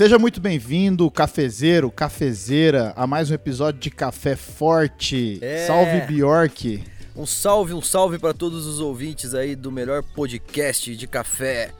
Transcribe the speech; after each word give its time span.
Seja 0.00 0.18
muito 0.18 0.40
bem-vindo, 0.40 1.10
cafezeiro, 1.10 1.90
cafezeira, 1.90 2.94
a 2.96 3.06
mais 3.06 3.30
um 3.30 3.34
episódio 3.34 3.78
de 3.78 3.90
Café 3.90 4.34
Forte. 4.34 5.38
É. 5.42 5.66
Salve 5.66 6.00
Bjork. 6.06 6.82
Um 7.14 7.26
salve, 7.26 7.74
um 7.74 7.82
salve 7.82 8.18
para 8.18 8.32
todos 8.32 8.64
os 8.64 8.80
ouvintes 8.80 9.34
aí 9.34 9.54
do 9.54 9.70
melhor 9.70 10.02
podcast 10.02 10.96
de 10.96 11.06
café 11.06 11.72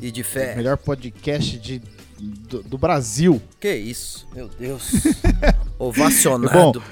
e 0.00 0.12
de 0.12 0.22
fé. 0.22 0.54
Melhor 0.54 0.76
podcast 0.76 1.58
de, 1.58 1.82
do, 2.20 2.62
do 2.62 2.78
Brasil. 2.78 3.42
Que 3.58 3.74
isso, 3.74 4.28
meu 4.32 4.46
Deus. 4.46 4.92
Ovacionado. 5.76 6.78
Bom, 6.78 6.86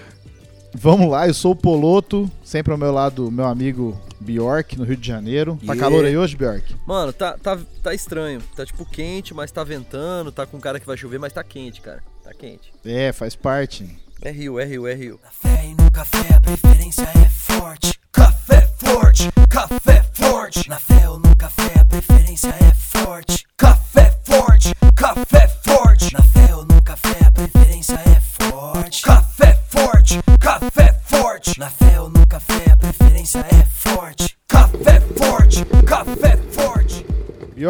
Vamos 0.74 1.08
lá, 1.08 1.28
eu 1.28 1.34
sou 1.34 1.52
o 1.52 1.56
Poloto, 1.56 2.28
sempre 2.42 2.72
ao 2.72 2.78
meu 2.78 2.90
lado, 2.90 3.30
meu 3.30 3.46
amigo 3.46 3.96
Bjork, 4.20 4.76
no 4.78 4.84
Rio 4.84 4.96
de 4.96 5.06
Janeiro. 5.06 5.54
Tá 5.56 5.72
Yeah. 5.74 5.80
calor 5.80 6.04
aí 6.04 6.16
hoje, 6.16 6.36
Bjork? 6.36 6.76
Mano, 6.86 7.12
tá, 7.12 7.36
tá, 7.38 7.58
tá 7.82 7.94
estranho. 7.94 8.40
Tá 8.56 8.64
tipo 8.66 8.84
quente, 8.84 9.32
mas 9.34 9.50
tá 9.50 9.62
ventando. 9.64 10.30
Tá 10.32 10.46
com 10.46 10.60
cara 10.60 10.78
que 10.80 10.86
vai 10.86 10.96
chover, 10.96 11.18
mas 11.18 11.32
tá 11.32 11.42
quente, 11.44 11.80
cara. 11.80 12.02
Tá 12.24 12.32
quente. 12.34 12.72
É, 12.84 13.12
faz 13.12 13.34
parte. 13.34 13.88
É 14.20 14.30
rio, 14.30 14.58
é 14.58 14.64
rio, 14.64 14.86
é 14.86 14.94
rio. 14.94 15.18
Café 15.18 15.66
e 15.66 15.74
no 15.82 15.90
café 15.90 16.34
a 16.34 16.40
preferência 16.40 17.02
é 17.02 17.28
forte. 17.28 17.98
Café 18.12 18.68
forte, 18.76 19.30
café 19.48 20.02
forte. 20.12 20.68
Na 20.68 20.78
fé 20.78 21.08
ou 21.08 21.18
no 21.20 21.36
café 21.36 21.78
a 21.80 21.84
preferência 21.84 22.48
é 22.48 22.74
forte. 22.74 23.46
Café 23.56 24.10
forte, 24.24 24.72
café 24.96 25.46
forte. 25.62 26.12
Na 26.12 26.22
fé 26.22 26.47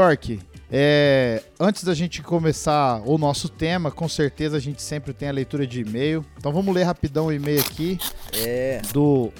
Bjork, 0.02 0.38
é, 0.70 1.42
antes 1.58 1.82
da 1.82 1.92
gente 1.92 2.22
começar 2.22 3.02
o 3.04 3.18
nosso 3.18 3.48
tema, 3.48 3.90
com 3.90 4.08
certeza 4.08 4.56
a 4.56 4.60
gente 4.60 4.80
sempre 4.80 5.12
tem 5.12 5.28
a 5.28 5.32
leitura 5.32 5.66
de 5.66 5.80
e-mail. 5.80 6.24
Então 6.38 6.52
vamos 6.52 6.72
ler 6.72 6.84
rapidão 6.84 7.26
o 7.26 7.32
e-mail 7.32 7.58
aqui 7.60 7.98
É. 8.32 8.80
do 8.92 9.32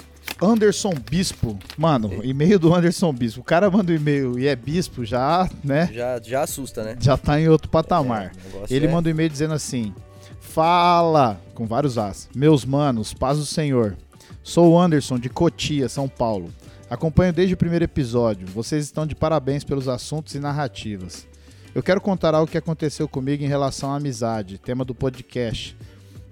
Anderson 0.43 0.93
Bispo. 1.09 1.57
Mano, 1.77 2.25
e-mail 2.25 2.59
do 2.59 2.75
Anderson 2.75 3.13
Bispo. 3.13 3.41
O 3.41 3.45
cara 3.45 3.71
manda 3.71 3.93
um 3.93 3.95
e-mail 3.95 4.37
e 4.37 4.49
é 4.49 4.57
bispo, 4.57 5.05
já, 5.05 5.49
né? 5.63 5.89
Já, 5.95 6.21
já 6.21 6.43
assusta, 6.43 6.83
né? 6.83 6.97
Já 7.01 7.17
tá 7.17 7.41
em 7.41 7.47
outro 7.49 7.69
patamar. 7.71 8.33
É, 8.69 8.75
Ele 8.75 8.87
é- 8.87 8.91
manda 8.91 9.09
um 9.09 9.13
e-mail 9.13 9.31
dizendo 9.31 9.55
assim: 9.55 9.95
Fala, 10.41 11.41
com 11.55 11.67
vários 11.67 11.97
as. 11.97 12.29
Meus 12.35 12.65
manos, 12.65 13.15
paz 13.15 13.39
do 13.39 13.47
Senhor. 13.47 13.97
Sou 14.43 14.73
o 14.73 14.81
Anderson 14.81 15.19
de 15.21 15.29
Cotia, 15.29 15.89
São 15.89 16.09
Paulo. 16.09 16.51
Acompanho 16.91 17.35
desde 17.35 17.53
o 17.53 17.57
primeiro 17.57 17.85
episódio. 17.85 18.47
Vocês 18.47 18.85
estão 18.85 19.07
de 19.07 19.15
parabéns 19.15 19.63
pelos 19.63 19.89
assuntos 19.89 20.35
e 20.35 20.39
narrativas. 20.39 21.27
Eu 21.75 21.83
quero 21.83 22.01
contar 22.01 22.35
algo 22.35 22.51
que 22.51 22.57
aconteceu 22.57 23.07
comigo 23.07 23.45
em 23.45 23.47
relação 23.47 23.93
à 23.93 23.97
amizade, 23.97 24.57
tema 24.57 24.87
do 24.87 24.95
podcast. 24.95 25.77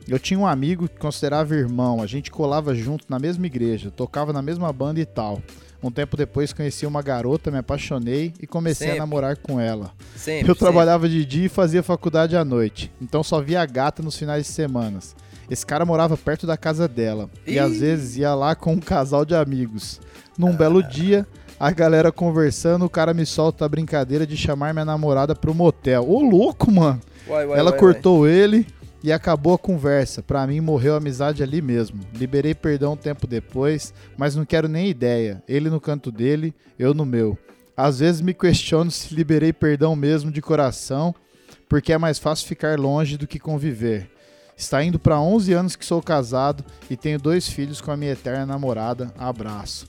Eu 0.08 0.18
tinha 0.18 0.40
um 0.40 0.46
amigo 0.46 0.88
que 0.88 0.98
considerava 0.98 1.54
irmão, 1.54 2.00
a 2.00 2.06
gente 2.06 2.30
colava 2.30 2.74
junto 2.74 3.04
na 3.08 3.18
mesma 3.18 3.44
igreja, 3.44 3.90
tocava 3.90 4.32
na 4.32 4.40
mesma 4.40 4.72
banda 4.72 4.98
e 4.98 5.04
tal. 5.04 5.42
Um 5.82 5.90
tempo 5.90 6.16
depois 6.16 6.54
conheci 6.54 6.86
uma 6.86 7.02
garota, 7.02 7.50
me 7.50 7.58
apaixonei 7.58 8.32
e 8.40 8.46
comecei 8.46 8.86
Sempre. 8.86 9.00
a 9.00 9.02
namorar 9.02 9.36
com 9.36 9.60
ela. 9.60 9.92
Sempre, 10.16 10.50
Eu 10.50 10.56
trabalhava 10.56 11.06
de 11.06 11.22
dia 11.26 11.46
e 11.46 11.50
fazia 11.50 11.82
faculdade 11.82 12.34
à 12.34 12.44
noite, 12.44 12.90
então 13.00 13.22
só 13.22 13.42
via 13.42 13.60
a 13.60 13.66
gata 13.66 14.02
nos 14.02 14.16
finais 14.16 14.46
de 14.46 14.52
semanas. 14.52 15.14
Esse 15.50 15.64
cara 15.64 15.84
morava 15.84 16.16
perto 16.16 16.46
da 16.46 16.56
casa 16.56 16.88
dela 16.88 17.30
e 17.46 17.54
Ih. 17.54 17.58
às 17.58 17.78
vezes 17.78 18.16
ia 18.16 18.34
lá 18.34 18.54
com 18.54 18.72
um 18.72 18.80
casal 18.80 19.24
de 19.24 19.34
amigos. 19.34 20.00
Num 20.36 20.54
belo 20.54 20.82
dia, 20.82 21.26
a 21.58 21.70
galera 21.70 22.12
conversando, 22.12 22.84
o 22.84 22.90
cara 22.90 23.14
me 23.14 23.24
solta 23.24 23.64
a 23.64 23.68
brincadeira 23.68 24.26
de 24.26 24.36
chamar 24.36 24.74
minha 24.74 24.84
namorada 24.84 25.34
pro 25.34 25.54
motel. 25.54 26.08
Ô 26.08 26.20
louco, 26.20 26.70
mano! 26.70 27.00
Uai, 27.28 27.46
uai, 27.46 27.58
Ela 27.58 27.70
uai, 27.70 27.78
cortou 27.78 28.28
ele 28.28 28.66
e 29.02 29.12
acabou 29.12 29.54
a 29.54 29.58
conversa. 29.58 30.22
Pra 30.22 30.46
mim, 30.46 30.60
morreu 30.60 30.94
a 30.94 30.98
amizade 30.98 31.42
ali 31.42 31.62
mesmo. 31.62 32.00
Liberei 32.12 32.54
perdão 32.54 32.92
um 32.92 32.96
tempo 32.96 33.26
depois, 33.26 33.94
mas 34.16 34.36
não 34.36 34.44
quero 34.44 34.68
nem 34.68 34.88
ideia. 34.88 35.42
Ele 35.48 35.70
no 35.70 35.80
canto 35.80 36.10
dele, 36.10 36.54
eu 36.78 36.92
no 36.92 37.06
meu. 37.06 37.38
Às 37.76 38.00
vezes 38.00 38.20
me 38.20 38.34
questiono 38.34 38.90
se 38.90 39.14
liberei 39.14 39.52
perdão 39.52 39.94
mesmo 39.94 40.30
de 40.30 40.42
coração, 40.42 41.14
porque 41.68 41.92
é 41.92 41.98
mais 41.98 42.18
fácil 42.18 42.48
ficar 42.48 42.78
longe 42.78 43.16
do 43.16 43.26
que 43.26 43.38
conviver. 43.38 44.10
Está 44.56 44.82
indo 44.82 44.98
pra 44.98 45.20
11 45.20 45.52
anos 45.52 45.76
que 45.76 45.84
sou 45.84 46.00
casado 46.02 46.64
e 46.88 46.96
tenho 46.96 47.18
dois 47.18 47.46
filhos 47.48 47.80
com 47.80 47.90
a 47.90 47.96
minha 47.96 48.12
eterna 48.12 48.46
namorada. 48.46 49.12
Abraço. 49.18 49.86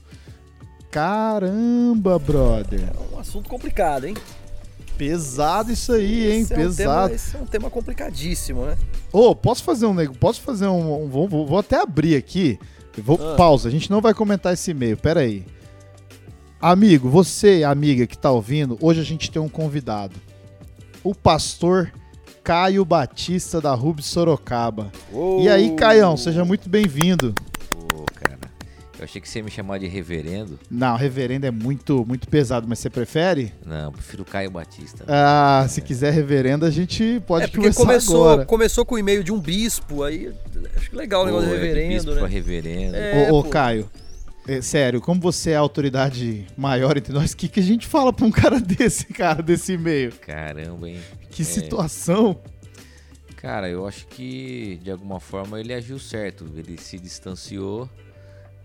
Caramba, 0.90 2.18
brother. 2.18 2.80
uai. 2.96 3.08
Um 3.14 3.18
assunto 3.18 3.48
complicado, 3.48 4.04
hein? 4.06 4.14
Pesado 4.96 5.72
isso 5.72 5.92
aí, 5.92 6.30
hein? 6.32 6.40
Esse 6.42 6.52
é 6.52 6.56
um 6.56 6.60
Pesado. 6.60 7.06
tema- 7.08 7.14
esse 7.14 7.36
é 7.36 7.40
um 7.40 7.46
tema 7.46 7.70
complicadíssimo, 7.70 8.66
né? 8.66 8.76
Ô, 9.12 9.34
posso 9.34 9.62
fazer 9.62 9.86
um 9.86 9.94
nego? 9.94 10.16
Posso 10.18 10.40
fazer 10.40 10.66
um. 10.66 11.04
um- 11.04 11.08
vou, 11.08 11.28
vou- 11.28 11.46
vou 11.46 11.58
até 11.58 11.80
abrir 11.80 12.16
aqui. 12.16 12.58
Vou, 12.98 13.16
Ah. 13.22 13.36
Pausa, 13.36 13.68
a 13.68 13.70
gente 13.72 13.90
não 13.90 14.00
vai 14.00 14.12
comentar 14.12 14.52
esse 14.52 14.72
e-mail, 14.72 14.96
pera 14.96 15.20
aí. 15.20 15.46
Amigo, 16.60 17.08
você, 17.08 17.62
amiga 17.62 18.06
que 18.06 18.18
tá 18.18 18.30
ouvindo, 18.32 18.76
hoje 18.80 19.00
a 19.00 19.04
gente 19.04 19.30
tem 19.30 19.40
um 19.40 19.48
convidado. 19.48 20.16
O 21.04 21.14
pastor 21.14 21.92
Caio 22.48 22.82
Batista 22.82 23.60
da 23.60 23.74
Rubens 23.74 24.06
Sorocaba. 24.06 24.90
E 25.38 25.50
aí, 25.50 25.76
Caião, 25.76 26.16
seja 26.16 26.46
muito 26.46 26.66
bem-vindo. 26.66 27.34
Pô, 27.70 28.06
cara. 28.14 28.38
Eu 28.98 29.04
achei 29.04 29.20
que 29.20 29.28
você 29.28 29.40
ia 29.40 29.44
me 29.44 29.50
chamar 29.50 29.76
de 29.76 29.86
reverendo. 29.86 30.58
Não, 30.70 30.96
reverendo 30.96 31.44
é 31.44 31.50
muito, 31.50 32.06
muito 32.06 32.26
pesado, 32.26 32.66
mas 32.66 32.78
você 32.78 32.88
prefere? 32.88 33.52
Não, 33.66 33.84
eu 33.84 33.92
prefiro 33.92 34.24
Caio 34.24 34.50
Batista. 34.50 35.04
Ah, 35.06 35.66
se 35.68 35.82
quiser 35.82 36.10
reverendo, 36.10 36.64
a 36.64 36.70
gente 36.70 37.20
pode 37.26 37.44
É 37.44 37.48
porque 37.48 37.58
conversar 37.68 37.82
começou, 37.84 38.28
agora. 38.30 38.46
começou 38.46 38.86
com 38.86 38.94
o 38.94 38.98
e-mail 38.98 39.22
de 39.22 39.30
um 39.30 39.38
bispo, 39.38 40.02
aí 40.02 40.32
acho 40.74 40.88
que 40.88 40.96
legal 40.96 41.20
o 41.20 41.24
Pô, 41.24 41.30
negócio 41.32 41.50
é 41.50 41.52
do 41.52 41.60
de 41.60 41.66
reverendo, 41.66 41.94
bispo 41.96 42.10
né? 42.12 42.18
pra 42.18 42.28
reverendo. 42.28 42.96
É. 42.96 43.30
ô. 43.30 43.44
Caio, 43.44 43.90
é, 44.46 44.62
sério, 44.62 45.02
como 45.02 45.20
você 45.20 45.50
é 45.50 45.56
a 45.56 45.60
autoridade 45.60 46.46
maior 46.56 46.96
entre 46.96 47.12
nós, 47.12 47.32
o 47.32 47.36
que, 47.36 47.46
que 47.46 47.60
a 47.60 47.62
gente 47.62 47.86
fala 47.86 48.10
pra 48.10 48.24
um 48.24 48.30
cara 48.30 48.56
desse, 48.58 49.04
cara, 49.04 49.42
desse 49.42 49.74
e-mail? 49.74 50.12
Caramba, 50.22 50.88
hein? 50.88 50.98
Que 51.38 51.50
É. 51.50 51.54
situação. 51.54 52.40
Cara, 53.36 53.68
eu 53.68 53.86
acho 53.86 54.06
que 54.08 54.80
de 54.82 54.90
alguma 54.90 55.20
forma 55.20 55.60
ele 55.60 55.72
agiu 55.72 55.98
certo. 55.98 56.44
Ele 56.56 56.76
se 56.76 56.98
distanciou 56.98 57.88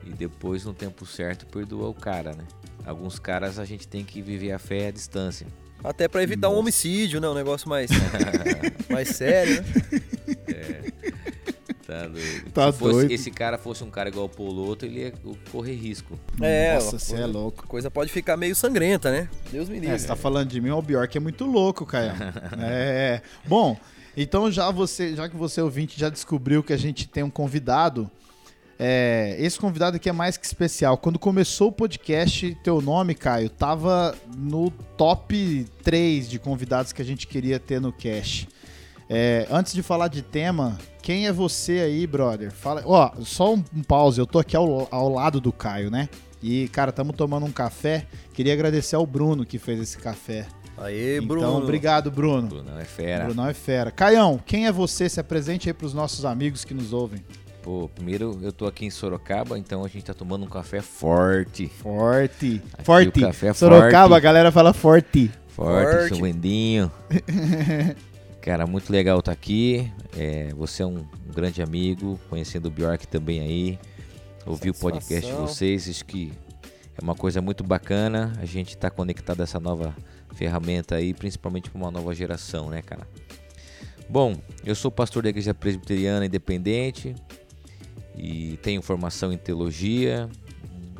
e 0.05 0.09
depois, 0.11 0.65
no 0.65 0.73
tempo 0.73 1.05
certo, 1.05 1.45
perdoou 1.45 1.91
o 1.91 1.93
cara, 1.93 2.33
né? 2.33 2.45
Alguns 2.85 3.19
caras 3.19 3.59
a 3.59 3.65
gente 3.65 3.87
tem 3.87 4.03
que 4.03 4.21
viver 4.21 4.51
a 4.51 4.59
fé 4.59 4.87
à 4.87 4.91
distância. 4.91 5.45
Até 5.83 6.07
pra 6.07 6.23
evitar 6.23 6.47
um 6.47 6.51
Nossa. 6.51 6.61
homicídio, 6.61 7.21
né? 7.21 7.27
Um 7.29 7.33
negócio 7.33 7.69
mais, 7.69 7.91
mais 8.89 9.09
sério, 9.09 9.63
né? 10.47 10.82
Tá 11.93 12.07
doido. 12.07 12.51
Tá 12.51 12.71
Se 12.71 12.79
fosse- 12.79 12.91
doido. 12.93 13.11
esse 13.11 13.29
cara 13.29 13.57
fosse 13.57 13.83
um 13.83 13.89
cara 13.91 14.09
igual 14.09 14.25
o 14.25 14.29
Poloto, 14.29 14.85
ele 14.85 15.01
ia 15.01 15.13
correr 15.51 15.75
risco. 15.75 16.17
É, 16.41 16.73
Nossa, 16.75 16.97
você 16.97 17.15
é 17.15 17.25
louco. 17.25 17.63
A 17.63 17.67
coisa 17.67 17.91
pode 17.91 18.11
ficar 18.11 18.35
meio 18.35 18.55
sangrenta, 18.55 19.11
né? 19.11 19.29
Deus 19.51 19.69
me 19.69 19.75
livre. 19.79 19.95
É, 19.95 19.97
você 19.97 20.07
tá 20.07 20.15
falando 20.15 20.49
de 20.49 20.59
mim, 20.59 20.71
o 20.71 20.81
Bjork 20.81 21.15
é 21.15 21.19
muito 21.19 21.45
louco, 21.45 21.85
Caio. 21.85 22.13
é. 22.59 23.21
Bom, 23.45 23.77
então 24.17 24.51
já 24.51 24.71
você, 24.71 25.15
já 25.15 25.29
que 25.29 25.35
você 25.35 25.61
ouvinte 25.61 25.99
já 25.99 26.09
descobriu 26.09 26.63
que 26.63 26.73
a 26.73 26.77
gente 26.77 27.07
tem 27.07 27.23
um 27.23 27.29
convidado, 27.29 28.09
é, 28.79 29.35
esse 29.39 29.59
convidado 29.59 29.97
aqui 29.97 30.09
é 30.09 30.11
mais 30.11 30.35
que 30.35 30.45
especial. 30.45 30.97
Quando 30.97 31.19
começou 31.19 31.69
o 31.69 31.71
podcast, 31.71 32.57
teu 32.63 32.81
nome, 32.81 33.13
Caio, 33.13 33.49
tava 33.49 34.15
no 34.35 34.71
top 34.97 35.65
3 35.83 36.27
de 36.27 36.39
convidados 36.39 36.91
que 36.91 37.01
a 37.01 37.05
gente 37.05 37.27
queria 37.27 37.59
ter 37.59 37.79
no 37.79 37.93
cast. 37.93 38.49
É, 39.09 39.47
antes 39.51 39.73
de 39.73 39.83
falar 39.83 40.07
de 40.07 40.21
tema, 40.21 40.77
quem 41.03 41.27
é 41.27 41.33
você 41.33 41.79
aí, 41.79 42.07
brother? 42.07 42.49
Fala, 42.51 42.81
ó, 42.85 43.11
só 43.23 43.53
um, 43.53 43.63
um 43.75 43.83
pause, 43.83 44.19
eu 44.19 44.25
tô 44.25 44.39
aqui 44.39 44.55
ao, 44.55 44.87
ao 44.89 45.09
lado 45.09 45.41
do 45.41 45.51
Caio, 45.51 45.91
né? 45.91 46.07
E, 46.41 46.69
cara, 46.69 46.89
estamos 46.89 47.15
tomando 47.15 47.45
um 47.45 47.51
café. 47.51 48.07
Queria 48.33 48.53
agradecer 48.53 48.95
ao 48.95 49.05
Bruno 49.05 49.45
que 49.45 49.59
fez 49.59 49.79
esse 49.79 49.97
café. 49.97 50.47
Aê, 50.77 51.19
Bruno. 51.21 51.41
Então, 51.41 51.57
obrigado, 51.61 52.09
Bruno. 52.09 52.47
Brunão 52.47 52.79
é 52.79 52.85
fera. 52.85 53.25
Brunão 53.25 53.47
é 53.47 53.53
fera. 53.53 53.91
Caião, 53.91 54.39
quem 54.43 54.65
é 54.65 54.71
você? 54.71 55.07
Se 55.07 55.19
apresente 55.19 55.69
aí 55.69 55.73
pros 55.73 55.93
nossos 55.93 56.25
amigos 56.25 56.63
que 56.65 56.73
nos 56.73 56.93
ouvem. 56.93 57.23
Pô, 57.61 57.89
primeiro 57.93 58.39
eu 58.41 58.51
tô 58.51 58.65
aqui 58.65 58.85
em 58.85 58.89
Sorocaba, 58.89 59.57
então 59.57 59.85
a 59.85 59.87
gente 59.87 60.03
tá 60.05 60.13
tomando 60.13 60.45
um 60.45 60.49
café 60.49 60.81
forte. 60.81 61.67
Forte. 61.67 62.61
Aqui 62.73 62.85
forte. 62.85 63.19
o 63.19 63.27
café 63.27 63.47
é 63.47 63.53
Sorocaba, 63.53 64.09
forte. 64.09 64.13
a 64.13 64.19
galera 64.19 64.51
fala 64.51 64.73
forte. 64.73 65.31
Forte, 65.49 65.91
Forte. 65.91 66.15
seu 66.15 66.23
Wendinho. 66.23 66.91
Cara, 68.43 68.67
muito 68.67 68.91
legal 68.91 69.19
estar 69.19 69.31
aqui. 69.31 69.89
É, 70.17 70.49
você 70.53 70.83
é 70.83 70.85
um, 70.85 70.97
um 70.97 71.31
grande 71.33 71.61
amigo, 71.61 72.19
conhecendo 72.29 72.65
o 72.65 72.69
Bjork 72.69 73.07
também 73.07 73.39
aí. 73.39 73.79
Ouvi 74.45 74.69
o 74.69 74.73
podcast 74.73 75.31
de 75.31 75.37
vocês, 75.37 75.87
acho 75.87 76.03
que 76.03 76.33
é 76.97 77.01
uma 77.01 77.15
coisa 77.15 77.41
muito 77.41 77.63
bacana. 77.63 78.33
A 78.41 78.45
gente 78.45 78.75
tá 78.75 78.89
conectado 78.89 79.39
a 79.39 79.43
essa 79.43 79.61
nova 79.61 79.95
ferramenta 80.35 80.95
aí, 80.95 81.13
principalmente 81.13 81.69
para 81.69 81.79
uma 81.79 81.89
nova 81.89 82.13
geração, 82.13 82.69
né, 82.69 82.81
cara? 82.81 83.07
Bom, 84.09 84.35
eu 84.65 84.75
sou 84.75 84.91
pastor 84.91 85.23
da 85.23 85.29
Igreja 85.29 85.53
Presbiteriana 85.53 86.25
Independente 86.25 87.15
e 88.13 88.59
tenho 88.61 88.81
formação 88.81 89.31
em 89.31 89.37
teologia, 89.37 90.29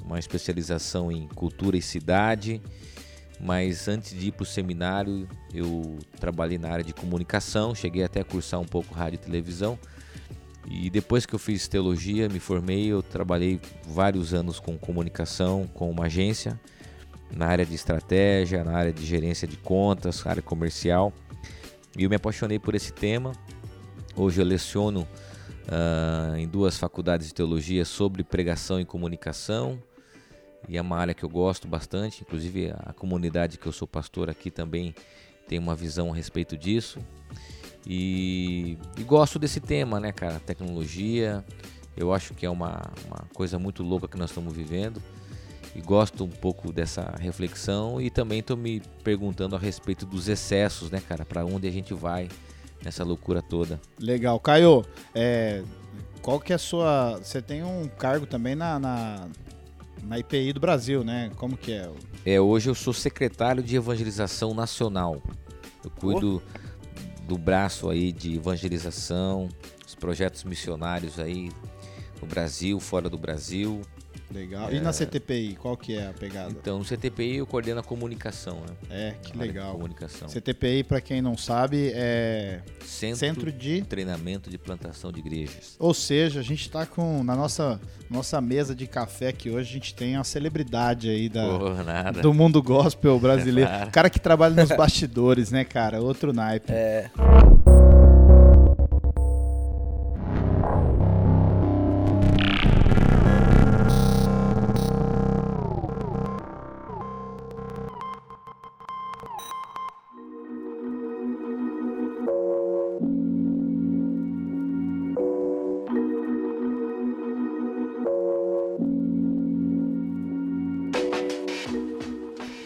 uma 0.02 0.18
especialização 0.18 1.12
em 1.12 1.28
cultura 1.28 1.76
e 1.76 1.82
cidade 1.82 2.62
mas 3.44 3.90
antes 3.90 4.18
de 4.18 4.28
ir 4.28 4.32
para 4.32 4.44
o 4.44 4.46
seminário, 4.46 5.28
eu 5.54 6.00
trabalhei 6.18 6.58
na 6.58 6.70
área 6.70 6.84
de 6.84 6.94
comunicação, 6.94 7.76
cheguei 7.76 8.02
até 8.02 8.22
a 8.22 8.24
cursar 8.24 8.60
um 8.60 8.66
pouco 8.66 8.96
rádio 8.96 9.16
e 9.16 9.20
televisão. 9.20 9.78
E 10.66 10.90
depois 10.90 11.26
que 11.26 11.36
eu 11.36 11.40
fiz 11.40 11.68
teologia, 11.68 12.30
me 12.30 12.40
formei, 12.40 12.88
eu 12.88 13.04
trabalhei 13.04 13.60
vários 13.86 14.34
anos 14.34 14.62
com 14.62 14.78
comunicação, 14.78 15.68
com 15.74 15.92
uma 15.92 16.06
agência, 16.06 16.58
na 17.36 17.48
área 17.48 17.66
de 17.66 17.76
estratégia, 17.76 18.64
na 18.64 18.72
área 18.78 18.94
de 18.94 19.06
gerência 19.06 19.46
de 19.46 19.58
contas, 19.58 20.26
área 20.26 20.42
comercial. 20.42 21.12
E 21.98 22.04
eu 22.06 22.10
me 22.10 22.16
apaixonei 22.16 22.60
por 22.60 22.76
esse 22.76 22.94
tema. 22.94 23.34
Hoje 24.16 24.40
eu 24.40 24.46
leciono 24.46 25.02
uh, 25.02 26.38
em 26.38 26.48
duas 26.48 26.78
faculdades 26.78 27.28
de 27.28 27.34
teologia 27.34 27.84
sobre 27.84 28.24
pregação 28.24 28.80
e 28.80 28.86
comunicação. 28.86 29.78
E 30.68 30.78
é 30.78 30.82
uma 30.82 30.98
área 30.98 31.14
que 31.14 31.24
eu 31.24 31.30
gosto 31.30 31.68
bastante, 31.68 32.22
inclusive 32.22 32.74
a 32.86 32.94
comunidade 32.94 33.58
que 33.58 33.68
eu 33.68 33.72
sou 33.72 33.88
pastor 33.88 34.30
aqui 34.30 34.50
também 34.50 34.96
tem 35.48 35.60
uma 35.60 35.76
visão 35.76 36.12
a 36.12 36.16
respeito 36.16 36.58
disso. 36.58 37.00
E, 37.86 38.78
e 38.98 39.04
gosto 39.04 39.38
desse 39.38 39.60
tema, 39.60 40.00
né, 40.00 40.12
cara? 40.12 40.40
Tecnologia. 40.40 41.44
Eu 41.96 42.14
acho 42.14 42.34
que 42.34 42.46
é 42.46 42.50
uma, 42.50 42.82
uma 43.06 43.28
coisa 43.34 43.60
muito 43.60 43.84
louca 43.84 44.08
que 44.08 44.18
nós 44.18 44.30
estamos 44.30 44.54
vivendo 44.54 45.02
e 45.76 45.82
gosto 45.82 46.24
um 46.24 46.30
pouco 46.30 46.72
dessa 46.72 47.14
reflexão 47.20 48.00
e 48.00 48.10
também 48.10 48.40
estou 48.40 48.56
me 48.56 48.82
perguntando 49.04 49.56
a 49.56 49.60
respeito 49.60 50.06
dos 50.06 50.28
excessos, 50.28 50.90
né, 50.92 51.02
cara? 51.08 51.26
Para 51.26 51.46
onde 51.46 51.68
a 51.68 51.72
gente 51.72 51.94
vai 51.94 52.30
nessa 52.84 53.04
loucura 53.04 53.42
toda? 53.42 53.80
Legal, 54.00 54.40
Caio. 54.40 54.86
É, 55.14 55.64
qual 56.22 56.40
que 56.40 56.54
é 56.54 56.56
a 56.56 56.60
sua? 56.60 57.20
Você 57.22 57.42
tem 57.42 57.64
um 57.64 57.88
cargo 57.88 58.26
também 58.26 58.56
na, 58.56 58.80
na, 58.80 59.28
na 60.06 60.20
IPI 60.20 60.54
do 60.54 60.60
Brasil, 60.60 61.04
né? 61.04 61.32
Como 61.36 61.58
que 61.58 61.72
é? 61.72 61.90
É, 62.26 62.40
hoje 62.40 62.70
eu 62.70 62.76
sou 62.76 62.94
secretário 62.94 63.64
de 63.64 63.76
evangelização 63.76 64.54
nacional. 64.54 65.22
Eu 65.84 65.90
cuido 65.90 66.42
oh. 66.46 67.28
do 67.28 67.38
braço 67.38 67.90
aí 67.90 68.12
de 68.12 68.36
evangelização, 68.36 69.50
os 69.86 69.96
projetos 69.96 70.44
missionários 70.44 71.20
aí 71.20 71.52
no 72.22 72.28
Brasil, 72.28 72.80
fora 72.80 73.10
do 73.10 73.18
Brasil. 73.18 73.82
Legal. 74.34 74.70
É... 74.70 74.76
E 74.76 74.80
na 74.80 74.92
CTPI, 74.92 75.56
qual 75.56 75.78
que 75.78 75.96
é 75.96 76.08
a 76.08 76.14
pegada? 76.14 76.50
Então, 76.50 76.80
no 76.80 76.86
CTPI 76.86 77.38
eu 77.38 77.46
coordeno 77.46 77.80
a 77.80 77.84
comunicação, 77.84 78.62
né? 78.62 78.76
É, 78.90 79.12
que 79.22 79.38
legal. 79.38 79.74
Comunicação. 79.74 80.28
CTPI, 80.28 80.84
para 80.84 81.00
quem 81.00 81.22
não 81.22 81.38
sabe, 81.38 81.92
é 81.94 82.62
Centro, 82.84 83.18
Centro 83.18 83.52
de 83.52 83.82
Treinamento 83.84 84.50
de 84.50 84.58
Plantação 84.58 85.12
de 85.12 85.20
Igrejas. 85.20 85.76
Ou 85.78 85.94
seja, 85.94 86.40
a 86.40 86.44
gente 86.44 86.62
está 86.62 86.86
com 86.86 87.24
na 87.24 87.36
nossa 87.36 87.80
nossa 88.10 88.40
mesa 88.42 88.76
de 88.76 88.88
café 88.88 89.30
aqui 89.30 89.50
hoje 89.50 89.70
a 89.70 89.74
gente 89.74 89.96
tem 89.96 90.16
a 90.16 90.24
celebridade 90.24 91.10
aí 91.10 91.30
da 91.30 92.12
do 92.12 92.34
mundo 92.34 92.62
gospel 92.62 93.20
brasileiro. 93.20 93.70
Claro. 93.74 93.92
cara 93.92 94.10
que 94.10 94.20
trabalha 94.20 94.56
nos 94.56 94.70
bastidores, 94.70 95.52
né, 95.52 95.64
cara? 95.64 96.02
Outro 96.02 96.34
naipe. 96.34 96.72
É. 96.72 97.10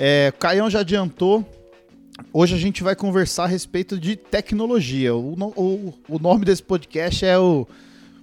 É, 0.10 0.32
Caião 0.40 0.70
já 0.70 0.80
adiantou. 0.80 1.46
Hoje 2.32 2.56
a 2.56 2.58
gente 2.58 2.82
vai 2.82 2.96
conversar 2.96 3.44
a 3.44 3.48
respeito 3.48 4.00
de 4.00 4.16
tecnologia. 4.16 5.14
O, 5.14 5.34
o, 5.34 5.94
o 6.08 6.18
nome 6.18 6.46
desse 6.46 6.64
podcast 6.64 7.26
é 7.26 7.38
o 7.38 7.68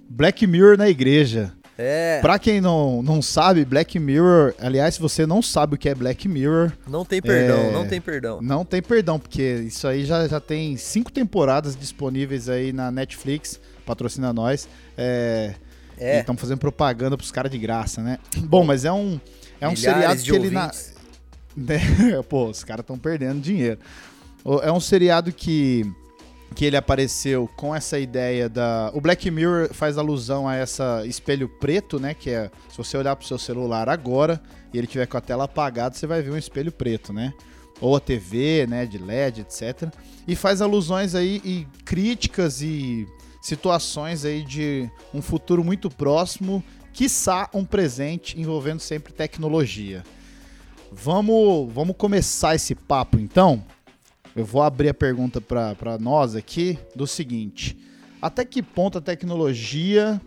Black 0.09 0.47
Mirror 0.47 0.79
na 0.79 0.89
Igreja. 0.89 1.53
É. 1.77 2.17
Pra 2.21 2.39
quem 2.39 2.59
não, 2.59 3.03
não 3.03 3.21
sabe, 3.21 3.63
Black 3.63 3.99
Mirror, 3.99 4.55
aliás, 4.57 4.95
se 4.95 4.99
você 4.99 5.27
não 5.27 5.43
sabe 5.43 5.75
o 5.75 5.77
que 5.77 5.87
é 5.87 5.93
Black 5.93 6.27
Mirror. 6.27 6.71
Não 6.87 7.05
tem 7.05 7.21
perdão, 7.21 7.59
é, 7.59 7.71
não 7.71 7.87
tem 7.87 8.01
perdão. 8.01 8.41
Não 8.41 8.65
tem 8.65 8.81
perdão, 8.81 9.19
porque 9.19 9.43
isso 9.67 9.87
aí 9.87 10.05
já, 10.05 10.27
já 10.27 10.39
tem 10.39 10.75
cinco 10.77 11.11
temporadas 11.11 11.75
disponíveis 11.75 12.49
aí 12.49 12.73
na 12.73 12.89
Netflix, 12.89 13.59
patrocina 13.85 14.33
nós. 14.33 14.67
É. 14.97 15.53
é. 15.99 16.19
Estamos 16.21 16.41
fazendo 16.41 16.57
propaganda 16.57 17.15
pros 17.15 17.29
caras 17.29 17.51
de 17.51 17.59
graça, 17.59 18.01
né? 18.01 18.17
Bom, 18.37 18.63
mas 18.63 18.85
é 18.85 18.91
um, 18.91 19.19
é 19.61 19.67
um 19.67 19.75
seriado 19.75 20.19
que 20.23 20.31
ele. 20.31 20.49
Na, 20.49 20.71
né? 21.55 21.79
Pô, 22.27 22.47
os 22.47 22.63
caras 22.63 22.83
estão 22.83 22.97
perdendo 22.97 23.39
dinheiro. 23.39 23.79
É 24.61 24.71
um 24.71 24.79
seriado 24.79 25.31
que, 25.31 25.91
que 26.53 26.65
ele 26.65 26.77
apareceu 26.77 27.49
com 27.55 27.73
essa 27.73 27.97
ideia 27.97 28.47
da. 28.47 28.91
O 28.93 29.01
Black 29.01 29.29
Mirror 29.31 29.73
faz 29.73 29.97
alusão 29.97 30.47
a 30.47 30.55
essa 30.55 31.03
espelho 31.05 31.49
preto, 31.49 31.99
né? 31.99 32.13
Que 32.13 32.29
é 32.29 32.51
se 32.69 32.77
você 32.77 32.97
olhar 32.97 33.15
pro 33.15 33.27
seu 33.27 33.39
celular 33.39 33.89
agora 33.89 34.41
e 34.73 34.77
ele 34.77 34.87
tiver 34.87 35.07
com 35.07 35.17
a 35.17 35.21
tela 35.21 35.45
apagada, 35.45 35.95
você 35.95 36.05
vai 36.05 36.21
ver 36.21 36.31
um 36.31 36.37
espelho 36.37 36.71
preto, 36.71 37.11
né? 37.11 37.33
Ou 37.81 37.95
a 37.95 37.99
TV, 37.99 38.67
né? 38.67 38.85
De 38.85 38.97
LED, 38.97 39.41
etc. 39.41 39.91
E 40.27 40.35
faz 40.35 40.61
alusões 40.61 41.15
aí 41.15 41.41
e 41.43 41.67
críticas 41.83 42.61
e 42.61 43.07
situações 43.41 44.25
aí 44.25 44.43
de 44.43 44.89
um 45.13 45.21
futuro 45.21 45.63
muito 45.63 45.87
próximo, 45.89 46.63
quiçá 46.91 47.47
um 47.53 47.63
presente 47.63 48.39
envolvendo 48.39 48.79
sempre 48.79 49.13
tecnologia. 49.13 50.03
Vamos, 50.97 51.71
vamos 51.73 51.95
começar 51.97 52.55
esse 52.55 52.73
papo 52.73 53.19
então. 53.19 53.61
Eu 54.33 54.45
vou 54.45 54.63
abrir 54.63 54.89
a 54.89 54.93
pergunta 54.93 55.41
para 55.41 55.97
nós 55.99 56.35
aqui 56.35 56.79
do 56.95 57.05
seguinte: 57.05 57.77
até 58.21 58.45
que 58.45 58.63
ponto 58.63 58.97
a 58.97 59.01
tecnologia 59.01 60.19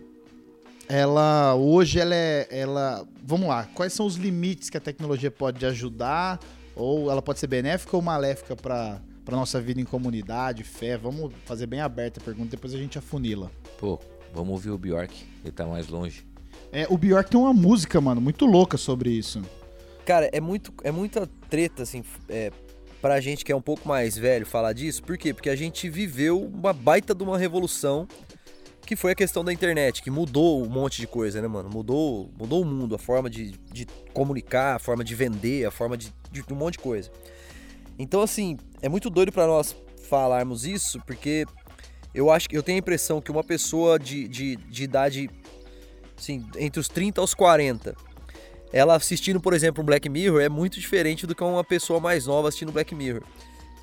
ela 0.87 1.55
hoje 1.55 1.99
ela 1.99 2.15
é 2.15 2.47
ela 2.49 3.05
vamos 3.23 3.47
lá 3.47 3.67
quais 3.75 3.93
são 3.93 4.05
os 4.05 4.15
limites 4.15 4.69
que 4.69 4.77
a 4.77 4.79
tecnologia 4.79 5.31
pode 5.31 5.65
ajudar? 5.65 6.39
Ou 6.75 7.11
ela 7.11 7.21
pode 7.21 7.39
ser 7.39 7.47
benéfica 7.47 7.95
ou 7.97 8.01
maléfica 8.01 8.55
para 8.55 9.01
para 9.25 9.35
nossa 9.35 9.59
vida 9.59 9.81
em 9.81 9.85
comunidade 9.85 10.63
fé? 10.63 10.97
Vamos 10.97 11.33
fazer 11.45 11.65
bem 11.65 11.81
aberta 11.81 12.21
a 12.21 12.23
pergunta 12.23 12.51
depois 12.51 12.73
a 12.73 12.77
gente 12.77 12.97
afunila. 12.97 13.51
Pô 13.79 13.99
vamos 14.33 14.51
ouvir 14.51 14.69
o 14.69 14.77
Bjork 14.77 15.13
ele 15.43 15.51
tá 15.51 15.65
mais 15.65 15.87
longe. 15.87 16.25
É 16.71 16.85
o 16.89 16.97
Bjork 16.97 17.31
tem 17.31 17.39
uma 17.39 17.53
música 17.53 17.99
mano 17.99 18.21
muito 18.21 18.45
louca 18.45 18.77
sobre 18.77 19.09
isso 19.09 19.41
Cara, 20.09 20.27
é, 20.33 20.41
muito, 20.41 20.73
é 20.83 20.89
muita 20.89 21.27
treta, 21.51 21.83
assim, 21.83 22.03
é, 22.27 22.51
pra 22.99 23.21
gente 23.21 23.45
que 23.45 23.51
é 23.51 23.55
um 23.55 23.61
pouco 23.61 23.87
mais 23.87 24.17
velho 24.17 24.43
falar 24.43 24.73
disso. 24.73 25.03
Por 25.03 25.15
quê? 25.19 25.35
Porque 25.35 25.51
a 25.51 25.55
gente 25.55 25.87
viveu 25.87 26.41
uma 26.41 26.73
baita 26.73 27.13
de 27.13 27.23
uma 27.23 27.37
revolução 27.37 28.07
que 28.87 28.95
foi 28.95 29.11
a 29.11 29.15
questão 29.15 29.45
da 29.45 29.53
internet, 29.53 30.01
que 30.01 30.09
mudou 30.09 30.65
um 30.65 30.67
monte 30.67 30.99
de 30.99 31.05
coisa, 31.05 31.39
né, 31.39 31.47
mano? 31.47 31.69
Mudou, 31.69 32.31
mudou 32.35 32.63
o 32.63 32.65
mundo, 32.65 32.95
a 32.95 32.97
forma 32.97 33.29
de, 33.29 33.51
de 33.71 33.85
comunicar, 34.11 34.77
a 34.77 34.79
forma 34.79 35.03
de 35.03 35.13
vender, 35.13 35.67
a 35.67 35.69
forma 35.69 35.95
de, 35.95 36.11
de 36.31 36.43
um 36.51 36.55
monte 36.55 36.73
de 36.73 36.79
coisa. 36.79 37.11
Então, 37.99 38.23
assim, 38.23 38.57
é 38.81 38.89
muito 38.89 39.11
doido 39.11 39.31
para 39.31 39.45
nós 39.45 39.75
falarmos 40.09 40.65
isso, 40.65 40.99
porque 41.05 41.45
eu 42.15 42.31
acho 42.31 42.49
que 42.49 42.57
eu 42.57 42.63
tenho 42.63 42.77
a 42.77 42.79
impressão 42.79 43.21
que 43.21 43.29
uma 43.29 43.43
pessoa 43.43 43.99
de, 43.99 44.27
de, 44.27 44.55
de 44.55 44.83
idade, 44.83 45.29
assim, 46.17 46.43
entre 46.57 46.79
os 46.79 46.87
30 46.87 47.21
aos 47.21 47.35
40, 47.35 47.95
ela 48.71 48.95
assistindo, 48.95 49.39
por 49.39 49.53
exemplo, 49.53 49.81
um 49.81 49.85
Black 49.85 50.07
Mirror 50.07 50.41
é 50.41 50.49
muito 50.49 50.79
diferente 50.79 51.25
do 51.25 51.33
que 51.33 51.43
uma 51.43 51.63
pessoa 51.63 51.99
mais 51.99 52.25
nova 52.25 52.47
assistindo 52.47 52.71
Black 52.71 52.93
Mirror. 52.93 53.23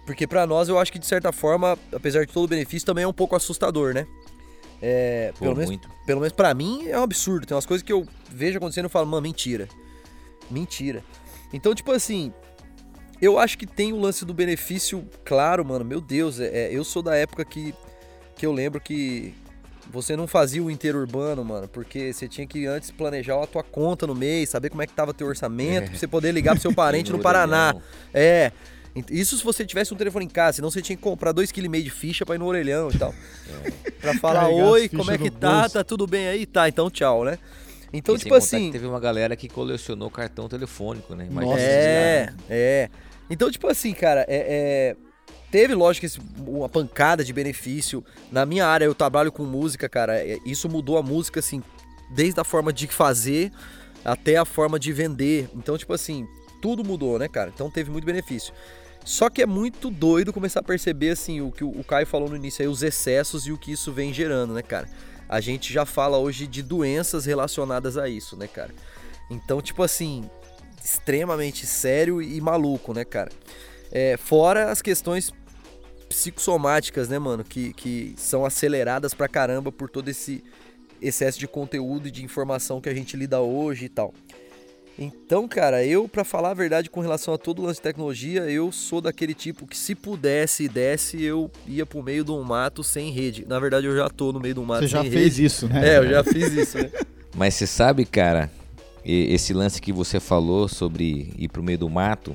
Porque 0.04 0.26
para 0.26 0.46
nós 0.46 0.68
eu 0.68 0.78
acho 0.78 0.92
que 0.92 0.98
de 0.98 1.06
certa 1.06 1.32
forma, 1.32 1.76
apesar 1.92 2.24
de 2.24 2.32
todo 2.32 2.44
o 2.44 2.48
benefício, 2.48 2.86
também 2.86 3.04
é 3.04 3.08
um 3.08 3.12
pouco 3.12 3.34
assustador, 3.34 3.92
né? 3.92 4.06
É, 4.80 5.32
Pô, 5.32 5.46
pelo, 5.46 5.56
menos, 5.56 5.78
pelo 6.06 6.20
menos 6.20 6.32
pra 6.32 6.54
mim 6.54 6.86
é 6.86 6.98
um 6.98 7.02
absurdo. 7.02 7.46
Tem 7.46 7.54
umas 7.54 7.66
coisas 7.66 7.82
que 7.82 7.92
eu 7.92 8.06
vejo 8.30 8.58
acontecendo 8.58 8.86
e 8.86 8.88
falo, 8.88 9.06
mano, 9.06 9.22
mentira. 9.22 9.68
Mentira. 10.48 11.02
Então, 11.52 11.74
tipo 11.74 11.90
assim, 11.90 12.32
eu 13.20 13.38
acho 13.38 13.58
que 13.58 13.66
tem 13.66 13.92
o 13.92 13.98
lance 13.98 14.24
do 14.24 14.32
benefício, 14.32 15.04
claro, 15.24 15.64
mano. 15.64 15.84
Meu 15.84 16.00
Deus, 16.00 16.38
é, 16.38 16.46
é 16.46 16.72
eu 16.72 16.84
sou 16.84 17.02
da 17.02 17.16
época 17.16 17.44
que, 17.44 17.74
que 18.36 18.46
eu 18.46 18.52
lembro 18.52 18.80
que 18.80 19.34
você 19.90 20.16
não 20.16 20.26
fazia 20.26 20.62
o 20.62 20.70
interurbano, 20.70 21.44
mano, 21.44 21.68
porque 21.68 22.12
você 22.12 22.28
tinha 22.28 22.46
que 22.46 22.66
antes 22.66 22.90
planejar 22.90 23.42
a 23.42 23.46
tua 23.46 23.62
conta 23.62 24.06
no 24.06 24.14
mês, 24.14 24.50
saber 24.50 24.70
como 24.70 24.82
é 24.82 24.86
que 24.86 24.92
tava 24.92 25.14
teu 25.14 25.26
orçamento, 25.26 25.84
é. 25.84 25.88
pra 25.88 25.98
você 25.98 26.06
poder 26.06 26.32
ligar 26.32 26.52
pro 26.52 26.62
seu 26.62 26.72
parente 26.74 27.12
no 27.12 27.18
Paraná. 27.18 27.74
É. 28.12 28.52
Isso 29.10 29.36
se 29.36 29.44
você 29.44 29.64
tivesse 29.64 29.92
um 29.92 29.96
telefone 29.96 30.24
em 30.24 30.28
casa, 30.28 30.56
senão 30.56 30.70
você 30.70 30.80
tinha 30.80 30.96
que 30.96 31.02
comprar 31.02 31.34
2,5 31.34 31.52
kg 31.52 31.82
de 31.82 31.90
ficha 31.90 32.24
pra 32.24 32.34
ir 32.34 32.38
no 32.38 32.46
orelhão 32.46 32.90
e 32.92 32.98
tal. 32.98 33.14
É. 33.64 33.90
Pra 34.00 34.14
falar, 34.14 34.42
Carregar 34.42 34.66
oi, 34.66 34.88
como 34.88 35.10
é 35.10 35.18
que 35.18 35.30
tá? 35.30 35.60
Bolso. 35.60 35.74
Tá 35.74 35.84
tudo 35.84 36.06
bem 36.06 36.28
aí? 36.28 36.46
Tá, 36.46 36.68
então 36.68 36.90
tchau, 36.90 37.24
né? 37.24 37.38
Então, 37.92 38.14
e 38.14 38.18
tipo 38.18 38.34
assim. 38.34 38.70
teve 38.70 38.86
uma 38.86 39.00
galera 39.00 39.34
que 39.34 39.48
colecionou 39.48 40.10
cartão 40.10 40.48
telefônico, 40.48 41.14
né? 41.14 41.26
Nossa, 41.30 41.60
é, 41.60 42.32
é. 42.48 42.90
Então, 43.30 43.50
tipo 43.50 43.66
assim, 43.68 43.92
cara, 43.92 44.24
é, 44.28 44.94
é 44.94 45.05
teve, 45.56 45.74
lógico, 45.74 46.06
uma 46.46 46.68
pancada 46.68 47.24
de 47.24 47.32
benefício. 47.32 48.04
Na 48.30 48.44
minha 48.44 48.66
área, 48.66 48.84
eu 48.84 48.94
trabalho 48.94 49.32
com 49.32 49.42
música, 49.42 49.88
cara. 49.88 50.18
É, 50.18 50.36
isso 50.44 50.68
mudou 50.68 50.98
a 50.98 51.02
música, 51.02 51.40
assim, 51.40 51.62
desde 52.10 52.38
a 52.38 52.44
forma 52.44 52.70
de 52.74 52.86
fazer 52.88 53.50
até 54.04 54.36
a 54.36 54.44
forma 54.44 54.78
de 54.78 54.92
vender. 54.92 55.48
Então, 55.54 55.78
tipo 55.78 55.94
assim, 55.94 56.28
tudo 56.60 56.84
mudou, 56.84 57.18
né, 57.18 57.26
cara? 57.26 57.50
Então 57.54 57.70
teve 57.70 57.90
muito 57.90 58.04
benefício. 58.04 58.52
Só 59.02 59.30
que 59.30 59.40
é 59.40 59.46
muito 59.46 59.90
doido 59.90 60.30
começar 60.30 60.60
a 60.60 60.62
perceber, 60.62 61.08
assim, 61.08 61.40
o 61.40 61.50
que 61.50 61.64
o 61.64 61.82
Caio 61.82 62.06
falou 62.06 62.28
no 62.28 62.36
início 62.36 62.60
aí, 62.60 62.68
os 62.68 62.82
excessos 62.82 63.46
e 63.46 63.52
o 63.52 63.56
que 63.56 63.72
isso 63.72 63.90
vem 63.94 64.12
gerando, 64.12 64.52
né, 64.52 64.60
cara? 64.60 64.86
A 65.26 65.40
gente 65.40 65.72
já 65.72 65.86
fala 65.86 66.18
hoje 66.18 66.46
de 66.46 66.62
doenças 66.62 67.24
relacionadas 67.24 67.96
a 67.96 68.10
isso, 68.10 68.36
né, 68.36 68.46
cara? 68.46 68.74
Então, 69.30 69.62
tipo 69.62 69.82
assim, 69.82 70.28
extremamente 70.84 71.66
sério 71.66 72.20
e 72.20 72.38
maluco, 72.42 72.92
né, 72.92 73.06
cara? 73.06 73.30
É, 73.90 74.18
fora 74.18 74.70
as 74.70 74.82
questões 74.82 75.32
psicossomáticas, 76.08 77.08
né, 77.08 77.18
mano? 77.18 77.44
Que, 77.44 77.72
que 77.72 78.14
são 78.16 78.44
aceleradas 78.44 79.14
pra 79.14 79.28
caramba 79.28 79.70
por 79.70 79.88
todo 79.88 80.08
esse 80.08 80.42
excesso 81.00 81.38
de 81.38 81.46
conteúdo 81.46 82.08
e 82.08 82.10
de 82.10 82.24
informação 82.24 82.80
que 82.80 82.88
a 82.88 82.94
gente 82.94 83.16
lida 83.16 83.40
hoje 83.40 83.86
e 83.86 83.88
tal. 83.88 84.14
Então, 84.98 85.46
cara, 85.46 85.84
eu, 85.84 86.08
para 86.08 86.24
falar 86.24 86.52
a 86.52 86.54
verdade 86.54 86.88
com 86.88 87.00
relação 87.00 87.34
a 87.34 87.38
todo 87.38 87.60
o 87.60 87.66
lance 87.66 87.78
de 87.78 87.82
tecnologia, 87.82 88.42
eu 88.50 88.72
sou 88.72 89.02
daquele 89.02 89.34
tipo 89.34 89.66
que 89.66 89.76
se 89.76 89.94
pudesse 89.94 90.64
e 90.64 90.68
desse, 90.68 91.22
eu 91.22 91.50
ia 91.66 91.84
pro 91.84 92.02
meio 92.02 92.24
de 92.24 92.30
um 92.30 92.42
mato 92.42 92.82
sem 92.82 93.10
rede. 93.10 93.44
Na 93.46 93.60
verdade, 93.60 93.86
eu 93.86 93.94
já 93.94 94.08
tô 94.08 94.32
no 94.32 94.40
meio 94.40 94.54
de 94.54 94.60
um 94.60 94.64
mato 94.64 94.80
Você 94.80 94.88
sem 94.88 94.96
já 94.96 95.02
rede. 95.02 95.14
fez 95.14 95.38
isso, 95.38 95.68
né? 95.68 95.96
É, 95.96 95.98
eu 95.98 96.08
já 96.08 96.24
fiz 96.24 96.50
isso, 96.50 96.78
né? 96.78 96.90
Mas 97.36 97.52
você 97.52 97.66
sabe, 97.66 98.06
cara, 98.06 98.50
esse 99.04 99.52
lance 99.52 99.82
que 99.82 99.92
você 99.92 100.18
falou 100.18 100.66
sobre 100.66 101.30
ir 101.36 101.48
pro 101.48 101.62
meio 101.62 101.76
do 101.76 101.90
mato, 101.90 102.34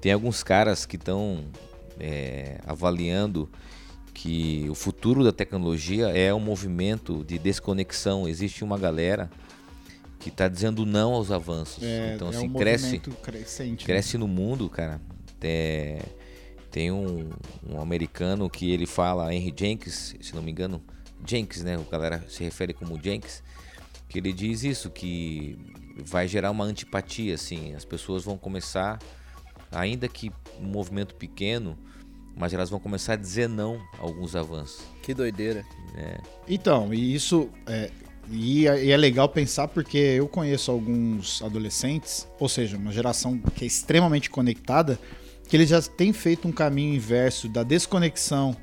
tem 0.00 0.10
alguns 0.10 0.42
caras 0.42 0.84
que 0.84 0.96
estão 0.96 1.44
avaliando 2.66 3.48
que 4.12 4.66
o 4.70 4.74
futuro 4.74 5.24
da 5.24 5.32
tecnologia 5.32 6.08
é 6.08 6.32
um 6.32 6.40
movimento 6.40 7.24
de 7.24 7.38
desconexão. 7.38 8.28
Existe 8.28 8.62
uma 8.62 8.78
galera 8.78 9.30
que 10.20 10.28
está 10.30 10.48
dizendo 10.48 10.86
não 10.86 11.12
aos 11.12 11.30
avanços. 11.30 11.82
É, 11.82 12.14
então, 12.14 12.28
é 12.28 12.36
assim, 12.36 12.48
um 12.48 12.52
cresce, 12.54 12.98
crescente. 13.22 13.82
né? 13.82 13.86
cresce 13.86 14.16
no 14.16 14.26
mundo, 14.26 14.70
cara. 14.70 15.00
É, 15.42 16.00
tem 16.70 16.90
um, 16.90 17.28
um 17.68 17.78
americano 17.78 18.48
que 18.48 18.70
ele 18.70 18.86
fala, 18.86 19.34
Henry 19.34 19.52
Jenkins, 19.54 20.14
se 20.18 20.34
não 20.34 20.42
me 20.42 20.50
engano, 20.50 20.82
Jenkins, 21.26 21.62
né? 21.62 21.76
O 21.76 21.84
galera 21.84 22.24
se 22.28 22.42
refere 22.42 22.72
como 22.72 22.98
Jenkins, 22.98 23.42
que 24.08 24.18
ele 24.18 24.32
diz 24.32 24.64
isso, 24.64 24.90
que 24.90 25.58
vai 25.98 26.26
gerar 26.26 26.50
uma 26.50 26.64
antipatia, 26.64 27.34
assim. 27.34 27.74
As 27.74 27.84
pessoas 27.84 28.24
vão 28.24 28.38
começar, 28.38 28.98
ainda 29.74 30.08
que 30.08 30.30
um 30.60 30.66
movimento 30.66 31.14
pequeno, 31.14 31.76
mas 32.36 32.52
elas 32.52 32.70
vão 32.70 32.80
começar 32.80 33.14
a 33.14 33.16
dizer 33.16 33.48
não 33.48 33.80
a 33.98 34.02
alguns 34.02 34.34
avanços. 34.34 34.82
Que 35.02 35.14
doideira. 35.14 35.64
né? 35.94 36.18
Então, 36.48 36.92
e 36.92 37.14
isso 37.14 37.48
é, 37.66 37.90
e 38.30 38.66
é, 38.66 38.84
e 38.84 38.90
é 38.90 38.96
legal 38.96 39.28
pensar 39.28 39.68
porque 39.68 39.98
eu 39.98 40.28
conheço 40.28 40.70
alguns 40.70 41.42
adolescentes, 41.42 42.26
ou 42.38 42.48
seja, 42.48 42.76
uma 42.76 42.92
geração 42.92 43.38
que 43.38 43.64
é 43.64 43.66
extremamente 43.66 44.30
conectada, 44.30 44.98
que 45.48 45.56
eles 45.56 45.68
já 45.68 45.80
têm 45.82 46.12
feito 46.12 46.48
um 46.48 46.52
caminho 46.52 46.94
inverso 46.94 47.48
da 47.48 47.62
desconexão, 47.62 48.56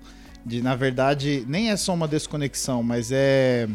de 0.45 0.61
na 0.61 0.75
verdade 0.75 1.45
nem 1.47 1.69
é 1.69 1.77
só 1.77 1.93
uma 1.93 2.07
desconexão, 2.07 2.81
mas 2.81 3.11
é 3.11 3.67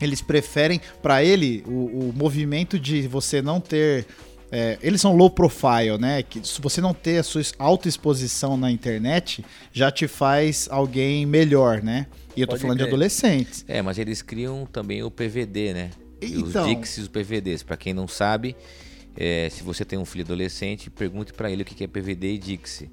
eles 0.00 0.20
preferem 0.20 0.80
para 1.00 1.22
ele 1.22 1.62
o, 1.64 2.08
o 2.08 2.12
movimento 2.12 2.76
de 2.76 3.06
você 3.06 3.40
não 3.40 3.60
ter 3.60 4.04
é, 4.52 4.78
eles 4.82 5.00
são 5.00 5.16
low 5.16 5.30
profile, 5.30 5.96
né? 5.98 6.22
Que 6.22 6.46
se 6.46 6.60
você 6.60 6.80
não 6.80 6.92
ter 6.94 7.18
a 7.18 7.22
sua 7.22 7.42
autoexposição 7.58 8.56
na 8.56 8.70
internet, 8.70 9.44
já 9.72 9.90
te 9.90 10.06
faz 10.06 10.68
alguém 10.70 11.24
melhor, 11.26 11.82
né? 11.82 12.06
E 12.36 12.42
eu 12.42 12.46
tô 12.46 12.52
Pode 12.52 12.62
falando 12.62 12.76
de 12.78 12.84
crer. 12.84 12.88
adolescentes. 12.92 13.64
É, 13.66 13.82
mas 13.82 13.98
eles 13.98 14.22
criam 14.22 14.66
também 14.70 15.02
o 15.02 15.10
PVD, 15.10 15.72
né? 15.74 15.90
Então- 16.20 16.62
Os 16.64 16.68
DICs 16.68 16.98
e 16.98 17.00
os 17.00 17.08
PVDs. 17.08 17.62
Pra 17.62 17.76
quem 17.76 17.92
não 17.92 18.06
sabe, 18.06 18.54
é, 19.16 19.48
se 19.50 19.62
você 19.62 19.84
tem 19.84 19.98
um 19.98 20.04
filho 20.04 20.24
adolescente, 20.24 20.88
pergunte 20.90 21.32
pra 21.32 21.50
ele 21.50 21.62
o 21.62 21.64
que 21.64 21.82
é 21.82 21.86
PVD 21.86 22.34
e 22.34 22.38
DICS. 22.38 22.84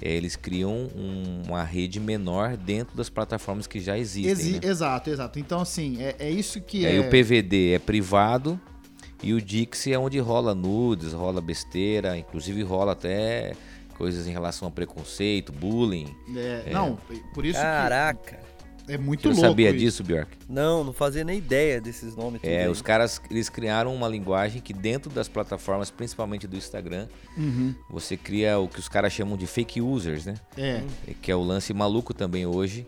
É, 0.00 0.12
eles 0.12 0.36
criam 0.36 0.88
um- 0.94 1.42
uma 1.48 1.64
rede 1.64 1.98
menor 1.98 2.56
dentro 2.56 2.96
das 2.96 3.08
plataformas 3.10 3.66
que 3.66 3.80
já 3.80 3.98
existem. 3.98 4.30
Exi- 4.30 4.52
né? 4.54 4.60
Exato, 4.62 5.10
exato. 5.10 5.38
Então, 5.40 5.60
assim, 5.60 6.00
é, 6.00 6.14
é 6.20 6.30
isso 6.30 6.60
que 6.60 6.78
E 6.82 6.86
é. 6.86 6.90
aí 6.90 7.00
o 7.00 7.10
PVD 7.10 7.72
é 7.74 7.78
privado 7.80 8.60
e 9.22 9.32
o 9.32 9.40
Dix 9.40 9.86
é 9.86 9.98
onde 9.98 10.18
rola 10.18 10.54
nudes, 10.54 11.12
rola 11.12 11.40
besteira, 11.40 12.16
inclusive 12.16 12.62
rola 12.62 12.92
até 12.92 13.52
coisas 13.96 14.26
em 14.28 14.30
relação 14.32 14.68
a 14.68 14.70
preconceito, 14.70 15.52
bullying. 15.52 16.14
é, 16.36 16.70
Não, 16.72 16.96
por 17.34 17.44
isso 17.44 17.58
Caraca. 17.60 18.38
que 18.86 18.92
é 18.92 18.96
muito 18.96 19.22
Você 19.22 19.28
não 19.28 19.34
louco. 19.34 19.48
sabia 19.48 19.68
isso. 19.70 19.78
disso, 19.78 20.04
Bjork? 20.04 20.30
Não, 20.48 20.82
não 20.84 20.92
fazia 20.94 21.22
nem 21.24 21.36
ideia 21.36 21.80
desses 21.80 22.14
nomes. 22.16 22.40
É, 22.44 22.68
os 22.70 22.80
caras 22.80 23.20
eles 23.30 23.48
criaram 23.50 23.92
uma 23.94 24.06
linguagem 24.08 24.62
que 24.62 24.72
dentro 24.72 25.10
das 25.10 25.28
plataformas, 25.28 25.90
principalmente 25.90 26.46
do 26.46 26.56
Instagram, 26.56 27.06
Uhum, 27.36 27.74
você 27.90 28.16
cria 28.16 28.58
o 28.58 28.66
que 28.68 28.78
os 28.78 28.88
caras 28.88 29.12
chamam 29.12 29.36
de 29.36 29.46
fake 29.46 29.80
users, 29.82 30.24
né? 30.26 30.34
é. 30.56 30.82
Que 31.20 31.30
é 31.32 31.36
o 31.36 31.42
lance 31.42 31.74
maluco 31.74 32.14
também 32.14 32.46
hoje, 32.46 32.86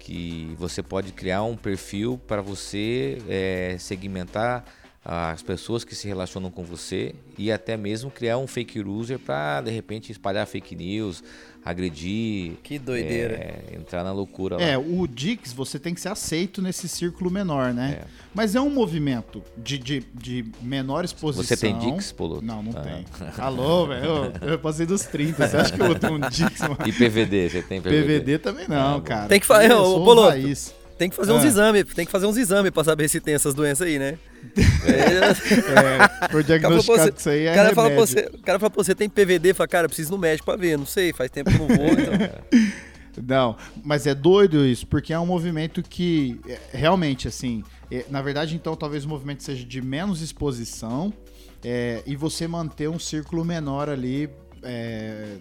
que 0.00 0.54
você 0.58 0.82
pode 0.82 1.12
criar 1.12 1.42
um 1.44 1.56
perfil 1.56 2.20
para 2.26 2.42
você 2.42 3.18
é, 3.28 3.76
segmentar 3.78 4.64
as 5.04 5.42
pessoas 5.42 5.82
que 5.82 5.94
se 5.94 6.06
relacionam 6.06 6.50
com 6.50 6.62
você 6.62 7.14
e 7.38 7.50
até 7.50 7.76
mesmo 7.76 8.10
criar 8.10 8.36
um 8.38 8.46
fake 8.46 8.80
user 8.80 9.18
para 9.18 9.62
de 9.62 9.70
repente 9.70 10.12
espalhar 10.12 10.46
fake 10.46 10.76
news, 10.76 11.24
agredir, 11.64 12.52
Que 12.62 12.78
doideira. 12.78 13.34
é, 13.34 13.76
entrar 13.76 14.04
na 14.04 14.12
loucura 14.12 14.56
lá. 14.56 14.62
É, 14.62 14.76
o 14.76 15.06
Dix, 15.06 15.52
você 15.52 15.78
tem 15.78 15.94
que 15.94 16.00
ser 16.00 16.08
aceito 16.10 16.60
nesse 16.60 16.86
círculo 16.88 17.30
menor, 17.30 17.72
né? 17.72 18.00
É. 18.02 18.04
Mas 18.34 18.54
é 18.54 18.60
um 18.60 18.68
movimento 18.70 19.42
de, 19.56 19.78
de, 19.78 20.00
de 20.14 20.44
menor 20.60 21.04
exposição. 21.04 21.44
Você 21.44 21.56
tem 21.56 21.78
Dix, 21.78 22.12
Polo? 22.12 22.40
Não, 22.42 22.62
não 22.62 22.72
Ah. 22.76 22.80
tem. 22.82 23.04
Alô, 23.38 23.86
velho, 23.86 24.04
eu, 24.42 24.48
eu 24.50 24.58
passei 24.58 24.84
dos 24.86 25.02
30. 25.04 25.48
Você 25.48 25.56
acha 25.56 25.72
que 25.72 25.80
eu 25.80 25.94
tenho 25.98 26.14
um 26.14 26.20
Dix? 26.28 26.60
mano? 26.60 26.76
E 26.86 26.92
PVD, 26.92 27.48
você 27.48 27.62
tem 27.62 27.80
PVD? 27.80 28.02
PVD 28.02 28.38
também 28.38 28.68
não, 28.68 28.96
Ah, 28.98 29.00
cara. 29.00 29.28
Tem 29.28 29.40
que 29.40 29.46
fa- 29.46 29.64
Eu 29.64 29.78
Ô, 29.78 30.02
um 30.02 30.04
Polo. 30.04 30.30
Tem 30.98 31.08
que 31.08 31.16
fazer 31.16 31.32
uns 31.32 31.42
Ah. 31.42 31.46
exames, 31.46 31.84
tem 31.94 32.04
que 32.04 32.12
fazer 32.12 32.26
uns 32.26 32.36
exames 32.36 32.70
pra 32.70 32.84
saber 32.84 33.08
se 33.08 33.20
tem 33.20 33.32
essas 33.34 33.54
doenças 33.54 33.86
aí, 33.86 33.98
né? 33.98 34.18
É, 34.86 35.34
você- 36.82 37.12
que 37.12 37.20
isso 37.20 37.28
aí 37.28 37.46
O 37.46 37.50
é 37.50 37.54
cara, 37.54 37.74
fala 37.74 37.90
você, 37.90 38.30
o 38.32 38.38
cara 38.38 38.58
fala 38.58 38.70
pra 38.70 38.82
você, 38.84 38.94
tem 38.94 39.08
PVD? 39.08 39.54
Fala, 39.54 39.68
cara, 39.68 39.88
preciso 39.88 40.10
ir 40.10 40.12
no 40.12 40.18
médico 40.18 40.46
pra 40.46 40.56
ver. 40.56 40.76
Não 40.78 40.86
sei, 40.86 41.12
faz 41.12 41.30
tempo 41.30 41.50
que 41.50 41.58
não 41.58 41.68
vou. 41.68 41.86
Então. 41.90 42.70
Não, 43.26 43.56
mas 43.84 44.06
é 44.06 44.14
doido 44.14 44.64
isso, 44.64 44.86
porque 44.86 45.12
é 45.12 45.18
um 45.18 45.26
movimento 45.26 45.82
que 45.82 46.40
é, 46.48 46.58
realmente, 46.72 47.26
assim, 47.28 47.62
é, 47.90 48.04
na 48.08 48.22
verdade, 48.22 48.54
então, 48.54 48.74
talvez 48.76 49.04
o 49.04 49.08
movimento 49.08 49.42
seja 49.42 49.64
de 49.64 49.82
menos 49.82 50.22
exposição 50.22 51.12
é, 51.62 52.02
e 52.06 52.16
você 52.16 52.46
manter 52.46 52.88
um 52.88 52.98
círculo 52.98 53.44
menor 53.44 53.88
ali, 53.90 54.30
é, 54.62 55.36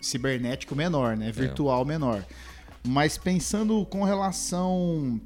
cibernético 0.00 0.74
menor, 0.74 1.16
né? 1.16 1.30
Virtual 1.32 1.84
menor. 1.84 2.24
Mas 2.86 3.18
pensando 3.18 3.84
com 3.86 4.04
relação 4.04 5.20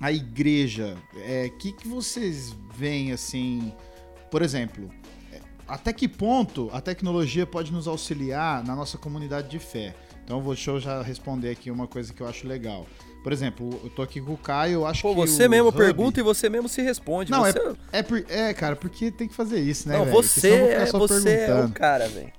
à 0.00 0.12
igreja, 0.12 0.96
o 1.14 1.50
que, 1.58 1.72
que 1.72 1.88
vocês 1.88 2.54
veem, 2.76 3.12
assim, 3.12 3.72
por 4.30 4.42
exemplo, 4.42 4.90
é, 5.32 5.40
até 5.66 5.92
que 5.92 6.08
ponto 6.08 6.68
a 6.72 6.80
tecnologia 6.80 7.46
pode 7.46 7.72
nos 7.72 7.86
auxiliar 7.86 8.64
na 8.64 8.74
nossa 8.74 8.98
comunidade 8.98 9.48
de 9.48 9.58
fé? 9.58 9.94
Então, 10.24 10.40
vou, 10.40 10.54
deixa 10.54 10.70
eu 10.70 10.80
já 10.80 11.02
responder 11.02 11.50
aqui 11.50 11.70
uma 11.70 11.86
coisa 11.86 12.12
que 12.12 12.20
eu 12.22 12.26
acho 12.26 12.48
legal. 12.48 12.86
Por 13.22 13.32
exemplo, 13.32 13.80
eu 13.82 13.90
tô 13.90 14.02
aqui 14.02 14.20
com 14.20 14.32
o 14.34 14.36
Caio, 14.36 14.74
eu 14.74 14.86
acho 14.86 15.02
Pô, 15.02 15.14
que 15.14 15.20
você 15.20 15.46
o 15.46 15.50
mesmo 15.50 15.68
Hub- 15.68 15.78
pergunta 15.78 16.20
e 16.20 16.22
você 16.22 16.48
mesmo 16.50 16.68
se 16.68 16.82
responde. 16.82 17.30
Não, 17.30 17.40
você... 17.42 17.74
É, 17.92 18.02
por- 18.02 18.24
é, 18.28 18.52
cara, 18.52 18.76
porque 18.76 19.10
tem 19.10 19.26
que 19.28 19.34
fazer 19.34 19.60
isso, 19.60 19.88
né, 19.88 19.96
Não? 19.96 20.04
Porque 20.06 20.28
você, 20.28 20.50
é, 20.50 20.86
você 20.86 21.30
é 21.30 21.64
o 21.64 21.70
cara, 21.70 22.08
velho. 22.08 22.32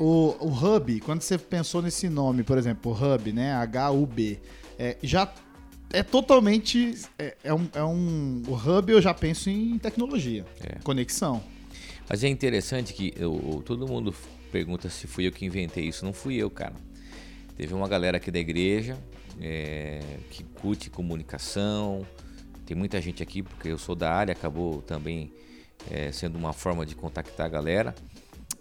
O, 0.00 0.34
o 0.40 0.48
Hub, 0.48 1.00
quando 1.00 1.20
você 1.20 1.38
pensou 1.38 1.80
nesse 1.80 2.08
nome, 2.08 2.42
por 2.42 2.58
exemplo, 2.58 2.90
o 2.90 2.94
Hub, 3.14 3.32
né? 3.32 3.52
H-U-B, 3.54 4.40
é, 4.78 4.96
já 5.02 5.32
é 5.92 6.02
totalmente. 6.02 6.94
É, 7.18 7.36
é 7.44 7.54
um, 7.54 7.68
é 7.74 7.84
um. 7.84 8.42
O 8.46 8.54
Hub 8.54 8.92
eu 8.92 9.00
já 9.00 9.12
penso 9.14 9.48
em 9.50 9.78
tecnologia, 9.78 10.44
É. 10.60 10.78
conexão. 10.82 11.42
Mas 12.08 12.22
é 12.24 12.28
interessante 12.28 12.92
que 12.92 13.12
eu- 13.16 13.62
todo 13.64 13.86
mundo 13.86 14.14
pergunta 14.50 14.88
se 14.90 15.06
fui 15.06 15.26
eu 15.26 15.32
que 15.32 15.44
inventei 15.46 15.84
isso. 15.88 16.04
Não 16.04 16.12
fui 16.12 16.36
eu, 16.36 16.50
cara. 16.50 16.74
Teve 17.56 17.72
uma 17.74 17.86
galera 17.88 18.16
aqui 18.16 18.30
da 18.30 18.38
igreja 18.38 18.98
é, 19.40 20.00
que 20.30 20.42
curte 20.44 20.90
comunicação. 20.90 22.06
Tem 22.66 22.76
muita 22.76 23.00
gente 23.00 23.22
aqui, 23.22 23.42
porque 23.42 23.68
eu 23.68 23.78
sou 23.78 23.94
da 23.94 24.12
área, 24.12 24.32
acabou 24.32 24.82
também 24.82 25.32
é, 25.90 26.12
sendo 26.12 26.36
uma 26.36 26.52
forma 26.52 26.84
de 26.86 26.94
contactar 26.94 27.46
a 27.46 27.48
galera. 27.48 27.94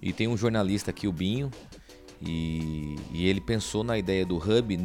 E 0.01 0.11
tem 0.13 0.27
um 0.27 0.35
jornalista 0.38 0.89
aqui, 0.91 1.07
o 1.07 1.11
Binho, 1.11 1.51
e, 2.21 2.95
e 3.11 3.27
ele 3.27 3.41
pensou 3.41 3.83
na 3.83 3.97
ideia 3.97 4.25
do 4.25 4.37
hub 4.37 4.77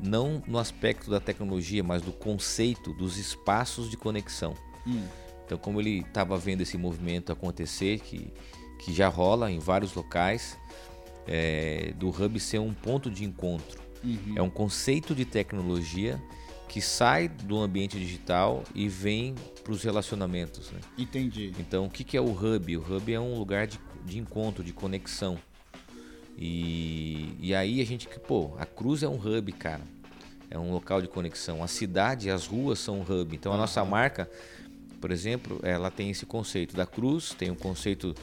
não 0.00 0.42
no 0.46 0.58
aspecto 0.58 1.10
da 1.10 1.20
tecnologia, 1.20 1.82
mas 1.82 2.02
do 2.02 2.12
conceito 2.12 2.92
dos 2.92 3.16
espaços 3.16 3.90
de 3.90 3.96
conexão. 3.96 4.54
Então, 5.44 5.58
como 5.58 5.80
ele 5.80 6.00
estava 6.00 6.36
vendo 6.36 6.60
esse 6.60 6.76
movimento 6.76 7.32
acontecer, 7.32 8.00
que, 8.00 8.32
que 8.78 8.92
já 8.92 9.08
rola 9.08 9.50
em 9.50 9.58
vários 9.58 9.94
locais, 9.94 10.58
é, 11.26 11.92
do 11.96 12.08
hub 12.08 12.38
ser 12.40 12.58
um 12.58 12.72
ponto 12.72 13.10
de 13.10 13.24
encontro. 13.24 13.80
É 14.34 14.42
um 14.42 14.50
conceito 14.50 15.14
de 15.14 15.24
tecnologia 15.24 16.20
que 16.68 16.80
sai 16.80 17.28
do 17.28 17.58
ambiente 17.58 17.98
digital 17.98 18.64
e 18.74 18.88
vem 18.88 19.34
para 19.62 19.72
os 19.72 19.82
relacionamentos. 19.82 20.70
Né? 20.72 20.80
Entendi. 20.98 21.52
Então, 21.58 21.84
o 21.84 21.90
que, 21.90 22.02
que 22.02 22.16
é 22.16 22.20
o 22.20 22.32
hub? 22.32 22.76
O 22.76 22.80
hub 22.80 23.12
é 23.12 23.20
um 23.20 23.38
lugar 23.38 23.66
de, 23.66 23.78
de 24.04 24.18
encontro, 24.18 24.64
de 24.64 24.72
conexão. 24.72 25.38
E, 26.36 27.36
e 27.40 27.54
aí 27.54 27.80
a 27.80 27.86
gente, 27.86 28.08
pô, 28.26 28.52
a 28.58 28.66
cruz 28.66 29.02
é 29.02 29.08
um 29.08 29.16
hub, 29.16 29.52
cara. 29.52 29.82
É 30.50 30.58
um 30.58 30.72
local 30.72 31.00
de 31.00 31.08
conexão. 31.08 31.62
A 31.62 31.66
cidade, 31.66 32.30
as 32.30 32.46
ruas 32.46 32.78
são 32.78 33.00
um 33.00 33.02
hub. 33.02 33.34
Então, 33.34 33.52
a 33.52 33.56
nossa 33.56 33.84
marca, 33.84 34.28
por 35.00 35.10
exemplo, 35.10 35.58
ela 35.62 35.90
tem 35.90 36.10
esse 36.10 36.26
conceito 36.26 36.76
da 36.76 36.86
cruz, 36.86 37.34
tem 37.34 37.50
o 37.50 37.56
conceito 37.56 38.14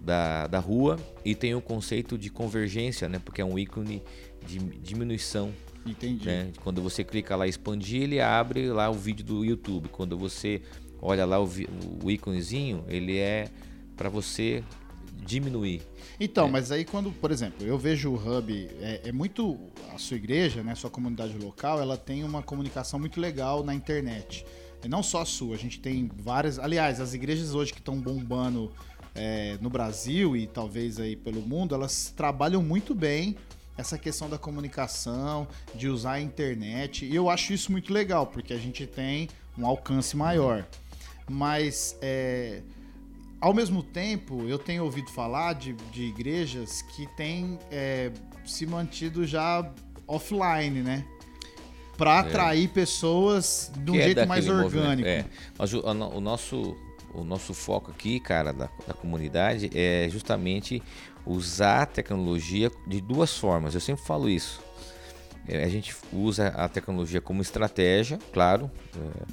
da, 0.00 0.46
da 0.46 0.58
rua 0.58 0.98
e 1.24 1.34
tem 1.34 1.54
o 1.54 1.60
conceito 1.60 2.16
de 2.18 2.30
convergência, 2.30 3.08
né? 3.08 3.18
Porque 3.18 3.40
é 3.40 3.44
um 3.44 3.58
ícone 3.58 4.02
de 4.46 4.58
diminuição 4.58 5.52
Entendi. 5.84 6.26
né? 6.26 6.52
Quando 6.62 6.82
você 6.82 7.02
clica 7.02 7.34
lá 7.36 7.46
expandir, 7.46 8.02
ele 8.02 8.20
abre 8.20 8.70
lá 8.70 8.90
o 8.90 8.94
vídeo 8.94 9.24
do 9.24 9.44
YouTube. 9.44 9.88
Quando 9.88 10.16
você 10.16 10.62
olha 11.00 11.24
lá 11.24 11.40
o, 11.40 11.48
o 12.02 12.10
íconezinho, 12.10 12.84
ele 12.88 13.18
é 13.18 13.48
para 13.96 14.08
você 14.08 14.62
diminuir. 15.26 15.82
Então, 16.20 16.46
É. 16.46 16.50
mas 16.50 16.70
aí 16.72 16.84
quando, 16.84 17.10
por 17.12 17.30
exemplo, 17.30 17.66
eu 17.66 17.78
vejo 17.78 18.10
o 18.10 18.14
Hub, 18.14 18.68
é, 18.80 19.02
é 19.08 19.12
muito. 19.12 19.58
A 19.94 19.98
sua 19.98 20.16
igreja, 20.16 20.62
né, 20.62 20.74
sua 20.74 20.90
comunidade 20.90 21.36
local, 21.38 21.80
ela 21.80 21.96
tem 21.96 22.24
uma 22.24 22.42
comunicação 22.42 22.98
muito 22.98 23.20
legal 23.20 23.64
na 23.64 23.74
internet. 23.74 24.44
E 24.82 24.88
não 24.88 25.02
só 25.02 25.22
a 25.22 25.24
sua, 25.24 25.54
a 25.56 25.58
gente 25.58 25.80
tem 25.80 26.08
várias. 26.16 26.58
Aliás, 26.58 27.00
as 27.00 27.14
igrejas 27.14 27.54
hoje 27.54 27.72
que 27.72 27.80
estão 27.80 27.98
bombando 28.00 28.70
é, 29.14 29.58
no 29.60 29.68
Brasil 29.68 30.36
e 30.36 30.46
talvez 30.46 31.00
aí 31.00 31.16
pelo 31.16 31.40
mundo, 31.40 31.74
elas 31.74 32.12
trabalham 32.16 32.62
muito 32.62 32.94
bem 32.94 33.36
essa 33.76 33.98
questão 33.98 34.28
da 34.28 34.38
comunicação, 34.38 35.46
de 35.74 35.88
usar 35.88 36.12
a 36.12 36.20
internet. 36.20 37.04
E 37.04 37.14
eu 37.14 37.28
acho 37.28 37.52
isso 37.52 37.70
muito 37.72 37.92
legal, 37.92 38.26
porque 38.26 38.52
a 38.52 38.58
gente 38.58 38.86
tem 38.86 39.28
um 39.56 39.66
alcance 39.66 40.16
maior. 40.16 40.64
Mas 41.28 41.96
é, 42.00 42.62
ao 43.40 43.54
mesmo 43.54 43.82
tempo, 43.82 44.42
eu 44.48 44.58
tenho 44.58 44.84
ouvido 44.84 45.10
falar 45.10 45.54
de, 45.54 45.72
de 45.92 46.02
igrejas 46.04 46.82
que 46.82 47.06
têm 47.16 47.58
é, 47.70 48.10
se 48.44 48.66
mantido 48.66 49.26
já 49.26 49.70
offline, 50.06 50.82
né? 50.82 51.04
Pra 51.96 52.20
atrair 52.20 52.68
pessoas 52.68 53.72
de 53.76 53.90
um 53.90 53.94
Que 53.94 54.00
é 54.00 54.04
jeito 54.04 54.26
mais 54.28 54.44
daquele 54.46 54.62
movimento. 54.62 54.84
orgânico. 54.88 55.08
É. 55.08 55.24
Mas 55.58 55.72
o, 55.74 55.80
o- 55.80 56.16
o 56.16 56.20
nosso, 56.20 56.76
o 57.12 57.24
nosso 57.24 57.52
foco 57.52 57.90
aqui, 57.90 58.20
cara, 58.20 58.52
da, 58.52 58.68
da 58.86 58.94
comunidade 58.94 59.68
é 59.74 60.08
justamente 60.08 60.80
usar 61.26 61.82
a 61.82 61.86
tecnologia 61.86 62.70
de 62.86 63.00
duas 63.00 63.36
formas. 63.36 63.74
Eu 63.74 63.80
sempre 63.80 64.04
falo 64.04 64.28
isso. 64.30 64.60
É, 65.48 65.64
a 65.64 65.68
gente 65.68 65.94
usa 66.12 66.48
a 66.48 66.68
tecnologia 66.68 67.20
como 67.20 67.42
estratégia, 67.42 68.18
claro, 68.32 68.70
é, 68.96 69.24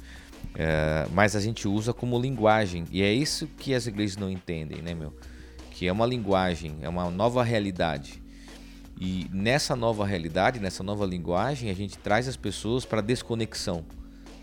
é, 0.58 1.06
mas 1.12 1.36
a 1.36 1.40
gente 1.40 1.68
usa 1.68 1.92
como 1.92 2.18
linguagem. 2.18 2.84
E 2.90 3.02
é 3.02 3.12
isso 3.12 3.46
que 3.58 3.74
as 3.74 3.86
igrejas 3.86 4.16
não 4.16 4.30
entendem, 4.30 4.80
né, 4.80 4.94
meu? 4.94 5.12
Que 5.70 5.86
é 5.86 5.92
uma 5.92 6.06
linguagem, 6.06 6.76
é 6.80 6.88
uma 6.88 7.10
nova 7.10 7.42
realidade. 7.44 8.22
E 8.98 9.28
nessa 9.30 9.76
nova 9.76 10.06
realidade, 10.06 10.58
nessa 10.58 10.82
nova 10.82 11.04
linguagem, 11.04 11.70
a 11.70 11.74
gente 11.74 11.98
traz 11.98 12.26
as 12.26 12.36
pessoas 12.36 12.86
para 12.86 13.02
desconexão. 13.02 13.84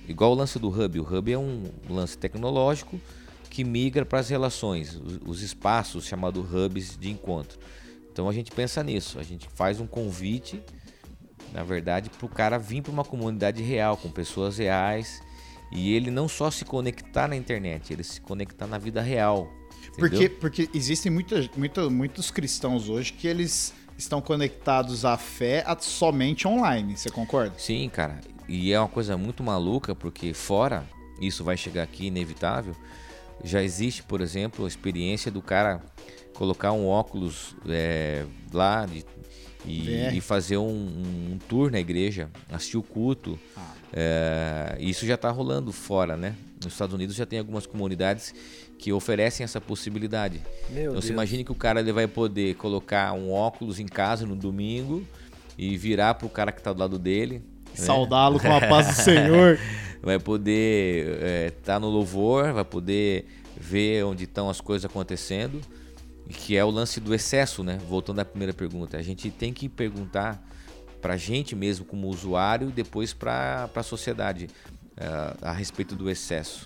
Igual 0.07 0.31
o 0.31 0.35
lance 0.35 0.59
do 0.59 0.69
hub. 0.69 0.99
O 0.99 1.03
hub 1.17 1.31
é 1.31 1.37
um 1.37 1.63
lance 1.89 2.15
tecnológico 2.15 2.99
que 3.49 3.63
migra 3.63 4.05
para 4.05 4.19
as 4.19 4.29
relações, 4.29 4.95
os, 4.95 5.19
os 5.25 5.41
espaços 5.41 6.05
chamados 6.05 6.45
hubs 6.53 6.97
de 6.99 7.09
encontro. 7.09 7.57
Então 8.11 8.29
a 8.29 8.33
gente 8.33 8.51
pensa 8.51 8.83
nisso, 8.83 9.17
a 9.17 9.23
gente 9.23 9.47
faz 9.55 9.79
um 9.79 9.87
convite, 9.87 10.61
na 11.51 11.63
verdade, 11.63 12.09
para 12.09 12.25
o 12.25 12.29
cara 12.29 12.59
vir 12.59 12.83
para 12.83 12.91
uma 12.91 13.03
comunidade 13.03 13.63
real, 13.63 13.97
com 13.97 14.09
pessoas 14.09 14.57
reais, 14.57 15.21
e 15.73 15.93
ele 15.93 16.11
não 16.11 16.27
só 16.27 16.51
se 16.51 16.63
conectar 16.65 17.27
na 17.27 17.35
internet, 17.35 17.91
ele 17.91 18.03
se 18.03 18.21
conectar 18.21 18.67
na 18.67 18.77
vida 18.77 19.01
real. 19.01 19.51
Porque, 19.97 20.15
entendeu? 20.17 20.37
porque 20.39 20.69
existem 20.73 21.11
muita, 21.11 21.49
muita- 21.57 21.89
muitos 21.89 22.31
cristãos 22.31 22.89
hoje 22.89 23.13
que 23.13 23.27
eles 23.27 23.73
estão 23.97 24.21
conectados 24.21 25.05
à 25.05 25.17
fé 25.17 25.63
somente 25.79 26.47
online, 26.47 26.95
você 26.97 27.09
concorda? 27.09 27.53
Sim, 27.57 27.89
cara. 27.89 28.19
E 28.47 28.71
é 28.73 28.79
uma 28.79 28.87
coisa 28.87 29.17
muito 29.17 29.43
maluca, 29.43 29.93
porque 29.95 30.33
fora, 30.33 30.85
isso 31.21 31.43
vai 31.43 31.55
chegar 31.57 31.83
aqui 31.83 32.07
inevitável, 32.07 32.75
já 33.43 33.61
existe, 33.61 34.03
por 34.03 34.21
exemplo, 34.21 34.65
a 34.65 34.67
experiência 34.67 35.31
do 35.31 35.41
cara 35.41 35.81
colocar 36.33 36.71
um 36.71 36.87
óculos 36.87 37.55
é, 37.67 38.25
lá 38.51 38.85
de- 38.85 39.05
e, 39.65 40.17
e 40.17 40.21
fazer 40.21 40.57
um, 40.57 40.67
um 41.33 41.39
tour 41.47 41.71
na 41.71 41.79
igreja, 41.79 42.29
assistir 42.51 42.77
o 42.77 42.83
culto. 42.83 43.39
Ah. 43.55 43.71
É, 43.95 44.77
isso 44.79 45.05
já 45.05 45.15
está 45.15 45.29
rolando 45.29 45.71
fora, 45.71 46.17
né? 46.17 46.35
Nos 46.63 46.73
Estados 46.73 46.93
Unidos 46.95 47.15
já 47.15 47.25
tem 47.25 47.39
algumas 47.39 47.65
comunidades 47.67 48.33
que 48.79 48.91
oferecem 48.91 49.43
essa 49.43 49.61
possibilidade. 49.61 50.41
Meu 50.69 50.81
Então 50.83 50.93
Deus. 50.93 51.05
se 51.05 51.11
imagine 51.11 51.43
que 51.43 51.51
o 51.51 51.55
cara 51.55 51.79
ele 51.79 51.91
vai 51.93 52.07
poder 52.07 52.55
colocar 52.55 53.13
um 53.13 53.31
óculos 53.31 53.79
em 53.79 53.85
casa 53.85 54.25
no 54.25 54.35
domingo 54.35 55.05
e 55.57 55.77
virar 55.77 56.15
pro 56.15 56.27
cara 56.27 56.51
que 56.51 56.61
tá 56.61 56.73
do 56.73 56.79
lado 56.79 56.97
dele. 56.97 57.35
né? 57.35 57.41
Saudá-lo 57.75 58.39
com 58.39 58.51
a 58.51 58.59
paz 58.67 58.87
do 58.87 58.93
Senhor. 59.03 59.59
Vai 60.01 60.19
poder 60.19 61.53
estar 61.57 61.79
no 61.79 61.87
louvor, 61.89 62.51
vai 62.51 62.65
poder 62.65 63.25
ver 63.55 64.03
onde 64.03 64.23
estão 64.25 64.49
as 64.49 64.59
coisas 64.59 64.83
acontecendo. 64.89 65.61
Que 66.29 66.55
é 66.55 66.63
o 66.63 66.69
lance 66.69 66.99
do 66.99 67.13
excesso, 67.13 67.63
né? 67.63 67.79
Voltando 67.89 68.19
à 68.19 68.25
primeira 68.25 68.53
pergunta. 68.53 68.97
A 68.97 69.01
gente 69.01 69.29
tem 69.29 69.53
que 69.53 69.67
perguntar 69.67 70.41
pra 71.01 71.17
gente 71.17 71.55
mesmo 71.55 71.85
como 71.85 72.07
usuário 72.07 72.69
e 72.69 72.71
depois 72.71 73.13
pra 73.13 73.69
a 73.75 73.83
sociedade 73.83 74.49
eh, 74.95 75.37
a 75.41 75.51
respeito 75.51 75.95
do 75.95 76.09
excesso. 76.09 76.65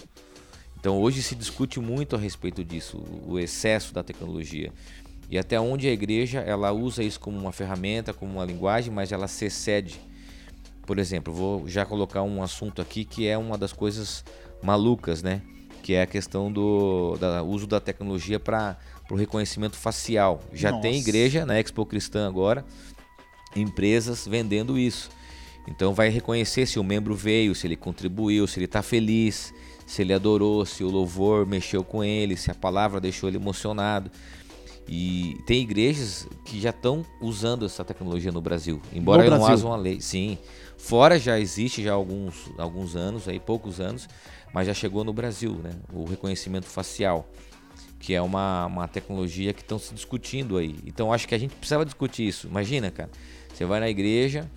Então 0.79 1.01
hoje 1.01 1.23
se 1.23 1.33
discute 1.33 1.79
muito 1.79 2.15
a 2.15 2.19
respeito 2.19 2.63
disso, 2.63 3.03
o 3.25 3.39
excesso 3.39 3.93
da 3.93 4.03
tecnologia. 4.03 4.71
E 5.29 5.37
até 5.37 5.59
onde 5.59 5.87
a 5.87 5.91
igreja 5.91 6.39
ela 6.39 6.71
usa 6.71 7.03
isso 7.03 7.19
como 7.19 7.37
uma 7.37 7.51
ferramenta, 7.51 8.13
como 8.13 8.33
uma 8.33 8.45
linguagem, 8.45 8.93
mas 8.93 9.11
ela 9.11 9.27
se 9.27 9.45
excede. 9.45 9.99
Por 10.85 10.99
exemplo, 10.99 11.33
vou 11.33 11.67
já 11.67 11.85
colocar 11.85 12.21
um 12.21 12.41
assunto 12.41 12.81
aqui 12.81 13.03
que 13.03 13.27
é 13.27 13.37
uma 13.37 13.57
das 13.57 13.73
coisas 13.73 14.23
malucas, 14.61 15.21
né? 15.21 15.41
Que 15.83 15.93
é 15.93 16.03
a 16.03 16.07
questão 16.07 16.51
do 16.51 17.17
uso 17.45 17.67
da 17.67 17.79
tecnologia 17.79 18.39
para 18.39 18.77
o 19.09 19.15
reconhecimento 19.15 19.77
facial. 19.77 20.41
Já 20.53 20.71
tem 20.71 20.97
Nossa. 20.97 21.09
igreja 21.09 21.45
na 21.45 21.59
Expo 21.59 21.85
Cristã 21.85 22.27
agora, 22.27 22.65
empresas 23.55 24.27
vendendo 24.27 24.77
isso. 24.77 25.09
Então 25.67 25.93
vai 25.93 26.09
reconhecer 26.09 26.65
se 26.65 26.79
o 26.79 26.83
membro 26.83 27.13
veio, 27.15 27.53
se 27.53 27.67
ele 27.67 27.75
contribuiu, 27.75 28.47
se 28.47 28.57
ele 28.57 28.65
está 28.65 28.81
feliz, 28.81 29.53
se 29.85 30.01
ele 30.01 30.13
adorou, 30.13 30.65
se 30.65 30.83
o 30.83 30.89
louvor 30.89 31.45
mexeu 31.45 31.83
com 31.83 32.03
ele, 32.03 32.37
se 32.37 32.49
a 32.49 32.55
palavra 32.55 33.01
deixou 33.01 33.27
ele 33.29 33.37
emocionado. 33.37 34.09
E 34.87 35.37
tem 35.45 35.61
igrejas 35.61 36.25
que 36.45 36.61
já 36.61 36.69
estão 36.69 37.05
usando 37.19 37.65
essa 37.65 37.83
tecnologia 37.83 38.31
no 38.31 38.39
Brasil, 38.39 38.81
embora 38.93 39.23
No 39.23 39.29
não 39.29 39.37
Brasil? 39.37 39.53
haja 39.53 39.65
uma 39.65 39.75
lei. 39.75 39.99
Sim, 39.99 40.37
fora 40.77 41.19
já 41.19 41.37
existe 41.37 41.83
já 41.83 41.91
há 41.91 41.95
alguns, 41.95 42.49
alguns 42.57 42.95
anos, 42.95 43.27
aí 43.27 43.37
poucos 43.37 43.81
anos, 43.81 44.07
mas 44.53 44.65
já 44.65 44.73
chegou 44.73 45.03
no 45.03 45.11
Brasil, 45.11 45.55
né? 45.61 45.71
O 45.91 46.05
reconhecimento 46.05 46.67
facial, 46.67 47.29
que 47.99 48.13
é 48.13 48.21
uma, 48.21 48.65
uma 48.65 48.87
tecnologia 48.87 49.53
que 49.53 49.61
estão 49.61 49.79
se 49.79 49.93
discutindo 49.93 50.57
aí. 50.57 50.75
Então 50.85 51.11
acho 51.11 51.27
que 51.27 51.35
a 51.35 51.37
gente 51.37 51.55
precisava 51.55 51.85
discutir 51.85 52.27
isso. 52.27 52.47
Imagina, 52.47 52.91
cara, 52.91 53.09
você 53.53 53.65
vai 53.65 53.79
na 53.79 53.89
igreja, 53.89 54.49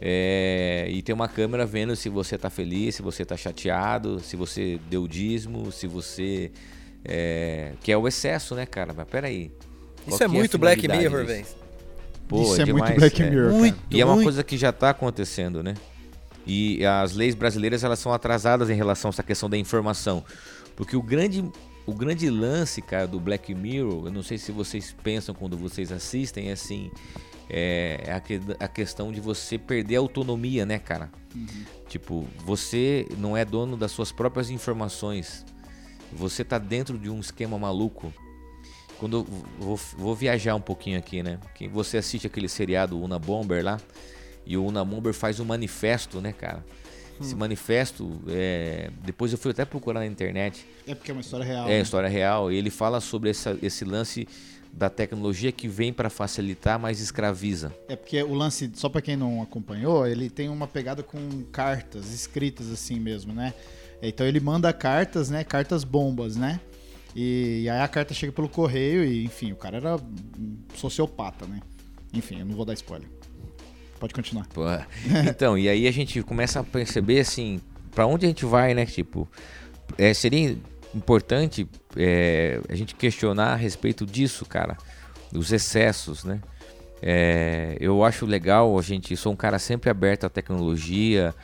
é, 0.00 0.86
e 0.88 1.02
tem 1.02 1.14
uma 1.14 1.28
câmera 1.28 1.66
vendo 1.66 1.96
se 1.96 2.08
você 2.08 2.38
tá 2.38 2.48
feliz, 2.48 2.94
se 2.94 3.02
você 3.02 3.24
tá 3.24 3.36
chateado, 3.36 4.20
se 4.20 4.36
você 4.36 4.78
deu 4.88 5.08
dízimo, 5.08 5.72
se 5.72 5.86
você. 5.86 6.52
É, 7.04 7.72
que 7.82 7.90
é 7.90 7.96
o 7.96 8.06
excesso, 8.06 8.54
né, 8.54 8.66
cara? 8.66 8.92
Mas 8.96 9.06
peraí. 9.08 9.50
qual 10.04 10.14
Isso 10.14 10.22
é 10.22 10.26
a 10.26 10.28
muito 10.28 10.58
Black 10.58 10.86
Mirror, 10.86 11.26
velho. 11.26 11.46
Pô, 12.28 12.42
Isso 12.42 12.60
é 12.60 12.66
muito 12.66 12.74
demais, 12.74 12.94
Black 12.96 13.22
é. 13.22 13.30
Mirror. 13.30 13.52
Muito. 13.52 13.78
E 13.90 14.00
é 14.00 14.04
uma 14.04 14.14
muito. 14.14 14.26
coisa 14.26 14.44
que 14.44 14.56
já 14.56 14.70
está 14.70 14.90
acontecendo, 14.90 15.62
né? 15.62 15.74
E 16.46 16.84
as 16.84 17.14
leis 17.14 17.34
brasileiras 17.34 17.82
elas 17.82 17.98
são 17.98 18.12
atrasadas 18.12 18.70
em 18.70 18.74
relação 18.74 19.08
a 19.08 19.10
essa 19.10 19.22
questão 19.22 19.50
da 19.50 19.56
informação. 19.56 20.24
Porque 20.76 20.96
o 20.96 21.02
grande, 21.02 21.44
o 21.88 21.94
grande 21.94 22.28
lance, 22.28 22.82
cara, 22.82 23.06
do 23.06 23.18
Black 23.18 23.54
Mirror, 23.54 24.06
eu 24.06 24.12
não 24.12 24.22
sei 24.22 24.36
se 24.36 24.52
vocês 24.52 24.94
pensam 25.02 25.34
quando 25.34 25.56
vocês 25.56 25.90
assistem, 25.90 26.50
é 26.50 26.52
assim, 26.52 26.90
é 27.48 28.12
a, 28.14 28.20
que- 28.20 28.40
a 28.60 28.68
questão 28.68 29.10
de 29.10 29.20
você 29.20 29.56
perder 29.56 29.96
a 29.96 30.00
autonomia, 30.00 30.66
né, 30.66 30.78
cara? 30.78 31.10
Tipo, 31.88 32.26
você 32.44 33.06
não 33.16 33.34
é 33.34 33.42
dono 33.42 33.74
das 33.74 33.90
suas 33.90 34.12
próprias 34.12 34.50
informações. 34.50 35.46
Você 36.12 36.44
tá 36.44 36.58
dentro 36.58 36.98
de 36.98 37.08
um 37.08 37.20
esquema 37.20 37.58
maluco. 37.58 38.12
Quando 38.98 39.18
eu 39.18 39.26
vou, 39.58 39.76
vou 39.96 40.14
viajar 40.14 40.54
um 40.56 40.60
pouquinho 40.60 40.98
aqui, 40.98 41.22
né? 41.22 41.38
Que 41.54 41.68
você 41.68 41.96
assiste 41.96 42.26
aquele 42.26 42.48
seriado 42.48 43.00
Una 43.00 43.18
Bomber 43.18 43.64
lá, 43.64 43.80
e 44.44 44.56
o 44.58 44.64
Una 44.66 44.84
Bomber 44.84 45.14
faz 45.14 45.40
um 45.40 45.44
manifesto, 45.46 46.20
né, 46.20 46.32
cara? 46.32 46.62
Esse 47.20 47.34
manifesto, 47.34 48.20
é, 48.28 48.90
depois 49.04 49.32
eu 49.32 49.38
fui 49.38 49.50
até 49.50 49.64
procurar 49.64 50.00
na 50.00 50.06
internet, 50.06 50.64
É 50.86 50.94
porque 50.94 51.10
é 51.10 51.14
uma 51.14 51.20
história 51.20 51.44
real. 51.44 51.66
é 51.66 51.70
né? 51.70 51.80
história 51.80 52.08
real, 52.08 52.52
e 52.52 52.56
ele 52.56 52.70
fala 52.70 53.00
sobre 53.00 53.30
essa- 53.30 53.58
esse 53.62 53.84
lance 53.84 54.26
da 54.72 54.88
tecnologia 54.88 55.50
que 55.50 55.66
vem 55.66 55.92
para 55.92 56.08
facilitar, 56.10 56.78
mas 56.78 57.00
escraviza. 57.00 57.74
É 57.88 57.96
porque 57.96 58.22
o 58.22 58.34
lance, 58.34 58.70
só 58.74 58.88
pra 58.88 59.00
quem 59.02 59.16
não 59.16 59.42
acompanhou, 59.42 60.06
ele 60.06 60.30
tem 60.30 60.48
uma 60.48 60.68
pegada 60.68 61.02
com 61.02 61.18
cartas 61.50 62.12
escritas 62.12 62.70
assim 62.70 63.00
mesmo, 63.00 63.32
né? 63.32 63.54
Então 64.00 64.24
ele 64.26 64.38
manda 64.38 64.72
cartas, 64.72 65.28
né? 65.30 65.42
Cartas 65.42 65.82
bombas, 65.82 66.36
né? 66.36 66.60
E, 67.16 67.62
e 67.64 67.70
aí 67.70 67.80
a 67.80 67.88
carta 67.88 68.14
chega 68.14 68.30
pelo 68.30 68.48
correio 68.48 69.02
e, 69.04 69.24
enfim, 69.24 69.50
o 69.50 69.56
cara 69.56 69.78
era 69.78 69.96
um 69.96 70.56
sociopata, 70.76 71.46
né? 71.46 71.60
Enfim, 72.12 72.38
eu 72.40 72.46
não 72.46 72.54
vou 72.54 72.64
dar 72.64 72.74
spoiler. 72.74 73.08
Pode 73.98 74.14
continuar. 74.14 74.46
Pô, 74.48 74.62
Então, 75.28 75.58
e 75.58 75.68
aí 75.68 75.86
a 75.86 75.92
gente 75.92 76.22
começa 76.22 76.60
a 76.60 76.64
perceber 76.64 77.20
assim, 77.20 77.60
para 77.94 78.06
onde 78.06 78.26
a 78.26 78.28
gente 78.28 78.44
vai, 78.44 78.74
né? 78.74 78.86
Tipo, 78.86 79.28
é, 79.96 80.14
seria 80.14 80.56
importante 80.94 81.68
é, 81.96 82.60
a 82.68 82.74
gente 82.74 82.94
questionar 82.94 83.52
a 83.52 83.56
respeito 83.56 84.06
disso, 84.06 84.44
cara, 84.44 84.76
dos 85.32 85.52
excessos, 85.52 86.24
né? 86.24 86.40
É, 87.00 87.76
eu 87.80 88.04
acho 88.04 88.26
legal 88.26 88.76
a 88.78 88.82
gente, 88.82 89.16
sou 89.16 89.32
um 89.32 89.36
cara 89.36 89.58
sempre 89.58 89.88
aberto 89.90 90.24
à 90.24 90.28
tecnologia. 90.28 91.34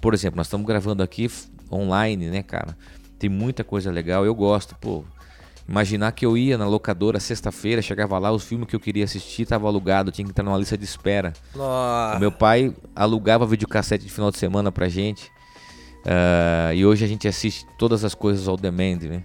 Por 0.00 0.14
exemplo, 0.14 0.36
nós 0.36 0.46
estamos 0.46 0.66
gravando 0.66 1.02
aqui 1.02 1.28
online, 1.70 2.28
né, 2.28 2.42
cara? 2.42 2.76
Tem 3.18 3.28
muita 3.28 3.64
coisa 3.64 3.90
legal. 3.90 4.24
Eu 4.24 4.34
gosto, 4.34 4.74
pô. 4.76 5.04
Imaginar 5.70 6.10
que 6.10 6.26
eu 6.26 6.36
ia 6.36 6.58
na 6.58 6.66
locadora 6.66 7.20
sexta-feira, 7.20 7.80
chegava 7.80 8.18
lá, 8.18 8.32
os 8.32 8.42
filmes 8.42 8.66
que 8.66 8.74
eu 8.74 8.80
queria 8.80 9.04
assistir 9.04 9.42
estavam 9.42 9.68
alugados, 9.68 10.12
tinha 10.12 10.24
que 10.24 10.32
entrar 10.32 10.42
numa 10.42 10.58
lista 10.58 10.76
de 10.76 10.84
espera. 10.84 11.32
Nossa. 11.54 12.16
O 12.16 12.20
meu 12.20 12.32
pai 12.32 12.74
alugava 12.92 13.46
videocassete 13.46 14.04
de 14.04 14.10
final 14.10 14.32
de 14.32 14.38
semana 14.38 14.72
pra 14.72 14.88
gente. 14.88 15.30
Ah, 16.04 16.74
e 16.74 16.84
hoje 16.84 17.04
a 17.04 17.08
gente 17.08 17.28
assiste 17.28 17.64
todas 17.78 18.04
as 18.04 18.16
coisas 18.16 18.48
ao 18.48 18.56
demand, 18.56 18.98
né? 19.02 19.22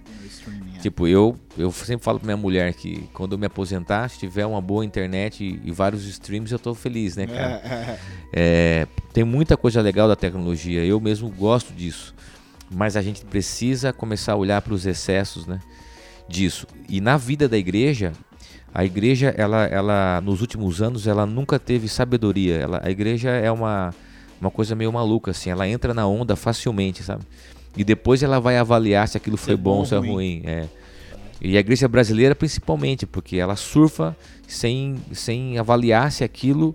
É. 0.76 0.78
Tipo, 0.78 1.08
eu, 1.08 1.36
eu 1.58 1.72
sempre 1.72 2.04
falo 2.04 2.20
pra 2.20 2.26
minha 2.26 2.36
mulher 2.36 2.74
que 2.74 3.08
quando 3.12 3.32
eu 3.32 3.38
me 3.38 3.46
aposentar, 3.46 4.08
se 4.08 4.16
tiver 4.20 4.46
uma 4.46 4.60
boa 4.60 4.84
internet 4.84 5.42
e, 5.42 5.60
e 5.64 5.72
vários 5.72 6.06
streams, 6.06 6.52
eu 6.52 6.60
tô 6.60 6.74
feliz, 6.74 7.16
né, 7.16 7.26
cara? 7.26 7.98
É, 8.32 8.86
tem 9.12 9.24
muita 9.24 9.56
coisa 9.56 9.80
legal 9.80 10.06
da 10.06 10.14
tecnologia, 10.14 10.84
eu 10.84 11.00
mesmo 11.00 11.28
gosto 11.30 11.72
disso. 11.72 12.14
Mas 12.70 12.96
a 12.96 13.00
gente 13.00 13.24
precisa 13.24 13.92
começar 13.92 14.34
a 14.34 14.36
olhar 14.36 14.60
para 14.60 14.74
os 14.74 14.84
excessos, 14.84 15.46
né? 15.46 15.58
Disso. 16.28 16.66
E 16.88 17.00
na 17.00 17.16
vida 17.16 17.48
da 17.48 17.56
igreja, 17.56 18.12
a 18.74 18.84
igreja, 18.84 19.34
ela, 19.36 19.64
ela, 19.64 20.20
nos 20.22 20.40
últimos 20.40 20.82
anos, 20.82 21.06
ela 21.06 21.24
nunca 21.24 21.58
teve 21.58 21.88
sabedoria. 21.88 22.56
Ela, 22.56 22.80
a 22.84 22.90
igreja 22.90 23.30
é 23.30 23.50
uma, 23.50 23.94
uma 24.40 24.50
coisa 24.50 24.74
meio 24.74 24.92
maluca, 24.92 25.30
assim. 25.30 25.50
Ela 25.50 25.66
entra 25.68 25.94
na 25.94 26.06
onda 26.06 26.36
facilmente, 26.36 27.02
sabe? 27.02 27.22
E 27.76 27.84
depois 27.84 28.22
ela 28.22 28.40
vai 28.40 28.56
avaliar 28.56 29.06
se 29.06 29.16
aquilo 29.16 29.36
foi 29.36 29.54
é 29.54 29.56
bom, 29.56 29.70
bom 29.72 29.78
ou 29.78 29.86
se 29.86 29.94
é 29.94 29.98
ruim. 29.98 30.42
É. 30.44 30.64
E 31.40 31.56
a 31.56 31.60
igreja 31.60 31.86
brasileira, 31.86 32.34
principalmente, 32.34 33.06
porque 33.06 33.36
ela 33.36 33.56
surfa 33.56 34.16
sem, 34.48 34.96
sem 35.12 35.58
avaliar 35.58 36.10
se 36.10 36.24
aquilo 36.24 36.74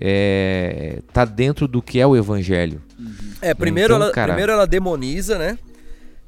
é, 0.00 1.00
tá 1.12 1.24
dentro 1.24 1.66
do 1.66 1.80
que 1.80 1.98
é 1.98 2.06
o 2.06 2.14
evangelho. 2.16 2.82
É, 3.40 3.54
primeiro, 3.54 3.94
Então, 3.94 4.04
ela, 4.04 4.12
cara- 4.12 4.32
primeiro 4.34 4.52
ela 4.52 4.66
demoniza, 4.66 5.38
né? 5.38 5.58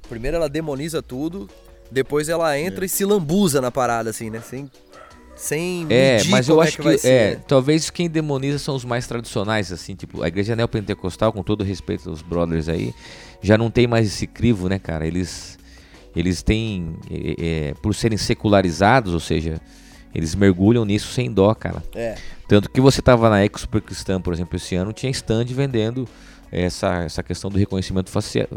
Primeiro 0.08 0.36
ela 0.36 0.48
demoniza 0.48 1.02
tudo, 1.02 1.48
depois 1.90 2.28
ela 2.28 2.58
entra 2.58 2.84
É. 2.84 2.86
e 2.86 2.88
se 2.88 3.04
lambuza 3.04 3.60
na 3.60 3.70
parada, 3.70 4.10
assim, 4.10 4.30
né? 4.30 4.40
Sem, 4.40 4.70
sem 5.36 5.86
É, 5.90 6.22
mas 6.28 6.48
eu 6.48 6.60
é 6.62 6.66
acho 6.66 6.76
que 6.76 6.82
que, 6.82 6.88
vai 6.88 6.98
ser, 6.98 7.08
é, 7.08 7.30
né? 7.36 7.42
talvez 7.46 7.90
quem 7.90 8.08
demoniza 8.08 8.58
são 8.58 8.74
os 8.74 8.84
mais 8.84 9.06
tradicionais, 9.06 9.70
assim, 9.72 9.94
tipo, 9.94 10.22
a 10.22 10.28
igreja 10.28 10.56
neopentecostal, 10.56 11.32
com 11.32 11.42
todo 11.42 11.62
respeito 11.64 12.08
aos 12.08 12.22
brothers 12.22 12.68
aí, 12.68 12.94
já 13.42 13.56
não 13.58 13.70
tem 13.70 13.86
mais 13.86 14.06
esse 14.06 14.26
crivo, 14.26 14.68
né, 14.68 14.78
cara? 14.78 15.06
Eles, 15.06 15.58
eles 16.14 16.42
têm, 16.42 16.96
é, 17.10 17.34
é, 17.70 17.74
por 17.82 17.94
serem 17.94 18.16
secularizados, 18.18 19.12
ou 19.12 19.20
seja, 19.20 19.60
eles 20.14 20.34
mergulham 20.34 20.84
nisso 20.84 21.12
sem 21.12 21.30
dó, 21.30 21.54
cara. 21.54 21.82
É. 21.94 22.14
Tanto 22.48 22.70
que 22.70 22.80
você 22.80 23.02
tava 23.02 23.28
na 23.28 23.44
Expo 23.44 23.80
Cristã, 23.82 24.20
por 24.20 24.32
exemplo, 24.32 24.56
esse 24.56 24.74
ano, 24.74 24.92
tinha 24.92 25.10
stand 25.10 25.44
vendendo 25.46 26.08
essa, 26.50 27.02
essa 27.04 27.22
questão 27.22 27.50
do 27.50 27.58
reconhecimento 27.58 28.10
facia- 28.10 28.48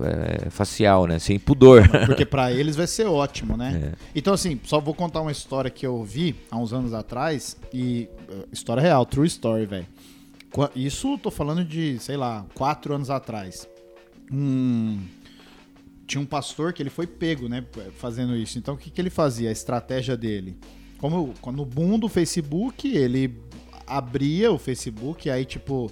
é, 0.45 0.49
facial, 0.49 1.07
né? 1.07 1.17
Sem 1.19 1.39
pudor. 1.39 1.87
Porque 2.05 2.25
pra 2.25 2.51
eles 2.53 2.75
vai 2.75 2.87
ser 2.87 3.05
ótimo, 3.05 3.57
né? 3.57 3.93
É. 3.93 3.97
Então, 4.15 4.33
assim, 4.33 4.59
só 4.63 4.79
vou 4.79 4.93
contar 4.93 5.21
uma 5.21 5.31
história 5.31 5.69
que 5.71 5.85
eu 5.85 6.03
vi 6.03 6.35
há 6.51 6.57
uns 6.57 6.71
anos 6.73 6.93
atrás. 6.93 7.57
E. 7.73 8.07
uh, 8.29 8.47
História 8.51 8.81
real, 8.81 9.05
true 9.05 9.27
story, 9.27 9.65
velho. 9.65 9.87
Isso 10.75 11.17
tô 11.17 11.29
falando 11.29 11.63
de, 11.63 11.99
sei 11.99 12.17
lá, 12.17 12.45
quatro 12.55 12.93
anos 12.93 13.09
atrás. 13.09 13.67
Um. 14.31 14.99
Tinha 16.07 16.19
um 16.21 16.25
pastor 16.25 16.73
que 16.73 16.81
ele 16.81 16.89
foi 16.89 17.05
pego, 17.05 17.47
né, 17.47 17.63
fazendo 17.97 18.35
isso. 18.35 18.57
Então, 18.57 18.73
o 18.73 18.77
que, 18.77 18.89
que 18.89 18.99
ele 18.99 19.11
fazia? 19.11 19.49
A 19.49 19.51
estratégia 19.51 20.17
dele. 20.17 20.57
Como 20.97 21.33
no 21.53 21.65
boom 21.65 21.99
do 21.99 22.09
Facebook, 22.09 22.87
ele 22.87 23.39
abria 23.85 24.51
o 24.51 24.57
Facebook, 24.57 25.29
aí, 25.29 25.45
tipo, 25.45 25.89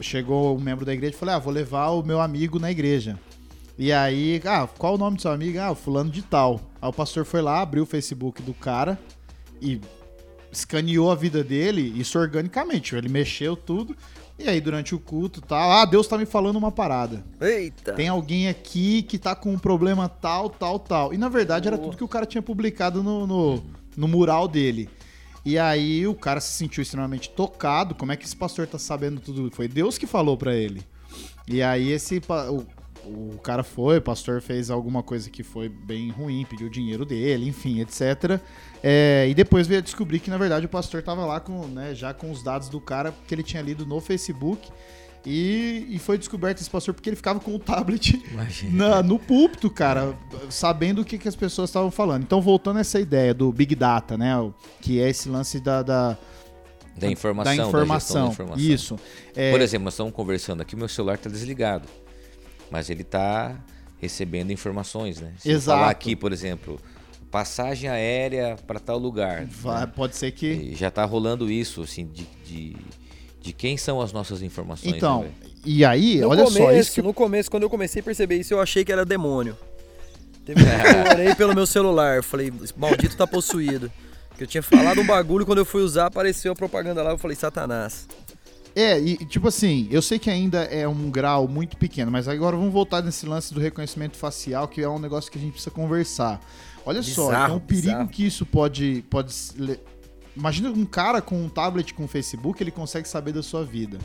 chegou 0.00 0.56
um 0.56 0.60
membro 0.60 0.84
da 0.84 0.92
igreja 0.92 1.14
e 1.14 1.18
falou: 1.18 1.34
Ah, 1.34 1.38
vou 1.38 1.52
levar 1.52 1.88
o 1.90 2.02
meu 2.02 2.20
amigo 2.20 2.58
na 2.58 2.70
igreja. 2.70 3.18
E 3.78 3.92
aí, 3.92 4.40
ah, 4.44 4.66
qual 4.66 4.94
o 4.94 4.98
nome 4.98 5.16
do 5.16 5.22
seu 5.22 5.30
amigo? 5.30 5.58
Ah, 5.60 5.70
o 5.70 5.74
fulano 5.74 6.10
de 6.10 6.22
tal. 6.22 6.60
Aí 6.82 6.88
o 6.88 6.92
pastor 6.92 7.24
foi 7.24 7.40
lá, 7.40 7.60
abriu 7.60 7.84
o 7.84 7.86
Facebook 7.86 8.42
do 8.42 8.52
cara 8.52 8.98
e 9.60 9.80
escaneou 10.50 11.10
a 11.10 11.14
vida 11.14 11.44
dele, 11.44 11.94
isso 11.96 12.18
organicamente. 12.18 12.96
Ele 12.96 13.08
mexeu 13.08 13.56
tudo. 13.56 13.96
E 14.38 14.48
aí, 14.48 14.60
durante 14.60 14.94
o 14.94 15.00
culto, 15.00 15.40
tal, 15.40 15.72
ah, 15.72 15.84
Deus 15.84 16.06
tá 16.06 16.16
me 16.16 16.24
falando 16.24 16.56
uma 16.56 16.70
parada. 16.70 17.24
Eita. 17.40 17.92
Tem 17.94 18.08
alguém 18.08 18.48
aqui 18.48 19.02
que 19.02 19.18
tá 19.18 19.34
com 19.34 19.52
um 19.52 19.58
problema 19.58 20.08
tal, 20.08 20.48
tal, 20.48 20.78
tal. 20.78 21.12
E 21.12 21.18
na 21.18 21.28
verdade 21.28 21.66
era 21.66 21.76
tudo 21.76 21.96
que 21.96 22.04
o 22.04 22.08
cara 22.08 22.24
tinha 22.24 22.40
publicado 22.40 23.02
no, 23.02 23.26
no, 23.26 23.64
no 23.96 24.08
mural 24.08 24.46
dele. 24.46 24.88
E 25.48 25.58
aí 25.58 26.06
o 26.06 26.14
cara 26.14 26.40
se 26.40 26.52
sentiu 26.52 26.82
extremamente 26.82 27.30
tocado. 27.30 27.94
Como 27.94 28.12
é 28.12 28.16
que 28.18 28.26
esse 28.26 28.36
pastor 28.36 28.66
tá 28.66 28.78
sabendo 28.78 29.18
tudo? 29.18 29.50
Foi 29.50 29.66
Deus 29.66 29.96
que 29.96 30.06
falou 30.06 30.36
pra 30.36 30.54
ele. 30.54 30.82
E 31.46 31.62
aí 31.62 31.90
esse 31.90 32.20
o, 32.50 32.66
o 33.06 33.38
cara 33.38 33.62
foi, 33.62 33.96
o 33.96 34.02
pastor 34.02 34.42
fez 34.42 34.70
alguma 34.70 35.02
coisa 35.02 35.30
que 35.30 35.42
foi 35.42 35.70
bem 35.70 36.10
ruim, 36.10 36.44
pediu 36.44 36.68
dinheiro 36.68 37.06
dele, 37.06 37.48
enfim, 37.48 37.80
etc. 37.80 38.38
É, 38.82 39.26
e 39.26 39.32
depois 39.32 39.66
veio 39.66 39.80
a 39.80 39.82
descobrir 39.82 40.20
que 40.20 40.28
na 40.28 40.36
verdade 40.36 40.66
o 40.66 40.68
pastor 40.68 41.02
tava 41.02 41.24
lá 41.24 41.40
com, 41.40 41.66
né, 41.66 41.94
já 41.94 42.12
com 42.12 42.30
os 42.30 42.42
dados 42.42 42.68
do 42.68 42.78
cara 42.78 43.14
que 43.26 43.34
ele 43.34 43.42
tinha 43.42 43.62
lido 43.62 43.86
no 43.86 44.02
Facebook. 44.02 44.70
E, 45.26 45.86
e 45.90 45.98
foi 45.98 46.16
descoberto 46.16 46.60
esse 46.60 46.70
pastor 46.70 46.94
porque 46.94 47.08
ele 47.10 47.16
ficava 47.16 47.38
com 47.40 47.54
o 47.54 47.58
tablet 47.58 48.22
na- 48.72 49.02
no 49.02 49.18
púlpito, 49.18 49.68
cara, 49.68 50.16
sabendo 50.48 51.02
o 51.02 51.04
que, 51.04 51.18
que 51.18 51.28
as 51.28 51.36
pessoas 51.36 51.68
estavam 51.70 51.90
falando. 51.90 52.22
Então, 52.22 52.40
voltando 52.40 52.78
a 52.78 52.80
essa 52.80 52.98
ideia 53.00 53.34
do 53.34 53.52
Big 53.52 53.74
Data, 53.74 54.16
né? 54.16 54.32
Que 54.80 55.00
é 55.00 55.10
esse 55.10 55.28
lance 55.28 55.60
da, 55.60 55.82
da, 55.82 56.16
Da 56.96 57.10
informação. 57.10 57.56
da 57.56 57.68
informação. 57.68 58.26
da 58.26 58.32
informação. 58.32 58.64
Isso. 58.64 58.96
É, 59.34 59.50
Por 59.50 59.60
exemplo, 59.60 59.84
nós 59.84 59.94
estamos 59.94 60.12
conversando 60.14 60.62
aqui, 60.62 60.74
meu 60.76 60.88
celular 60.88 61.14
está 61.14 61.28
desligado. 61.28 61.88
Mas 62.70 62.88
ele 62.88 63.02
está 63.02 63.58
recebendo 64.00 64.50
informações, 64.52 65.20
né? 65.20 65.32
Se 65.38 65.50
Exato. 65.50 65.78
falar 65.78 65.90
aqui, 65.90 66.14
por 66.14 66.32
exemplo, 66.32 66.78
passagem 67.30 67.90
aérea 67.90 68.56
para 68.66 68.78
tal 68.78 68.98
lugar. 68.98 69.44
vai- 69.46 69.80
né? 69.80 69.92
pode 69.94 70.16
ser 70.16 70.30
que. 70.30 70.46
E 70.46 70.74
já 70.74 70.88
está 70.88 71.04
rolando 71.04 71.50
isso, 71.50 71.82
assim, 71.82 72.06
de, 72.06 72.26
de, 72.46 72.76
de 73.48 73.52
quem 73.54 73.76
são 73.78 74.00
as 74.00 74.12
nossas 74.12 74.42
informações. 74.42 74.94
Então, 74.94 75.22
né, 75.22 75.30
e 75.64 75.84
aí, 75.84 76.20
No 76.20 76.28
olha 76.28 76.44
começo, 76.44 76.64
só, 76.64 76.72
isso 76.72 76.92
que 76.92 77.02
no 77.02 77.14
começo, 77.14 77.50
quando 77.50 77.62
eu 77.62 77.70
comecei 77.70 78.00
a 78.00 78.02
perceber 78.04 78.36
isso, 78.36 78.52
eu 78.52 78.60
achei 78.60 78.84
que 78.84 78.92
era 78.92 79.04
demônio. 79.06 79.56
Teve 80.44 80.62
um 80.62 80.66
eu 80.66 81.12
orei 81.12 81.34
pelo 81.34 81.54
meu 81.54 81.66
celular, 81.66 82.22
falei, 82.22 82.52
esse 82.62 82.78
maldito 82.78 83.16
tá 83.16 83.26
possuído. 83.26 83.90
Que 84.36 84.44
eu 84.44 84.46
tinha 84.46 84.62
falado 84.62 85.00
um 85.00 85.06
bagulho, 85.06 85.46
quando 85.46 85.58
eu 85.58 85.64
fui 85.64 85.82
usar, 85.82 86.06
apareceu 86.06 86.52
a 86.52 86.54
propaganda 86.54 87.02
lá, 87.02 87.10
eu 87.10 87.18
falei, 87.18 87.36
satanás. 87.36 88.06
É, 88.76 89.00
e 89.00 89.16
tipo 89.24 89.48
assim, 89.48 89.88
eu 89.90 90.00
sei 90.02 90.18
que 90.18 90.30
ainda 90.30 90.62
é 90.64 90.86
um 90.86 91.10
grau 91.10 91.48
muito 91.48 91.76
pequeno, 91.76 92.12
mas 92.12 92.28
agora 92.28 92.54
vamos 92.56 92.72
voltar 92.72 93.02
nesse 93.02 93.26
lance 93.26 93.52
do 93.52 93.58
reconhecimento 93.60 94.16
facial, 94.16 94.68
que 94.68 94.80
é 94.82 94.88
um 94.88 94.98
negócio 94.98 95.32
que 95.32 95.38
a 95.38 95.40
gente 95.40 95.52
precisa 95.52 95.70
conversar. 95.70 96.40
Olha 96.86 97.02
só, 97.02 97.26
Bizarro, 97.26 97.44
então 97.44 97.56
o 97.56 97.60
perigo 97.60 97.86
bizarro. 97.86 98.08
que 98.08 98.26
isso 98.26 98.46
pode. 98.46 99.04
pode 99.10 99.32
Imagina 100.38 100.70
um 100.70 100.84
cara 100.86 101.20
com 101.20 101.42
um 101.42 101.48
tablet 101.48 101.92
com 101.92 102.06
Facebook, 102.06 102.62
ele 102.62 102.70
consegue 102.70 103.08
saber 103.08 103.32
da 103.32 103.42
sua 103.42 103.64
vida. 103.64 103.98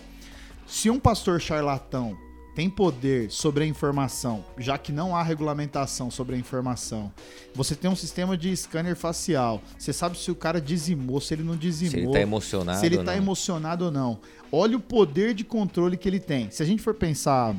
Se 0.65 0.89
um 0.89 1.00
pastor 1.00 1.39
charlatão 1.39 2.17
tem 2.56 2.67
poder 2.69 3.30
sobre 3.32 3.63
a 3.63 3.67
informação, 3.67 4.43
já 4.58 4.76
que 4.78 4.91
não 4.91 5.15
há 5.15 5.22
regulamentação 5.22 6.10
sobre 6.10 6.36
a 6.36 6.39
informação, 6.39 7.12
você 7.54 7.76
tem 7.76 7.89
um 7.89 7.96
sistema 7.96 8.36
de 8.36 8.56
scanner 8.56 8.96
facial, 8.96 9.62
você 9.78 9.93
sabe 9.93 10.17
se 10.17 10.32
o 10.32 10.36
cara 10.36 10.60
dizimou, 10.60 11.22
se 11.22 11.36
ele 11.36 11.43
não 11.43 11.56
dizimou 11.56 11.91
Se 11.91 11.98
ele 11.98 12.08
está 12.08 12.22
emocionado. 12.22 12.80
se 12.80 12.86
ele 12.88 12.98
ou 12.98 13.04
tá 13.04 13.12
não. 13.12 13.17
emocionado 13.17 13.86
ou 13.86 13.91
não. 13.91 14.19
Olha 14.52 14.76
o 14.76 14.80
poder 14.80 15.36
de 15.36 15.43
controle 15.43 15.98
que 15.98 16.10
ele 16.10 16.19
tem. 16.19 16.50
Se 16.50 16.63
a 16.63 16.65
gente 16.65 16.82
for 16.82 16.96
pensar 16.96 17.56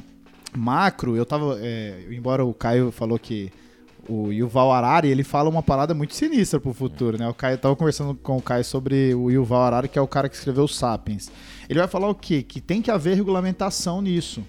macro, 0.56 1.16
eu 1.16 1.24
tava. 1.24 1.58
é, 1.60 2.06
embora 2.10 2.44
o 2.44 2.52
Caio 2.52 2.90
falou 2.90 3.18
que 3.18 3.52
o 4.08 4.32
Yuval 4.32 4.72
Harari, 4.72 5.08
ele 5.08 5.24
fala 5.24 5.48
uma 5.48 5.62
parada 5.62 5.94
muito 5.94 6.14
sinistra 6.14 6.60
pro 6.60 6.72
futuro, 6.72 7.18
né? 7.18 7.28
O 7.28 7.34
Caio 7.34 7.54
eu 7.54 7.58
tava 7.58 7.76
conversando 7.76 8.14
com 8.14 8.36
o 8.36 8.42
Caio 8.42 8.64
sobre 8.64 9.14
o 9.14 9.30
Yuval 9.30 9.62
Harari, 9.62 9.88
que 9.88 9.98
é 9.98 10.02
o 10.02 10.08
cara 10.08 10.28
que 10.28 10.36
escreveu 10.36 10.64
o 10.64 10.68
Sapiens. 10.68 11.30
Ele 11.68 11.78
vai 11.78 11.88
falar 11.88 12.08
o 12.08 12.14
quê? 12.14 12.42
Que 12.42 12.60
tem 12.60 12.82
que 12.82 12.90
haver 12.90 13.16
regulamentação 13.16 14.00
nisso, 14.02 14.42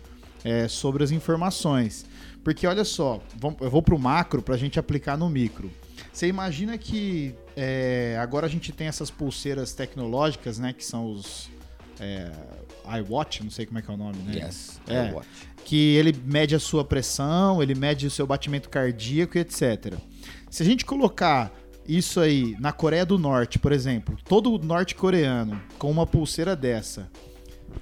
é, 0.43 0.67
sobre 0.67 1.03
as 1.03 1.11
informações. 1.11 2.05
Porque 2.43 2.67
olha 2.67 2.83
só, 2.85 3.19
eu 3.61 3.69
vou 3.71 3.81
pro 3.81 3.97
macro 3.97 4.41
pra 4.41 4.55
gente 4.57 4.77
aplicar 4.79 5.17
no 5.17 5.29
micro. 5.29 5.71
Você 6.13 6.27
imagina 6.27 6.77
que 6.77 7.33
é, 7.57 8.17
agora 8.21 8.45
a 8.45 8.49
gente 8.49 8.71
tem 8.71 8.87
essas 8.87 9.09
pulseiras 9.09 9.73
tecnológicas, 9.73 10.59
né? 10.59 10.71
Que 10.71 10.85
são 10.85 11.11
os 11.11 11.49
é, 11.99 12.31
iWatch, 12.99 13.41
não 13.43 13.49
sei 13.49 13.65
como 13.65 13.79
é 13.79 13.81
que 13.81 13.89
é 13.89 13.93
o 13.93 13.97
nome, 13.97 14.17
né? 14.19 14.35
Yes, 14.45 14.79
É. 14.87 15.11
watch. 15.11 15.27
Que 15.65 15.95
ele 15.95 16.15
mede 16.23 16.55
a 16.55 16.59
sua 16.59 16.85
pressão, 16.85 17.61
ele 17.61 17.73
mede 17.73 18.05
o 18.05 18.11
seu 18.11 18.25
batimento 18.25 18.69
cardíaco 18.69 19.35
e 19.37 19.41
etc. 19.41 19.95
Se 20.49 20.61
a 20.61 20.65
gente 20.65 20.85
colocar 20.85 21.51
isso 21.87 22.19
aí 22.19 22.55
na 22.59 22.71
Coreia 22.71 23.05
do 23.05 23.17
Norte, 23.17 23.57
por 23.57 23.71
exemplo, 23.71 24.15
todo 24.25 24.59
norte-coreano 24.63 25.59
com 25.79 25.89
uma 25.89 26.05
pulseira 26.05 26.55
dessa, 26.55 27.09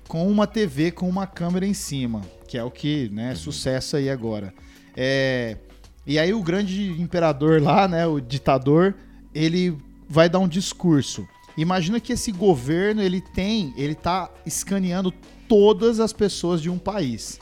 com 0.07 0.27
uma 0.29 0.47
TV 0.47 0.91
com 0.91 1.07
uma 1.09 1.27
câmera 1.27 1.65
em 1.65 1.73
cima, 1.73 2.21
que 2.47 2.57
é 2.57 2.63
o 2.63 2.71
que, 2.71 3.09
né, 3.09 3.33
é 3.33 3.35
sucesso 3.35 3.97
aí 3.97 4.09
agora. 4.09 4.53
É, 4.95 5.57
e 6.07 6.17
aí 6.17 6.33
o 6.33 6.41
grande 6.41 6.89
imperador 7.01 7.61
lá, 7.61 7.85
né, 7.85 8.07
o 8.07 8.21
ditador, 8.21 8.95
ele 9.35 9.77
vai 10.07 10.29
dar 10.29 10.39
um 10.39 10.47
discurso. 10.47 11.27
Imagina 11.57 11.99
que 11.99 12.13
esse 12.13 12.31
governo, 12.31 13.01
ele 13.01 13.19
tem, 13.19 13.73
ele 13.75 13.93
tá 13.93 14.29
escaneando 14.45 15.13
todas 15.49 15.99
as 15.99 16.13
pessoas 16.13 16.61
de 16.61 16.69
um 16.69 16.77
país. 16.77 17.39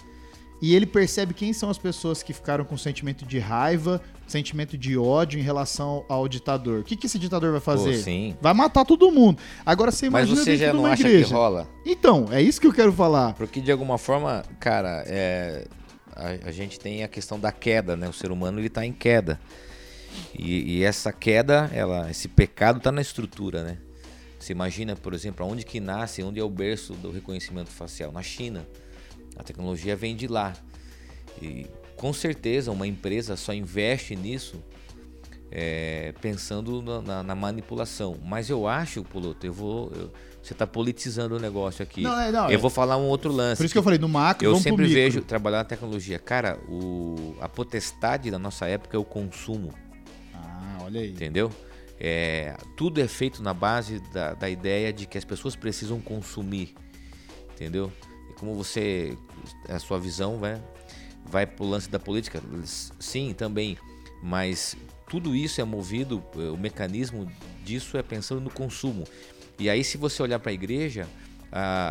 E 0.62 0.76
ele 0.76 0.86
percebe 0.86 1.34
quem 1.34 1.52
são 1.54 1.72
as 1.72 1.78
pessoas 1.80 2.22
que 2.22 2.34
ficaram 2.34 2.64
com 2.64 2.78
sentimento 2.78 3.26
de 3.26 3.40
raiva, 3.40 4.00
sentimento 4.28 4.78
de 4.78 4.96
ódio 4.96 5.40
em 5.40 5.44
relação 5.44 6.06
ao 6.08 6.28
ditador. 6.28 6.82
O 6.82 6.84
que, 6.84 6.96
que 6.96 7.08
esse 7.08 7.18
ditador 7.18 7.52
vai 7.52 7.60
fazer? 7.60 7.94
Vai 8.40 8.54
matar 8.54 8.86
todo 8.86 9.12
mundo. 9.12 9.42
Agora 9.66 9.90
você 9.90 10.08
Mas 10.08 10.28
imagina 10.28 10.44
você 10.44 10.52
dentro 10.52 10.66
já 10.68 10.74
não 10.74 10.86
acha 10.86 11.02
igreja. 11.02 11.26
que 11.26 11.34
rola? 11.34 11.68
Então, 11.84 12.28
é 12.32 12.42
isso 12.42 12.62
que 12.62 12.68
eu 12.68 12.74
quero 12.74 12.94
falar. 12.94 13.34
Porque 13.34 13.60
de 13.60 13.72
alguma 13.72 13.98
forma, 13.98 14.44
cara, 14.60 15.04
é, 15.08 15.66
a, 16.16 16.50
a 16.50 16.52
gente 16.52 16.80
tem 16.80 17.04
a 17.04 17.08
questão 17.08 17.40
da 17.40 17.52
queda, 17.52 17.96
né? 17.96 18.08
O 18.08 18.14
ser 18.14 18.32
humano 18.32 18.60
ele 18.60 18.70
tá 18.70 18.86
em 18.86 18.94
queda. 18.94 19.40
E, 20.38 20.78
e 20.78 20.84
essa 20.84 21.12
queda, 21.12 21.72
ela, 21.74 22.12
esse 22.12 22.28
pecado 22.28 22.80
tá 22.80 22.92
na 22.92 23.02
estrutura, 23.02 23.64
né? 23.64 23.78
Você 24.40 24.54
imagina, 24.54 24.96
por 24.96 25.14
exemplo, 25.14 25.46
aonde 25.46 25.66
que 25.66 25.80
nasce, 25.80 26.22
onde 26.22 26.40
é 26.40 26.44
o 26.44 26.50
berço 26.50 26.94
do 26.94 27.12
reconhecimento 27.12 27.70
facial? 27.70 28.12
Na 28.12 28.22
China. 28.22 28.68
A 29.36 29.44
tecnologia 29.44 29.96
vem 29.96 30.16
de 30.16 30.28
lá. 30.28 30.54
E 31.42 31.66
com 31.96 32.12
certeza 32.14 32.72
uma 32.72 32.88
empresa 32.88 33.36
só 33.36 33.54
investe 33.54 34.16
nisso 34.16 34.62
é, 35.52 36.14
pensando 36.22 36.82
na, 36.82 37.02
na- 37.02 37.24
na 37.24 37.36
manipulação. 37.36 38.18
Mas 38.24 38.50
eu 38.50 38.68
acho, 38.68 39.04
Poloto, 39.04 39.46
eu 39.46 39.54
vou. 39.54 39.92
eu- 39.96 40.12
você 40.42 40.54
está 40.54 40.66
politizando 40.66 41.36
o 41.36 41.40
negócio 41.40 41.84
aqui. 41.84 42.02
Não, 42.02 42.20
é, 42.20 42.32
não, 42.32 42.46
eu 42.50 42.56
é- 42.56 42.58
vou 42.58 42.70
falar 42.70 42.98
um 42.98 43.06
outro 43.06 43.32
lance. 43.32 43.58
Por 43.58 43.66
isso 43.66 43.74
que 43.74 43.78
eu 43.78 43.84
falei, 43.84 44.00
no 44.00 44.10
macro, 44.10 44.44
Eu 44.48 44.56
sempre 44.56 44.88
vejo 44.88 45.22
trabalhar 45.22 45.58
na 45.60 45.64
tecnologia. 45.66 46.18
Cara, 46.18 46.58
o, 46.68 47.36
a 47.40 47.48
potestade 47.48 48.32
da 48.32 48.40
nossa 48.40 48.66
época 48.66 48.98
é 48.98 49.00
o 49.00 49.04
consumo, 49.06 49.72
Ah, 50.34 50.80
olha 50.84 51.02
aí. 51.02 51.12
entendeu? 51.12 51.52
É, 52.00 52.56
tudo 52.76 53.00
é 53.00 53.08
feito 53.08 53.44
na 53.44 53.54
base 53.54 54.00
da, 54.12 54.34
da 54.34 54.50
ideia 54.50 54.92
de 54.92 55.06
que 55.06 55.16
as 55.16 55.24
pessoas 55.26 55.56
precisam 55.56 56.02
consumir, 56.02 56.74
entendeu? 57.54 57.92
Como 58.42 58.56
você, 58.56 59.16
a 59.70 59.78
sua 59.78 60.00
visão 60.00 60.40
vai, 60.40 60.60
vai 61.24 61.46
pro 61.46 61.64
lance 61.64 61.88
da 61.88 62.00
política, 62.00 62.42
sim, 63.00 63.34
também, 63.34 63.78
mas 64.22 64.76
tudo 65.08 65.36
isso 65.36 65.62
é 65.62 65.64
movido, 65.64 66.24
eh, 66.36 66.50
o 66.50 66.58
mecanismo 66.58 67.32
disso 67.64 67.98
é 67.98 68.02
pensando 68.02 68.42
no 68.42 68.50
consumo. 68.50 69.06
E 69.60 69.70
aí, 69.70 69.84
se 69.84 69.96
você 69.96 70.24
olhar 70.24 70.40
para 70.40 70.50
a 70.50 70.54
igreja, 70.54 71.08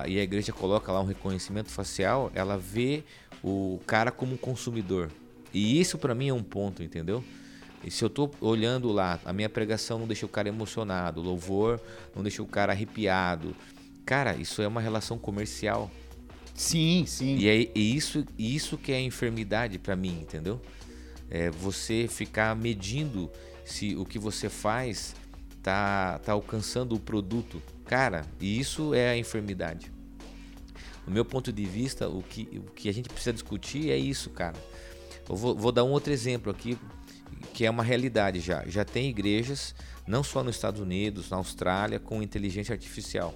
e 0.08 0.18
a 0.18 0.22
igreja 0.22 0.52
coloca 0.52 0.90
lá 0.90 1.00
um 1.00 1.06
reconhecimento 1.06 1.70
facial, 1.70 2.32
ela 2.34 2.58
vê 2.58 3.04
o 3.44 3.78
cara 3.86 4.10
como 4.10 4.34
um 4.34 4.36
consumidor. 4.36 5.08
E 5.54 5.80
isso 5.80 5.98
para 5.98 6.16
mim 6.16 6.30
é 6.30 6.34
um 6.34 6.42
ponto, 6.42 6.82
entendeu? 6.82 7.22
E 7.84 7.92
se 7.92 8.04
eu 8.04 8.10
tô 8.10 8.28
olhando 8.40 8.90
lá, 8.90 9.20
a 9.24 9.32
minha 9.32 9.48
pregação 9.48 10.00
não 10.00 10.06
deixa 10.08 10.26
o 10.26 10.28
cara 10.28 10.48
emocionado, 10.48 11.20
o 11.20 11.24
louvor 11.24 11.80
não 12.14 12.24
deixa 12.24 12.42
o 12.42 12.46
cara 12.46 12.72
arrepiado. 12.72 13.54
Cara, 14.04 14.34
isso 14.34 14.60
é 14.60 14.66
uma 14.66 14.80
relação 14.80 15.16
comercial. 15.16 15.90
Sim, 16.60 17.06
sim. 17.06 17.36
E, 17.36 17.48
é, 17.48 17.70
isso, 17.74 18.22
isso 18.38 18.76
que 18.76 18.92
é 18.92 19.00
enfermidade 19.00 19.78
pra 19.78 19.96
mim, 19.96 20.20
entendeu? 20.20 20.60
É 21.30 21.50
você 21.50 22.06
ficar 22.06 22.54
medindo 22.54 23.30
se 23.64 23.96
o 23.96 24.04
que 24.04 24.18
você 24.18 24.50
faz 24.50 25.16
tá, 25.62 26.18
tá 26.18 26.32
alcançando 26.32 26.94
o 26.94 27.00
produto. 27.00 27.62
Cara, 27.86 28.26
e 28.38 28.60
isso 28.60 28.92
é 28.92 29.08
a 29.08 29.16
enfermidade. 29.16 29.90
Do 31.06 31.10
meu 31.10 31.24
ponto 31.24 31.50
de 31.50 31.64
vista, 31.64 32.10
o 32.10 32.22
que, 32.22 32.42
o 32.58 32.70
que 32.72 32.90
a 32.90 32.92
gente 32.92 33.08
precisa 33.08 33.32
discutir 33.32 33.90
é 33.90 33.96
isso, 33.96 34.28
cara. 34.28 34.56
Eu 35.26 35.36
vou, 35.36 35.56
vou 35.56 35.72
dar 35.72 35.82
um 35.82 35.90
outro 35.90 36.12
exemplo 36.12 36.52
aqui, 36.52 36.76
que 37.54 37.64
é 37.64 37.70
uma 37.70 37.82
realidade 37.82 38.38
já. 38.38 38.66
Já 38.66 38.84
tem 38.84 39.08
igrejas, 39.08 39.74
não 40.06 40.22
só 40.22 40.44
nos 40.44 40.56
Estados 40.56 40.78
Unidos, 40.78 41.30
na 41.30 41.38
Austrália, 41.38 41.98
com 41.98 42.22
inteligência 42.22 42.74
artificial. 42.74 43.34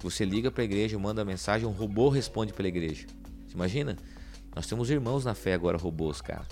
Você 0.00 0.24
liga 0.24 0.50
para 0.50 0.62
a 0.62 0.64
igreja, 0.64 0.98
manda 0.98 1.24
mensagem, 1.24 1.66
um 1.66 1.72
robô 1.72 2.08
responde 2.08 2.52
pela 2.52 2.68
igreja. 2.68 3.06
Você 3.46 3.54
imagina? 3.54 3.96
Nós 4.54 4.66
temos 4.66 4.90
irmãos 4.90 5.24
na 5.24 5.34
fé 5.34 5.54
agora, 5.54 5.76
robôs, 5.76 6.20
cara. 6.20 6.46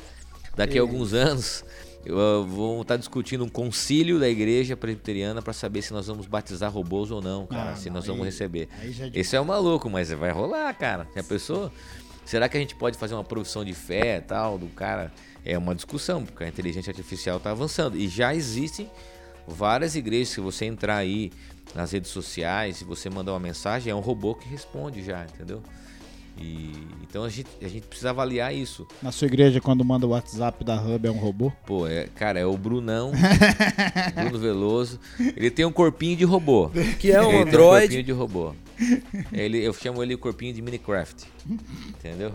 Daqui 0.56 0.78
a 0.78 0.82
alguns 0.82 1.12
anos, 1.14 1.64
eu, 2.04 2.16
uh, 2.16 2.44
vou 2.46 2.82
estar 2.82 2.96
discutindo 2.96 3.44
um 3.44 3.48
concílio 3.48 4.20
da 4.20 4.28
igreja 4.28 4.76
presbiteriana 4.76 5.42
para 5.42 5.52
saber 5.52 5.82
se 5.82 5.92
nós 5.92 6.06
vamos 6.06 6.26
batizar 6.26 6.70
robôs 6.70 7.10
ou 7.10 7.20
não, 7.20 7.46
cara. 7.46 7.72
Ah, 7.72 7.76
se 7.76 7.88
não, 7.88 7.96
nós 7.96 8.06
vamos 8.06 8.22
aí- 8.22 8.26
receber. 8.30 8.68
já 8.90 9.06
é 9.06 9.10
Esse 9.14 9.34
é 9.36 9.40
um 9.40 9.44
maluco, 9.44 9.90
mas 9.90 10.10
vai 10.10 10.30
rolar, 10.30 10.72
cara. 10.74 11.08
Já 11.14 11.22
pensou? 11.22 11.72
Será 12.24 12.48
que 12.48 12.56
a 12.56 12.60
gente 12.60 12.74
pode 12.76 12.96
fazer 12.96 13.14
uma 13.14 13.24
profissão 13.24 13.64
de 13.64 13.74
fé 13.74 14.18
e 14.18 14.20
tal 14.20 14.56
do 14.58 14.66
cara? 14.68 15.12
É 15.44 15.58
uma 15.58 15.74
discussão, 15.74 16.24
porque 16.24 16.44
a 16.44 16.48
inteligência 16.48 16.90
artificial 16.90 17.36
está 17.38 17.50
avançando. 17.50 17.96
E 17.98 18.08
já 18.08 18.34
existem 18.34 18.88
várias 19.46 19.94
igrejas, 19.96 20.28
se 20.28 20.40
você 20.40 20.64
entrar 20.64 20.96
aí 20.96 21.32
nas 21.74 21.92
redes 21.92 22.10
sociais, 22.10 22.76
se 22.78 22.84
você 22.84 23.08
mandar 23.10 23.32
uma 23.32 23.40
mensagem, 23.40 23.90
é 23.90 23.94
um 23.94 24.00
robô 24.00 24.34
que 24.34 24.48
responde 24.48 25.02
já, 25.02 25.24
entendeu? 25.24 25.62
E, 26.36 26.72
então 27.02 27.22
a 27.22 27.28
gente, 27.28 27.48
a 27.62 27.68
gente 27.68 27.86
precisa 27.86 28.10
avaliar 28.10 28.52
isso. 28.52 28.86
Na 29.00 29.12
sua 29.12 29.26
igreja, 29.26 29.60
quando 29.60 29.84
manda 29.84 30.04
o 30.04 30.10
WhatsApp 30.10 30.64
da 30.64 30.74
Hub, 30.80 31.06
é 31.06 31.10
um 31.10 31.18
robô? 31.18 31.52
Pô, 31.64 31.86
é, 31.86 32.08
cara, 32.08 32.40
é 32.40 32.44
o 32.44 32.56
Brunão, 32.56 33.12
Bruno 34.16 34.38
Veloso. 34.38 34.98
Ele 35.36 35.48
tem 35.50 35.64
um 35.64 35.70
corpinho 35.72 36.16
de 36.16 36.24
robô. 36.24 36.70
Que 36.98 37.12
é 37.12 37.20
um 37.22 37.28
Ele 37.28 37.32
tem 37.32 37.42
Android. 37.42 37.80
corpinho 37.82 38.02
de 38.02 38.12
robô. 38.12 38.54
Ele, 39.32 39.64
eu 39.64 39.72
chamo 39.72 40.02
ele 40.02 40.14
o 40.14 40.18
corpinho 40.18 40.52
de 40.52 40.60
Minecraft. 40.60 41.24
Entendeu? 41.88 42.32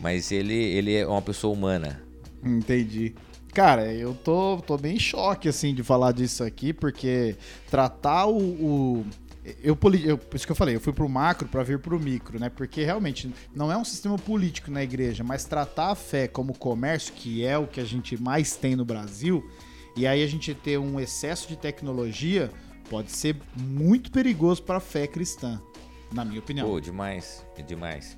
Mas 0.00 0.32
ele, 0.32 0.54
ele 0.54 0.94
é 0.94 1.06
uma 1.06 1.22
pessoa 1.22 1.52
humana. 1.54 2.02
Entendi. 2.44 3.14
Cara, 3.52 3.92
eu 3.92 4.14
tô, 4.14 4.58
tô 4.64 4.76
bem 4.78 4.96
em 4.96 5.00
choque, 5.00 5.48
assim, 5.48 5.74
de 5.74 5.82
falar 5.82 6.12
disso 6.12 6.44
aqui, 6.44 6.72
porque 6.72 7.36
tratar 7.70 8.26
o... 8.26 8.36
o- 8.38 9.06
eu, 9.64 9.76
eu, 10.04 10.18
por 10.18 10.36
isso 10.36 10.46
que 10.46 10.52
eu 10.52 10.56
falei, 10.56 10.76
eu 10.76 10.80
fui 10.80 10.92
pro 10.92 11.08
macro 11.08 11.48
pra 11.48 11.62
vir 11.62 11.78
pro 11.78 11.98
micro, 11.98 12.38
né? 12.38 12.48
Porque 12.50 12.84
realmente 12.84 13.32
não 13.54 13.72
é 13.72 13.76
um 13.76 13.84
sistema 13.84 14.16
político 14.18 14.70
na 14.70 14.82
igreja, 14.82 15.24
mas 15.24 15.44
tratar 15.44 15.90
a 15.90 15.94
fé 15.94 16.28
como 16.28 16.52
comércio, 16.56 17.12
que 17.14 17.44
é 17.44 17.58
o 17.58 17.66
que 17.66 17.80
a 17.80 17.84
gente 17.84 18.20
mais 18.22 18.54
tem 18.54 18.76
no 18.76 18.84
Brasil, 18.84 19.42
e 19.96 20.06
aí 20.06 20.22
a 20.22 20.26
gente 20.26 20.54
ter 20.54 20.78
um 20.78 21.00
excesso 21.00 21.48
de 21.48 21.56
tecnologia, 21.56 22.50
pode 22.88 23.10
ser 23.10 23.34
muito 23.56 24.12
perigoso 24.12 24.62
pra 24.62 24.78
fé 24.78 25.06
cristã, 25.06 25.60
na 26.12 26.24
minha 26.24 26.38
opinião. 26.38 26.68
Pô, 26.68 26.78
demais, 26.78 27.44
é 27.56 27.62
demais. 27.62 28.16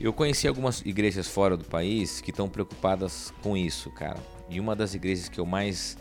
Eu 0.00 0.12
conheci 0.12 0.46
algumas 0.46 0.80
igrejas 0.84 1.26
fora 1.28 1.56
do 1.56 1.64
país 1.64 2.20
que 2.20 2.30
estão 2.30 2.48
preocupadas 2.48 3.32
com 3.42 3.56
isso, 3.56 3.90
cara. 3.90 4.18
E 4.48 4.60
uma 4.60 4.74
das 4.74 4.94
igrejas 4.94 5.28
que 5.28 5.38
eu 5.38 5.46
mais 5.46 5.96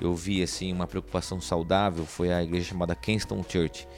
eu 0.00 0.14
vi 0.14 0.42
assim 0.42 0.72
uma 0.72 0.86
preocupação 0.86 1.40
saudável 1.40 2.04
foi 2.04 2.32
a 2.32 2.42
igreja 2.42 2.68
chamada 2.68 2.94
Kingston 2.94 3.42
Church. 3.48 3.88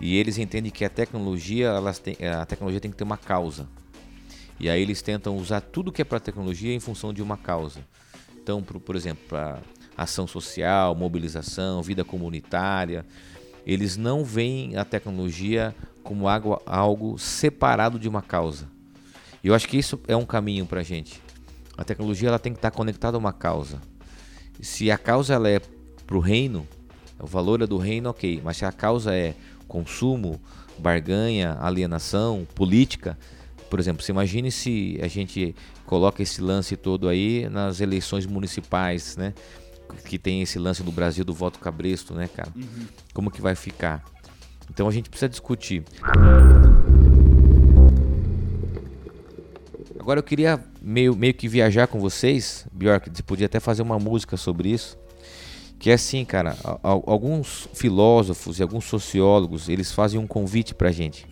E 0.00 0.16
eles 0.16 0.38
entendem 0.38 0.70
que 0.70 0.84
a 0.84 0.88
tecnologia, 0.88 1.68
elas 1.68 1.98
têm, 1.98 2.16
a 2.26 2.44
tecnologia 2.46 2.80
tem 2.80 2.90
que 2.90 2.96
ter 2.96 3.04
uma 3.04 3.16
causa. 3.16 3.68
E 4.58 4.68
aí 4.68 4.80
eles 4.80 5.02
tentam 5.02 5.36
usar 5.36 5.60
tudo 5.60 5.92
que 5.92 6.02
é 6.02 6.04
para 6.04 6.20
tecnologia 6.20 6.74
em 6.74 6.80
função 6.80 7.12
de 7.12 7.22
uma 7.22 7.36
causa. 7.36 7.80
Então, 8.36 8.62
por, 8.62 8.80
por 8.80 8.96
exemplo, 8.96 9.24
para 9.28 9.60
ação 9.96 10.26
social, 10.26 10.94
mobilização, 10.94 11.82
vida 11.82 12.04
comunitária, 12.04 13.04
eles 13.66 13.96
não 13.96 14.24
veem 14.24 14.76
a 14.76 14.84
tecnologia 14.84 15.74
como 16.02 16.28
algo, 16.28 16.60
algo 16.66 17.18
separado 17.18 17.98
de 17.98 18.08
uma 18.08 18.22
causa. 18.22 18.68
E 19.42 19.48
eu 19.48 19.54
acho 19.54 19.68
que 19.68 19.76
isso 19.76 20.00
é 20.06 20.16
um 20.16 20.26
caminho 20.26 20.66
para 20.66 20.80
a 20.80 20.84
gente. 20.84 21.20
A 21.82 21.84
tecnologia 21.84 22.28
ela 22.28 22.38
tem 22.38 22.52
que 22.52 22.58
estar 22.58 22.70
conectada 22.70 23.16
a 23.16 23.18
uma 23.18 23.32
causa. 23.32 23.80
Se 24.60 24.88
a 24.88 24.96
causa 24.96 25.34
ela 25.34 25.50
é 25.50 25.60
para 26.06 26.16
o 26.16 26.20
reino, 26.20 26.64
o 27.18 27.26
valor 27.26 27.60
é 27.60 27.66
do 27.66 27.76
reino, 27.76 28.08
ok. 28.08 28.40
Mas 28.44 28.58
se 28.58 28.64
a 28.64 28.70
causa 28.70 29.12
é 29.12 29.34
consumo, 29.66 30.40
barganha, 30.78 31.58
alienação, 31.60 32.46
política, 32.54 33.18
por 33.68 33.80
exemplo, 33.80 34.00
você 34.00 34.12
imagine 34.12 34.52
se 34.52 34.96
a 35.02 35.08
gente 35.08 35.56
coloca 35.84 36.22
esse 36.22 36.40
lance 36.40 36.76
todo 36.76 37.08
aí 37.08 37.48
nas 37.48 37.80
eleições 37.80 38.26
municipais, 38.26 39.16
né? 39.16 39.34
Que 40.04 40.20
tem 40.20 40.40
esse 40.40 40.60
lance 40.60 40.84
do 40.84 40.92
Brasil 40.92 41.24
do 41.24 41.34
voto 41.34 41.58
cabresto, 41.58 42.14
né, 42.14 42.28
cara? 42.28 42.52
Como 43.12 43.28
que 43.28 43.42
vai 43.42 43.56
ficar? 43.56 44.04
Então 44.70 44.86
a 44.86 44.92
gente 44.92 45.10
precisa 45.10 45.28
discutir. 45.28 45.82
Agora 50.02 50.18
eu 50.18 50.24
queria 50.24 50.58
meio, 50.82 51.14
meio 51.14 51.32
que 51.32 51.46
viajar 51.46 51.86
com 51.86 52.00
vocês, 52.00 52.66
Bjork, 52.72 53.08
você 53.08 53.22
podia 53.22 53.46
até 53.46 53.60
fazer 53.60 53.82
uma 53.82 54.00
música 54.00 54.36
sobre 54.36 54.68
isso. 54.68 54.98
Que 55.78 55.90
é 55.90 55.94
assim, 55.94 56.24
cara, 56.24 56.56
alguns 56.82 57.68
filósofos 57.72 58.58
e 58.58 58.64
alguns 58.64 58.84
sociólogos, 58.86 59.68
eles 59.68 59.92
fazem 59.92 60.18
um 60.18 60.26
convite 60.26 60.74
pra 60.74 60.90
gente. 60.90 61.24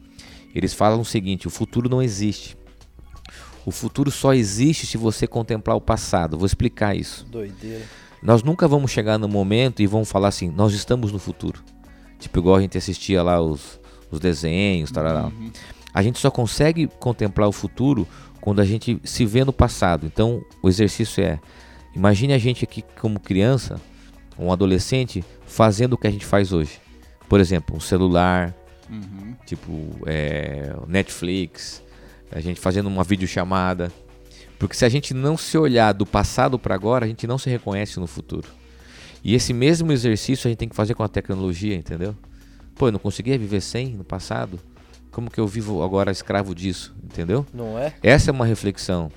Eles 0.55 0.73
falam 0.73 1.01
o 1.01 1.05
seguinte, 1.05 1.49
o 1.49 1.51
futuro 1.51 1.89
não 1.89 2.01
existe. 2.01 2.57
O 3.67 3.73
futuro 3.73 4.09
só 4.09 4.33
existe 4.35 4.87
se 4.87 4.97
você 4.97 5.27
contemplar 5.27 5.77
o 5.77 5.81
passado. 5.81 6.39
Vou 6.39 6.47
explicar 6.47 6.95
isso. 6.95 7.27
Doideira. 7.27 7.83
Nós 8.23 8.45
nunca 8.45 8.69
vamos 8.69 8.93
chegar 8.93 9.19
no 9.19 9.27
momento 9.27 9.83
e 9.83 9.87
vamos 9.89 10.09
falar 10.09 10.29
assim, 10.29 10.49
nós 10.49 10.75
estamos 10.75 11.11
no 11.11 11.19
futuro. 11.19 11.61
Tipo, 12.21 12.39
igual 12.39 12.55
a 12.55 12.61
gente 12.61 12.79
assistia 12.79 13.21
lá 13.21 13.41
os, 13.41 13.81
os 14.13 14.21
desenhos, 14.21 14.93
tarará. 14.93 15.29
A 15.93 16.03
gente 16.03 16.21
só 16.21 16.31
consegue 16.31 16.87
contemplar 17.01 17.49
o 17.49 17.53
futuro 17.53 18.07
quando 18.41 18.61
a 18.61 18.65
gente 18.65 19.01
se 19.05 19.27
vê 19.27 19.45
no 19.45 19.53
passado. 19.53 20.07
Então, 20.07 20.45
o 20.63 20.69
exercício 20.69 21.23
é: 21.23 21.39
imagine 21.95 22.33
a 22.33 22.39
gente 22.39 22.65
aqui 22.65 22.83
como 23.01 23.21
criança, 23.21 23.81
um 24.39 24.53
adolescente, 24.53 25.25
fazendo 25.47 25.95
o 25.95 25.99
que 25.99 26.07
a 26.07 26.11
gente 26.11 26.25
faz 26.25 26.53
hoje. 26.53 26.81
Por 27.29 27.41
exemplo, 27.41 27.77
um 27.77 27.81
celular, 27.81 28.55
tipo 29.47 29.73
é, 30.07 30.75
Netflix, 30.89 31.83
a 32.31 32.41
gente 32.41 32.61
fazendo 32.61 32.89
uma 32.89 33.05
videochamada. 33.05 33.93
Porque 34.59 34.77
se 34.77 34.85
a 34.85 34.89
gente 34.89 35.15
não 35.15 35.37
se 35.37 35.57
olhar 35.57 35.93
do 35.93 36.05
passado 36.05 36.59
para 36.59 36.75
agora, 36.75 37.07
a 37.07 37.09
gente 37.09 37.27
não 37.27 37.39
se 37.39 37.49
reconhece 37.49 37.99
no 37.99 38.07
futuro. 38.07 38.47
E 39.25 39.35
esse 39.35 39.53
mesmo 39.53 39.93
exercício 39.93 40.49
a 40.49 40.51
gente 40.51 40.59
tem 40.59 40.69
que 40.69 40.77
fazer 40.77 40.95
com 40.95 41.03
a 41.03 41.09
tecnologia, 41.09 41.75
entendeu? 41.75 42.15
Pô, 42.75 42.89
eu 42.89 42.93
não 42.93 42.99
conseguia 42.99 43.39
viver 43.39 43.61
sem 43.61 43.95
no 43.95 44.05
passado. 44.05 44.59
Como 45.11 45.31
que 45.31 45.41
eu 45.41 45.47
vivo 45.47 45.83
agora 45.83 46.11
escravo 46.13 46.55
disso, 46.55 46.95
entendeu? 47.03 47.45
Não 47.53 47.79
é? 47.79 47.93
Essa 48.03 48.31
é 48.31 48.33
uma 48.33 48.47
reflexão. 48.47 49.11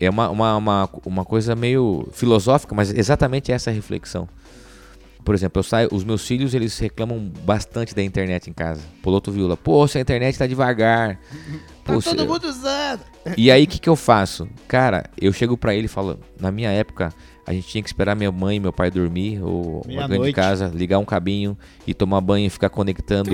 É 0.00 0.10
uma, 0.10 0.28
uma, 0.30 0.56
uma, 0.56 0.90
uma 1.06 1.24
coisa 1.24 1.54
meio 1.54 2.08
filosófica, 2.12 2.74
mas 2.74 2.92
exatamente 2.92 3.52
essa 3.52 3.70
é 3.70 3.72
a 3.72 3.74
reflexão. 3.74 4.28
Por 5.24 5.36
exemplo, 5.36 5.60
eu 5.60 5.62
saio, 5.62 5.88
os 5.92 6.02
meus 6.02 6.26
filhos 6.26 6.52
eles 6.52 6.76
reclamam 6.80 7.20
bastante 7.44 7.94
da 7.94 8.02
internet 8.02 8.50
em 8.50 8.52
casa. 8.52 8.80
Poloto 9.00 9.30
Viola, 9.30 9.56
poxa, 9.56 9.98
a 9.98 10.02
internet 10.02 10.36
tá 10.36 10.48
devagar. 10.48 11.20
Tá 11.84 11.92
Pô, 11.92 12.02
todo 12.02 12.18
cê- 12.20 12.26
mundo 12.26 12.44
usando. 12.48 13.00
e 13.36 13.48
aí, 13.48 13.62
o 13.62 13.66
que, 13.68 13.78
que 13.78 13.88
eu 13.88 13.94
faço? 13.94 14.48
Cara, 14.66 15.04
eu 15.20 15.32
chego 15.32 15.56
pra 15.56 15.72
ele 15.76 15.84
e 15.84 15.88
falo: 15.88 16.18
na 16.40 16.50
minha 16.50 16.70
época, 16.70 17.14
a 17.46 17.52
gente 17.52 17.68
tinha 17.68 17.80
que 17.82 17.88
esperar 17.88 18.16
minha 18.16 18.32
mãe 18.32 18.56
e 18.56 18.60
meu 18.60 18.72
pai 18.72 18.90
dormir, 18.90 19.40
ou 19.40 19.76
alguém 19.76 19.90
de 19.92 19.96
Meia-noite. 20.08 20.32
casa, 20.34 20.66
ligar 20.74 20.98
um 20.98 21.04
cabinho 21.04 21.56
e 21.86 21.94
tomar 21.94 22.20
banho 22.20 22.46
e 22.46 22.50
ficar 22.50 22.68
conectando 22.70 23.30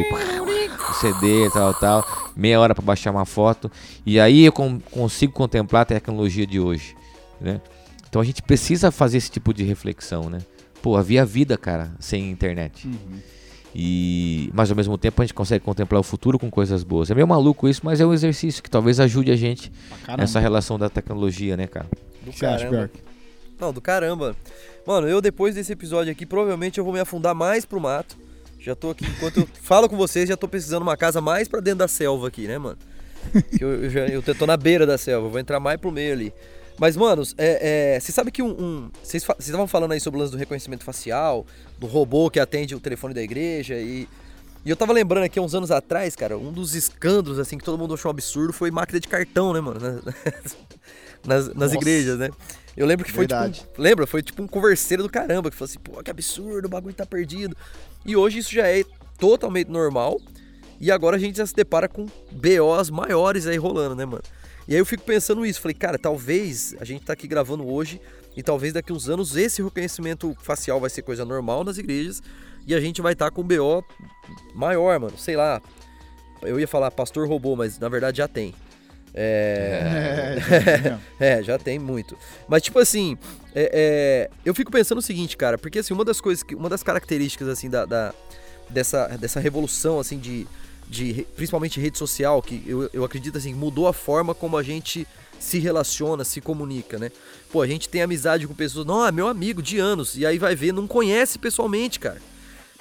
o 0.90 0.94
CD, 0.94 1.50
tal, 1.52 1.74
tal. 1.74 2.06
Meia 2.36 2.58
hora 2.60 2.74
pra 2.74 2.84
baixar 2.84 3.10
uma 3.10 3.24
foto. 3.24 3.70
E 4.06 4.18
aí 4.18 4.44
eu 4.44 4.52
con- 4.52 4.80
consigo 4.90 5.32
contemplar 5.32 5.82
a 5.82 5.86
tecnologia 5.86 6.46
de 6.46 6.58
hoje, 6.60 6.96
né? 7.40 7.60
Então 8.08 8.22
a 8.22 8.24
gente 8.24 8.42
precisa 8.42 8.90
fazer 8.90 9.18
esse 9.18 9.30
tipo 9.30 9.52
de 9.52 9.64
reflexão, 9.64 10.30
né? 10.30 10.38
Pô, 10.82 10.96
havia 10.96 11.24
vida, 11.24 11.58
cara, 11.58 11.90
sem 12.00 12.30
internet. 12.30 12.88
E 13.74 14.50
mas 14.54 14.70
ao 14.70 14.76
mesmo 14.76 14.96
tempo 14.96 15.20
a 15.20 15.24
gente 15.24 15.34
consegue 15.34 15.64
contemplar 15.64 16.00
o 16.00 16.02
futuro 16.04 16.38
com 16.38 16.50
coisas 16.50 16.82
boas. 16.82 17.10
É 17.10 17.14
meio 17.14 17.28
maluco 17.28 17.68
isso, 17.68 17.82
mas 17.84 18.00
é 18.00 18.06
um 18.06 18.12
exercício 18.14 18.62
que 18.62 18.70
talvez 18.70 18.98
ajude 18.98 19.30
a 19.30 19.36
gente 19.36 19.70
Caramba. 20.04 20.24
essa 20.24 20.40
relação 20.40 20.78
da 20.78 20.88
tecnologia, 20.88 21.56
né, 21.56 21.66
cara? 21.66 21.86
Do 22.22 22.30
que 22.32 22.40
caramba. 22.40 22.90
Não, 23.60 23.72
do 23.72 23.80
caramba. 23.80 24.34
Mano, 24.86 25.06
eu 25.08 25.20
depois 25.20 25.54
desse 25.54 25.72
episódio 25.72 26.10
aqui, 26.10 26.24
provavelmente 26.24 26.78
eu 26.78 26.84
vou 26.84 26.92
me 26.94 27.00
afundar 27.00 27.34
mais 27.34 27.64
pro 27.66 27.80
mato. 27.80 28.16
Já 28.68 28.76
tô 28.76 28.90
aqui, 28.90 29.06
enquanto 29.06 29.38
eu 29.40 29.48
falo 29.62 29.88
com 29.88 29.96
vocês, 29.96 30.28
já 30.28 30.36
tô 30.36 30.46
precisando 30.46 30.82
de 30.82 30.88
uma 30.88 30.96
casa 30.96 31.22
mais 31.22 31.48
pra 31.48 31.58
dentro 31.58 31.78
da 31.78 31.88
selva 31.88 32.28
aqui, 32.28 32.46
né, 32.46 32.58
mano? 32.58 32.76
Que 33.56 33.64
eu, 33.64 33.84
eu, 33.84 33.90
já, 33.90 34.06
eu 34.06 34.22
tô 34.22 34.44
na 34.46 34.58
beira 34.58 34.84
da 34.84 34.98
selva, 34.98 35.26
vou 35.26 35.38
entrar 35.38 35.58
mais 35.58 35.80
pro 35.80 35.90
meio 35.90 36.12
ali. 36.12 36.34
Mas, 36.78 36.94
manos, 36.94 37.34
é, 37.38 37.94
é, 37.96 38.00
você 38.00 38.12
sabe 38.12 38.30
que 38.30 38.42
um. 38.42 38.50
um- 38.50 38.90
vocês 39.02 39.24
vocês 39.24 39.46
estavam 39.46 39.66
falando 39.66 39.92
aí 39.92 40.00
sobre 40.00 40.18
o 40.18 40.20
lance 40.20 40.32
do 40.32 40.38
reconhecimento 40.38 40.84
facial, 40.84 41.46
do 41.78 41.86
robô 41.86 42.30
que 42.30 42.38
atende 42.38 42.74
o 42.74 42.80
telefone 42.80 43.14
da 43.14 43.22
igreja 43.22 43.74
e. 43.76 44.06
E 44.66 44.70
eu 44.70 44.76
tava 44.76 44.92
lembrando 44.92 45.24
aqui, 45.24 45.40
uns 45.40 45.54
anos 45.54 45.70
atrás, 45.70 46.14
cara, 46.14 46.36
um 46.36 46.52
dos 46.52 46.74
escândalos, 46.74 47.38
assim, 47.38 47.56
que 47.56 47.64
todo 47.64 47.78
mundo 47.78 47.94
achou 47.94 48.10
um 48.10 48.12
absurdo 48.12 48.52
foi 48.52 48.70
máquina 48.70 49.00
de 49.00 49.08
cartão, 49.08 49.54
né, 49.54 49.60
mano? 49.60 49.80
Nas, 51.24 51.48
nas, 51.54 51.72
igrejas, 51.72 52.18
né? 52.18 52.28
Eu 52.76 52.84
lembro 52.86 53.04
que 53.04 53.10
foi 53.10 53.20
Verdade. 53.20 53.60
tipo. 53.60 53.80
um- 53.80 53.82
lembra? 53.82 54.06
Foi 54.06 54.22
tipo 54.22 54.42
um 54.42 54.46
converseiro 54.46 55.02
do 55.02 55.08
caramba, 55.08 55.48
que 55.50 55.56
falou 55.56 55.70
assim, 55.70 55.78
pô, 55.78 56.02
que 56.02 56.10
absurdo, 56.10 56.66
o 56.66 56.68
bagulho 56.68 56.94
tá 56.94 57.06
perdido. 57.06 57.56
E 58.04 58.16
hoje 58.16 58.38
isso 58.38 58.52
já 58.52 58.66
é 58.66 58.84
totalmente 59.18 59.68
normal. 59.68 60.20
E 60.80 60.90
agora 60.90 61.16
a 61.16 61.18
gente 61.18 61.38
já 61.38 61.46
se 61.46 61.54
depara 61.54 61.88
com 61.88 62.06
BOs 62.30 62.90
maiores 62.90 63.46
aí 63.46 63.56
rolando, 63.56 63.96
né, 63.96 64.04
mano? 64.04 64.22
E 64.68 64.74
aí 64.74 64.80
eu 64.80 64.86
fico 64.86 65.02
pensando 65.02 65.44
isso, 65.46 65.60
falei, 65.60 65.74
cara, 65.74 65.98
talvez 65.98 66.76
a 66.78 66.84
gente 66.84 67.04
tá 67.04 67.14
aqui 67.14 67.26
gravando 67.26 67.66
hoje 67.66 68.00
e 68.36 68.42
talvez 68.42 68.72
daqui 68.72 68.92
uns 68.92 69.08
anos 69.08 69.34
esse 69.34 69.62
reconhecimento 69.62 70.36
facial 70.40 70.78
vai 70.78 70.90
ser 70.90 71.02
coisa 71.02 71.24
normal 71.24 71.64
nas 71.64 71.78
igrejas 71.78 72.22
e 72.66 72.74
a 72.74 72.80
gente 72.80 73.00
vai 73.00 73.14
estar 73.14 73.30
com 73.30 73.40
um 73.40 73.44
BO 73.44 73.82
maior, 74.54 75.00
mano. 75.00 75.16
Sei 75.16 75.34
lá. 75.34 75.60
Eu 76.42 76.60
ia 76.60 76.68
falar 76.68 76.90
pastor 76.90 77.26
robô, 77.26 77.56
mas 77.56 77.78
na 77.78 77.88
verdade 77.88 78.18
já 78.18 78.28
tem. 78.28 78.54
É. 79.20 80.38
É, 80.48 80.78
já- 80.82 80.98
É, 81.20 81.42
já 81.42 81.58
tem 81.58 81.78
muito. 81.78 82.16
Mas, 82.46 82.62
tipo 82.62 82.78
assim, 82.78 83.18
é, 83.54 83.70
é, 83.72 84.30
eu 84.44 84.54
fico 84.54 84.70
pensando 84.70 84.98
o 84.98 85.02
seguinte, 85.02 85.36
cara, 85.36 85.58
porque 85.58 85.80
assim, 85.80 85.92
uma 85.92 86.04
das 86.04 86.20
coisas, 86.20 86.42
que, 86.44 86.54
uma 86.54 86.68
das 86.68 86.82
características, 86.82 87.48
assim, 87.48 87.68
da, 87.68 87.84
da- 87.84 88.14
dessa, 88.70 89.08
dessa 89.18 89.40
revolução, 89.40 89.98
assim, 89.98 90.18
de, 90.18 90.46
de 90.88 91.26
principalmente 91.34 91.80
rede 91.80 91.98
social, 91.98 92.40
que 92.40 92.62
eu, 92.66 92.88
eu 92.92 93.04
acredito, 93.04 93.36
assim, 93.36 93.52
mudou 93.54 93.88
a 93.88 93.92
forma 93.92 94.34
como 94.34 94.56
a 94.56 94.62
gente 94.62 95.06
se 95.40 95.58
relaciona, 95.58 96.24
se 96.24 96.40
comunica, 96.40 96.98
né? 96.98 97.10
Pô, 97.50 97.62
a 97.62 97.66
gente 97.66 97.88
tem 97.88 98.02
amizade 98.02 98.46
com 98.46 98.54
pessoas, 98.54 98.86
não, 98.86 99.06
é 99.06 99.10
meu 99.12 99.26
amigo 99.28 99.62
de 99.62 99.78
anos, 99.78 100.16
e 100.16 100.24
aí 100.26 100.38
vai 100.38 100.54
ver, 100.54 100.72
não 100.72 100.86
conhece 100.86 101.38
pessoalmente, 101.38 101.98
cara. 101.98 102.20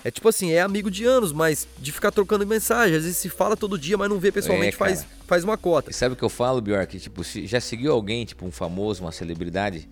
É 0.03 0.11
tipo 0.11 0.29
assim, 0.29 0.51
é 0.51 0.61
amigo 0.61 0.89
de 0.91 1.03
anos, 1.05 1.33
mas 1.33 1.67
de 1.79 1.91
ficar 1.91 2.11
trocando 2.11 2.45
mensagem, 2.45 2.95
às 2.95 3.03
vezes 3.03 3.17
se 3.17 3.29
fala 3.29 3.57
todo 3.57 3.77
dia, 3.77 3.97
mas 3.97 4.09
não 4.09 4.19
vê 4.19 4.31
pessoalmente, 4.31 4.75
É, 4.75 4.77
faz, 4.77 5.05
faz 5.25 5.43
uma 5.43 5.57
cota. 5.57 5.91
E 5.91 5.93
sabe 5.93 6.13
o 6.13 6.15
que 6.15 6.23
eu 6.23 6.29
falo, 6.29 6.61
Bjork? 6.61 6.99
Tipo, 6.99 7.23
se 7.23 7.45
já 7.47 7.59
seguiu 7.59 7.91
alguém, 7.91 8.23
tipo 8.25 8.45
um 8.45 8.51
famoso, 8.51 9.01
uma 9.03 9.11
celebridade, 9.11 9.87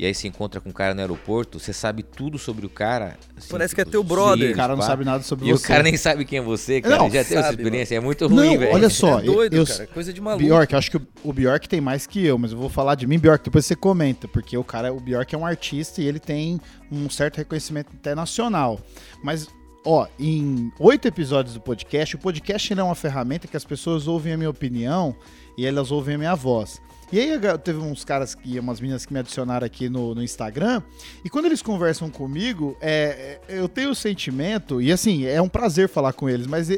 e 0.00 0.06
aí 0.06 0.14
se 0.14 0.26
encontra 0.26 0.62
com 0.62 0.70
um 0.70 0.72
cara 0.72 0.94
no 0.94 1.00
aeroporto, 1.02 1.60
você 1.60 1.74
sabe 1.74 2.02
tudo 2.02 2.38
sobre 2.38 2.64
o 2.64 2.70
cara. 2.70 3.18
assim, 3.36 3.48
Parece 3.50 3.74
que 3.74 3.82
é 3.82 3.84
tipo, 3.84 3.90
teu 3.92 4.02
brother. 4.02 4.46
sim, 4.48 4.52
O 4.54 4.56
cara 4.56 4.72
não 4.72 4.80
pá. 4.80 4.86
sabe 4.86 5.04
nada 5.04 5.22
sobre 5.22 5.46
E 5.46 5.52
você. 5.52 5.62
o 5.64 5.68
cara 5.68 5.82
nem 5.82 5.94
sabe 5.96 6.24
quem 6.24 6.38
é 6.38 6.42
você, 6.42 6.80
cara. 6.80 6.96
Não, 6.96 7.04
Ele 7.06 7.14
já 7.16 7.22
teve 7.24 7.36
essa 7.40 7.50
experiência. 7.50 7.96
É 7.96 8.00
muito 8.00 8.26
ruim, 8.26 8.56
velho. 8.56 8.72
olha 8.72 8.88
só, 8.88 9.18
é 9.18 9.22
doido, 9.24 9.54
eu, 9.54 9.66
cara, 9.66 9.86
coisa 9.88 10.10
de 10.12 10.20
maluco. 10.22 10.42
Bjork, 10.42 10.72
eu 10.72 10.78
acho 10.78 10.90
que 10.90 10.96
o, 10.96 11.06
o 11.22 11.32
Bjork 11.34 11.68
tem 11.68 11.82
mais 11.82 12.06
que 12.06 12.24
eu, 12.24 12.38
mas 12.38 12.52
eu 12.52 12.56
vou 12.58 12.70
falar 12.70 12.94
de 12.94 13.06
mim, 13.06 13.18
Bjork, 13.18 13.44
depois 13.44 13.66
você 13.66 13.76
comenta, 13.76 14.26
porque 14.26 14.56
o 14.56 14.64
cara, 14.64 14.90
o 14.90 14.98
Bjork 14.98 15.34
é 15.34 15.38
um 15.38 15.44
artista 15.44 16.00
e 16.00 16.06
ele 16.06 16.18
tem 16.18 16.58
um 16.90 17.10
certo 17.10 17.36
reconhecimento 17.36 17.92
internacional. 17.92 18.80
Mas, 19.22 19.48
ó, 19.84 20.06
em 20.18 20.72
oito 20.78 21.06
episódios 21.08 21.52
do 21.54 21.60
podcast, 21.60 22.16
o 22.16 22.18
podcast 22.18 22.72
é 22.72 22.82
uma 22.82 22.94
ferramenta 22.94 23.46
que 23.46 23.56
as 23.56 23.64
pessoas 23.66 24.06
ouvem 24.08 24.32
a 24.32 24.36
minha 24.38 24.48
opinião 24.50 25.14
e 25.58 25.66
elas 25.66 25.90
ouvem 25.90 26.14
a 26.14 26.18
minha 26.18 26.34
voz. 26.34 26.80
E 27.12 27.18
aí 27.18 27.30
teve 27.62 27.78
uns 27.80 28.04
caras 28.04 28.34
que, 28.34 28.58
umas 28.60 28.80
meninas 28.80 29.04
que 29.04 29.12
me 29.12 29.18
adicionaram 29.18 29.66
aqui 29.66 29.88
no, 29.88 30.14
no 30.14 30.22
Instagram, 30.22 30.80
e 31.24 31.28
quando 31.28 31.46
eles 31.46 31.60
conversam 31.60 32.08
comigo, 32.08 32.76
é, 32.80 33.40
é, 33.48 33.58
eu 33.58 33.68
tenho 33.68 33.90
o 33.90 33.94
sentimento, 33.94 34.80
e 34.80 34.92
assim, 34.92 35.26
é 35.26 35.42
um 35.42 35.48
prazer 35.48 35.88
falar 35.88 36.12
com 36.12 36.28
eles, 36.28 36.46
mas 36.46 36.70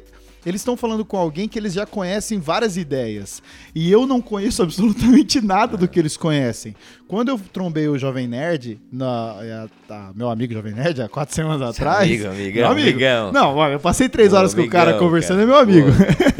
eles 0.44 0.60
estão 0.60 0.76
falando 0.76 1.04
com 1.04 1.16
alguém 1.16 1.48
que 1.48 1.58
eles 1.58 1.72
já 1.72 1.86
conhecem 1.86 2.38
várias 2.38 2.76
ideias. 2.76 3.42
E 3.74 3.90
eu 3.90 4.06
não 4.06 4.20
conheço 4.20 4.62
absolutamente 4.64 5.40
nada 5.40 5.76
do 5.76 5.86
que 5.88 5.98
eles 5.98 6.16
conhecem. 6.16 6.74
Quando 7.06 7.28
eu 7.28 7.38
trombei 7.52 7.88
o 7.88 7.98
Jovem 7.98 8.26
Nerd, 8.26 8.80
na, 8.90 9.36
é, 9.40 9.66
tá, 9.86 10.12
meu 10.14 10.30
amigo 10.30 10.52
Jovem 10.54 10.72
Nerd, 10.72 11.02
há 11.02 11.08
quatro 11.08 11.34
semanas 11.34 11.60
atrás. 11.62 12.08
amigo, 12.08 12.26
amigão, 12.28 12.70
amigo. 12.70 12.88
amigão. 12.88 13.32
Não, 13.32 13.54
olha, 13.56 13.74
eu 13.74 13.80
passei 13.80 14.08
três 14.08 14.32
Ô, 14.32 14.36
horas 14.36 14.54
com 14.54 14.62
o 14.62 14.68
cara 14.68 14.90
amigão, 14.92 15.06
conversando, 15.06 15.38
cara. 15.38 15.42
é 15.42 15.46
meu 15.46 15.56
amigo. 15.58 15.88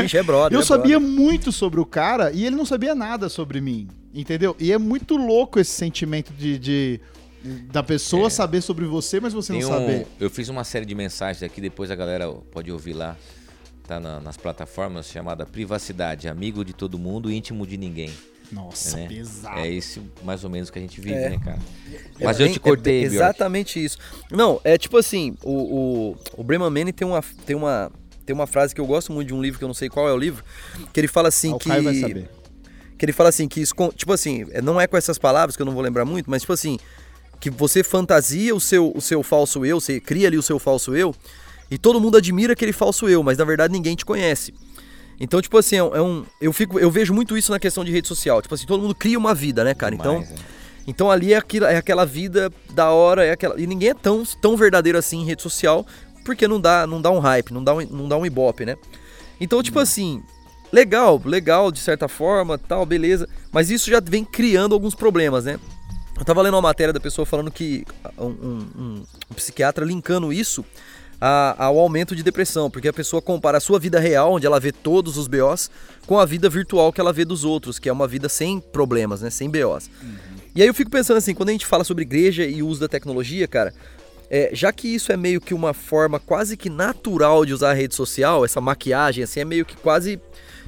Bicho, 0.03 0.17
é 0.17 0.23
brother. 0.23 0.57
Eu 0.57 0.63
é 0.63 0.65
sabia 0.65 0.99
brother. 0.99 1.17
muito 1.17 1.53
sobre 1.53 1.79
o 1.79 1.85
cara 1.87 2.33
e 2.33 2.45
ele 2.47 2.57
não 2.57 2.65
sabia 2.65 2.95
nada 2.95 3.29
sobre 3.29 3.61
mim, 3.61 3.87
entendeu? 4.15 4.57
E 4.59 4.73
é 4.73 4.79
muito 4.79 5.17
louco 5.17 5.61
esse 5.61 5.71
sentimento 5.73 6.33
de, 6.33 6.59
de- 6.59 7.01
da 7.73 7.83
pessoa 7.83 8.29
É. 8.29 8.31
saber 8.31 8.61
sobre 8.63 8.85
você, 8.87 9.19
mas 9.21 9.33
você 9.33 9.53
Tem 9.53 9.63
não 9.63 9.69
um- 9.69 9.73
saber. 9.73 10.07
eu 10.21 10.31
fiz 10.31 10.49
uma 10.49 10.65
série 10.65 10.87
de 10.87 10.95
mensagens 10.95 11.43
aqui, 11.43 11.61
depois 11.61 11.91
a 11.91 11.95
galera 11.95 12.29
pode 12.51 12.71
ouvir 12.73 12.93
lá. 12.95 13.17
Tá 13.87 13.99
na- 13.99 14.21
nas 14.21 14.37
plataformas 14.37 15.07
chamada 15.07 15.45
Privacidade, 15.45 16.29
amigo 16.29 16.65
de 16.65 16.73
todo 16.73 16.99
mundo, 16.99 17.31
íntimo 17.31 17.67
de 17.67 17.77
ninguém. 17.77 18.13
Nossa, 18.51 18.97
né? 18.99 19.09
pesado. 19.09 19.59
É 19.61 19.69
isso 19.69 20.03
mais 20.23 20.45
ou 20.45 20.51
menos 20.51 20.69
que 20.71 20.79
a 20.79 20.83
gente 20.83 21.01
vive, 21.01 21.15
É. 21.15 21.31
né, 21.31 21.41
cara? 21.43 21.59
É 22.21 22.25
Mas 22.25 22.39
eu 22.39 22.45
bem- 22.47 22.53
te 22.53 22.61
cortei, 22.61 22.99
é 22.99 23.09
Bjork. 23.09 23.15
Exatamente 23.17 23.83
isso. 23.83 23.97
Não, 24.31 24.61
é 24.63 24.77
tipo 24.77 24.97
assim, 24.99 25.35
o, 25.43 26.11
o, 26.13 26.17
o 26.37 26.45
Breman 26.45 26.69
Manning 26.71 26.93
tem 26.93 27.07
uma, 27.09 27.23
tem, 27.47 27.57
uma, 27.57 27.91
tem 28.27 28.35
uma 28.35 28.47
frase 28.47 28.75
que 28.75 28.81
eu 28.81 28.87
gosto 28.87 29.11
muito 29.11 29.29
de 29.29 29.35
um 29.35 29.41
livro, 29.43 29.59
que 29.59 29.65
eu 29.65 29.69
não 29.69 29.75
sei 29.75 29.89
qual 29.89 30.07
é 30.07 30.13
o 30.13 30.19
livro, 30.19 30.45
que 30.93 31.01
ele 31.01 31.09
fala 31.09 31.29
assim 31.29 31.53
Ah, 31.53 31.57
o 31.57 31.59
que... 31.59 31.69
Vai 31.69 31.95
saber. 31.95 32.31
Que 32.99 33.07
ele 33.07 33.13
fala 33.13 33.31
assim, 33.31 33.49
que 33.49 33.61
escon- 33.61 33.91
tipo 33.91 34.13
assim, 34.13 34.47
é, 34.53 34.61
não 34.63 34.79
é 34.81 34.87
com 34.87 34.97
essas 34.99 35.19
palavras 35.19 35.57
que 35.57 35.63
eu 35.63 35.67
não 35.67 35.73
vou 35.73 35.83
lembrar 35.83 36.05
muito, 36.05 36.31
mas 36.31 36.43
tipo 36.43 36.53
assim, 36.53 36.79
que 37.41 37.51
você 37.51 37.83
fantasia 37.83 38.55
o 38.55 38.61
seu, 38.61 38.93
o 38.95 39.01
seu 39.01 39.23
falso 39.25 39.65
eu, 39.67 39.81
você 39.81 39.99
cria 39.99 40.29
ali 40.29 40.37
o 40.39 40.43
seu 40.43 40.59
falso 40.59 40.95
eu, 40.95 41.13
e 41.75 41.79
todo 41.79 42.01
mundo 42.01 42.17
admira 42.19 42.53
aquele 42.53 42.73
falso 42.73 43.09
eu, 43.09 43.23
mas 43.23 43.39
na 43.39 43.45
verdade 43.45 43.73
ninguém 43.73 43.97
te 43.97 44.05
conhece. 44.05 44.53
Então, 45.19 45.41
tipo 45.41 45.57
assim, 45.57 45.77
é 45.77 45.83
um, 45.83 45.95
é 45.97 46.03
um- 46.03 46.25
eu, 46.41 46.53
fico, 46.53 46.79
eu 46.79 46.91
vejo 46.91 47.15
muito 47.15 47.37
isso 47.37 47.51
na 47.53 47.59
questão 47.59 47.85
de 47.85 47.91
rede 47.93 48.09
social. 48.09 48.43
Tipo 48.43 48.55
assim, 48.55 48.67
todo 48.67 48.83
mundo 48.83 48.95
cria 48.95 49.17
uma 49.19 49.35
vida, 49.35 49.63
né, 49.65 49.73
cara? 49.73 49.95
Então, 49.95 50.21
Demais, 50.21 50.31
né? 50.31 50.37
então 50.87 51.11
ali 51.11 51.33
é, 51.33 51.37
aquilo, 51.37 51.65
é 51.67 51.77
aquela 51.77 52.05
vida 52.05 52.53
da 52.75 52.91
hora, 52.91 53.25
é 53.25 53.31
aquela, 53.33 53.61
e 53.61 53.67
ninguém 53.67 53.91
é 53.91 53.95
tão, 53.95 54.23
tão 54.41 54.57
verdadeiro 54.57 54.99
assim 54.99 55.21
em 55.21 55.25
rede 55.25 55.41
social, 55.43 55.87
porque 56.25 56.47
não 56.49 56.61
dá, 56.61 56.87
não 56.87 57.01
dá 57.01 57.11
um 57.11 57.21
hype, 57.21 57.53
não 57.53 57.63
dá 57.65 57.75
um, 57.75 57.81
não 57.87 58.09
dá 58.09 58.17
um 58.17 58.27
ibope, 58.27 58.65
né? 58.67 58.77
Então, 59.41 59.63
tipo 59.63 59.79
assim, 59.79 60.23
legal, 60.73 61.21
legal 61.25 61.71
de 61.73 61.79
certa 61.79 62.09
forma, 62.09 62.59
tal, 62.59 62.85
beleza, 62.85 63.29
mas 63.53 63.71
isso 63.71 63.89
já 63.91 64.01
vem 64.01 64.25
criando 64.25 64.75
alguns 64.75 64.95
problemas, 64.95 65.45
né? 65.45 65.59
Eu 66.19 66.25
tava 66.25 66.43
lendo 66.43 66.55
uma 66.55 66.63
matéria 66.63 66.93
da 66.93 67.01
pessoa 67.01 67.25
falando 67.25 67.51
que 67.51 67.85
um- 68.19 68.27
um- 68.27 69.03
um 69.31 69.35
psiquiatra 69.35 69.85
linkando 69.85 70.33
isso 70.33 70.65
a- 71.25 71.55
ao 71.67 71.79
aumento 71.79 72.17
de 72.17 72.23
depressão, 72.25 72.69
porque 72.69 72.89
a 72.89 72.93
pessoa 72.93 73.23
compara 73.23 73.59
a 73.59 73.61
sua 73.61 73.79
vida 73.79 74.01
real, 74.01 74.33
onde 74.33 74.45
ela 74.45 74.59
vê 74.59 74.73
todos 74.73 75.17
os 75.17 75.29
BOs, 75.29 75.71
com 76.05 76.19
a 76.19 76.27
vida 76.27 76.49
virtual 76.51 76.93
que 76.93 77.01
ela 77.01 77.13
vê 77.13 77.25
dos 77.25 77.45
outros, 77.45 77.79
que 77.79 77.89
é 77.89 77.93
uma 77.93 78.09
vida 78.09 78.29
sem 78.29 78.59
problemas, 78.59 79.23
né? 79.23 79.31
Sem 79.31 79.49
BOs. 79.49 79.89
E 80.57 80.61
aí 80.61 80.67
eu 80.67 80.75
fico 80.75 80.91
pensando 80.91 81.19
assim, 81.19 81.33
quando 81.33 81.51
a 81.51 81.53
gente 81.53 81.65
fala 81.65 81.85
sobre 81.85 82.03
igreja 82.03 82.45
e 82.45 82.61
uso 82.61 82.81
da 82.81 82.89
tecnologia, 82.89 83.47
cara, 83.47 83.73
é, 84.29 84.51
já 84.53 84.73
que 84.73 84.89
isso 84.89 85.13
é 85.13 85.17
meio 85.17 85.41
que 85.41 85.55
uma 85.55 85.73
forma 85.73 86.19
quase 86.19 86.57
que 86.57 86.69
natural 86.69 87.47
de 87.47 87.53
usar 87.55 87.71
a 87.71 87.75
rede 87.75 87.95
social, 87.95 88.45
essa 88.45 88.61
maquiagem 88.61 89.23
assim, 89.23 89.41
é 89.41 89.45
meio 89.45 89.65
que 89.65 89.77
quase. 89.77 90.19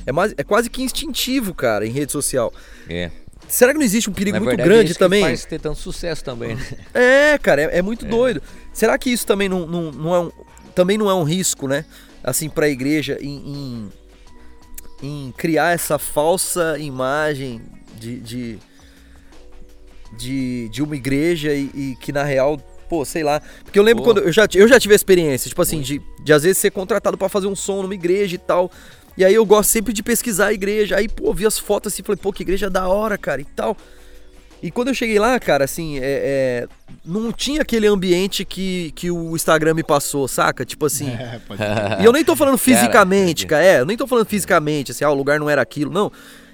É, 0.07 0.13
mais, 0.13 0.35
é 0.37 0.45
quase 0.45 0.71
que 0.71 0.83
instintivo, 0.83 1.53
cara, 1.53 1.85
em 1.87 1.91
rede 1.91 2.13
social. 2.13 2.53
É. 2.89 3.11
Será 3.49 3.73
que 3.73 3.79
não 3.79 3.85
existe 3.85 4.09
um 4.09 4.13
perigo 4.13 4.35
Na 4.37 4.41
muito 4.41 4.51
verdade, 4.51 4.69
é 4.69 4.73
grande 4.75 4.91
isso 4.91 4.99
que 4.99 5.05
também? 5.05 5.23
faz 5.23 5.45
ter 5.45 5.59
tanto 5.61 5.79
sucesso 5.79 6.23
também, 6.25 6.55
né? 6.57 6.67
É, 6.95 7.39
cara, 7.39 7.63
é, 7.63 7.79
é 7.79 7.83
muito 7.83 8.05
doido. 8.07 8.43
Será 8.75 8.99
que 8.99 9.09
isso 9.09 9.27
também 9.27 9.49
não, 9.49 9.67
não, 9.67 9.93
não 9.93 10.15
é 10.15 10.21
um, 10.21 10.31
também 10.75 10.99
não 10.99 11.09
é 11.09 11.15
um 11.15 11.23
risco, 11.23 11.69
né? 11.69 11.87
Assim, 12.23 12.51
pra 12.51 12.69
igreja 12.69 13.17
em, 13.21 13.37
em, 13.47 13.93
em 15.03 15.35
criar 15.37 15.73
essa 15.73 15.99
falsa 15.99 16.77
imagem 16.79 17.63
de, 17.99 18.19
de, 18.19 18.59
de, 20.17 20.69
de 20.71 20.83
uma 20.83 20.97
igreja 20.97 21.55
e, 21.55 21.71
e 21.73 21.97
que 22.01 22.11
na 22.11 22.25
real, 22.25 22.59
pô, 22.89 23.05
sei 23.05 23.23
lá. 23.23 23.41
Porque 23.63 23.79
eu 23.79 23.83
lembro 23.83 24.03
Pô. 24.03 24.11
quando 24.11 24.25
eu 24.27 24.33
já, 24.33 24.49
eu 24.55 24.67
já 24.67 24.81
tive 24.81 24.95
a 24.95 24.97
experiência, 24.97 25.49
tipo 25.49 25.63
assim, 25.63 25.81
de, 25.81 26.03
de 26.23 26.33
às 26.33 26.43
vezes 26.43 26.59
ser 26.59 26.73
contratado 26.73 27.17
pra 27.17 27.29
fazer 27.29 27.47
um 27.47 27.55
som 27.55 27.81
numa 27.81 27.95
igreja 27.95 28.35
e 28.35 28.39
tal. 28.39 28.71
E 29.17 29.25
aí 29.25 29.35
eu 29.35 29.47
gosto 29.47 29.71
sempre 29.71 29.93
de 29.93 30.03
pesquisar 30.03 30.49
a 30.49 30.53
igreja. 30.53 30.97
Aí, 30.97 31.09
pô, 31.09 31.33
vi 31.33 31.47
as 31.47 31.59
fotos 31.59 31.93
assim, 31.93 32.03
falei, 32.03 32.21
pô, 32.21 32.33
que 32.33 32.43
igreja 32.43 32.69
da 32.69 32.89
hora, 32.89 33.17
cara, 33.17 33.41
e 33.41 33.45
tal. 33.45 33.77
E 34.65 34.71
quando 34.71 34.89
eu 34.89 34.95
cheguei 34.95 35.19
lá, 35.19 35.39
cara, 35.39 35.67
assim, 35.67 35.99
é, 35.99 36.01
é, 36.03 36.69
não 37.05 37.31
tinha 37.31 37.61
aquele 37.61 37.87
ambiente 37.87 38.47
que, 38.47 38.93
que 38.93 39.11
o 39.11 39.37
Instagram 39.37 39.75
me 39.75 39.83
passou, 39.83 40.27
saca? 40.27 40.65
Tipo 40.65 40.87
assim. 40.87 41.11
É, 41.21 41.39
pode 41.47 41.61
E 42.01 42.05
eu 42.07 42.11
nem 42.11 42.25
tô 42.25 42.35
falando 42.35 42.57
fisicamente, 42.57 43.47
cara, 43.47 43.63
é, 43.63 43.81
eu 43.81 43.85
nem 43.85 43.95
tô 43.95 44.07
falando 44.07 44.25
fisicamente, 44.25 44.91
assim, 44.91 45.05
ah, 45.05 45.11
o 45.11 45.15
lugar 45.15 45.39
não 45.39 45.51
era 45.51 45.61
aquilo, 45.61 45.93
não. 45.93 46.11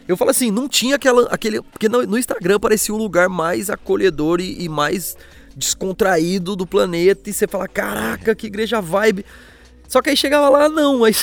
Eu 0.08 0.16
falo 0.16 0.32
assim, 0.32 0.50
não 0.50 0.68
tinha 0.68 0.96
aquela, 0.96 1.28
aquele. 1.28 1.62
Porque 1.62 1.88
no, 1.88 2.04
no 2.04 2.18
Instagram 2.18 2.58
parecia 2.58 2.92
o 2.92 2.98
lugar 2.98 3.28
mais 3.28 3.70
acolhedor 3.70 4.40
e, 4.40 4.64
e 4.64 4.68
mais 4.68 5.16
descontraído 5.54 6.56
do 6.56 6.66
planeta. 6.66 7.30
E 7.30 7.32
você 7.32 7.46
fala, 7.46 7.68
caraca, 7.68 8.34
que 8.34 8.48
igreja 8.48 8.80
vibe. 8.80 9.24
Só 9.86 10.02
que 10.02 10.10
aí 10.10 10.16
chegava 10.16 10.48
lá, 10.48 10.68
não. 10.68 11.04
Aí, 11.04 11.14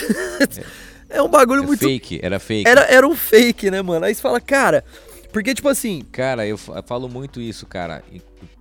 é 1.09 1.21
um 1.21 1.27
bagulho 1.27 1.63
É 1.63 1.67
muito. 1.67 1.81
fake, 1.81 2.21
era 2.23 2.39
fake. 2.39 2.69
Era, 2.69 2.81
era 2.83 3.05
um 3.05 3.15
fake, 3.15 3.69
né, 3.69 3.81
mano? 3.81 4.05
Aí 4.05 4.15
você 4.15 4.21
fala, 4.21 4.39
cara. 4.39 4.85
Porque, 5.31 5.53
tipo 5.53 5.67
assim, 5.69 6.01
Cara, 6.11 6.45
eu 6.47 6.57
fa- 6.57 6.81
falo 6.81 7.07
muito 7.09 7.39
isso, 7.41 7.65
cara. 7.65 8.03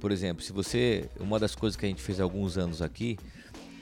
Por 0.00 0.10
exemplo, 0.12 0.42
se 0.42 0.52
você. 0.52 1.08
Uma 1.20 1.38
das 1.38 1.54
coisas 1.54 1.76
que 1.76 1.86
a 1.86 1.88
gente 1.88 2.02
fez 2.02 2.20
há 2.20 2.22
alguns 2.24 2.58
anos 2.58 2.82
aqui 2.82 3.18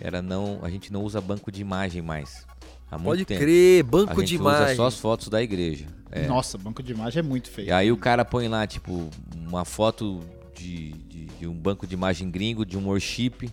era 0.00 0.20
não. 0.22 0.60
A 0.62 0.70
gente 0.70 0.92
não 0.92 1.02
usa 1.02 1.20
banco 1.20 1.50
de 1.50 1.60
imagem 1.60 2.02
mais. 2.02 2.46
Há 2.90 2.96
muito 2.98 3.08
pode 3.10 3.24
tempo. 3.24 3.40
crer, 3.40 3.80
A 3.80 3.86
banco 3.86 4.20
gente 4.20 4.28
de 4.28 4.34
usa 4.36 4.42
imagem. 4.56 4.76
só 4.76 4.86
as 4.86 4.98
fotos 4.98 5.28
da 5.28 5.42
igreja. 5.42 5.86
É. 6.12 6.26
Nossa, 6.26 6.56
banco 6.58 6.82
de 6.82 6.92
imagem 6.92 7.20
é 7.20 7.22
muito 7.22 7.50
feio. 7.50 7.68
E 7.68 7.72
aí 7.72 7.90
o 7.90 7.96
cara 7.96 8.24
põe 8.24 8.46
lá, 8.46 8.66
tipo, 8.66 9.08
uma 9.34 9.64
foto 9.64 10.20
de, 10.54 10.92
de, 10.92 11.24
de 11.26 11.46
um 11.48 11.54
banco 11.54 11.86
de 11.88 11.94
imagem 11.94 12.30
gringo, 12.30 12.64
de 12.64 12.76
um 12.78 12.86
worship 12.86 13.50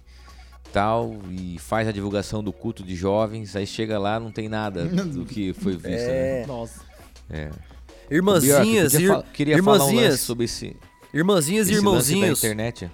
tal, 0.71 1.15
e 1.32 1.57
faz 1.57 1.88
a 1.88 1.91
divulgação 1.91 2.43
do 2.43 2.53
culto 2.53 2.84
de 2.84 2.95
jovens, 2.95 3.55
aí 3.55 3.65
chega 3.65 3.97
lá 3.99 4.19
não 4.19 4.32
tem 4.32 4.47
nada 4.47 4.86
do 5.05 5.25
que 5.25 5.53
foi 5.53 5.73
visto, 5.73 5.89
né? 5.89 6.41
É. 6.41 6.45
Nossa. 6.45 6.82
É. 7.29 7.49
Irmãzinhas, 8.12 8.93
eu 8.93 8.99
ir- 9.20 9.24
queria 9.34 9.64
falar 9.64 9.86
um 9.86 9.89
irmãzinhas, 9.89 10.20
sobre 10.20 10.45
esse, 10.45 10.76
irmãzinhas 11.14 11.68
e 11.68 11.72
esse 11.72 11.82
da 11.82 11.88
irmãozinhos. 11.88 12.39
internet. 12.43 12.91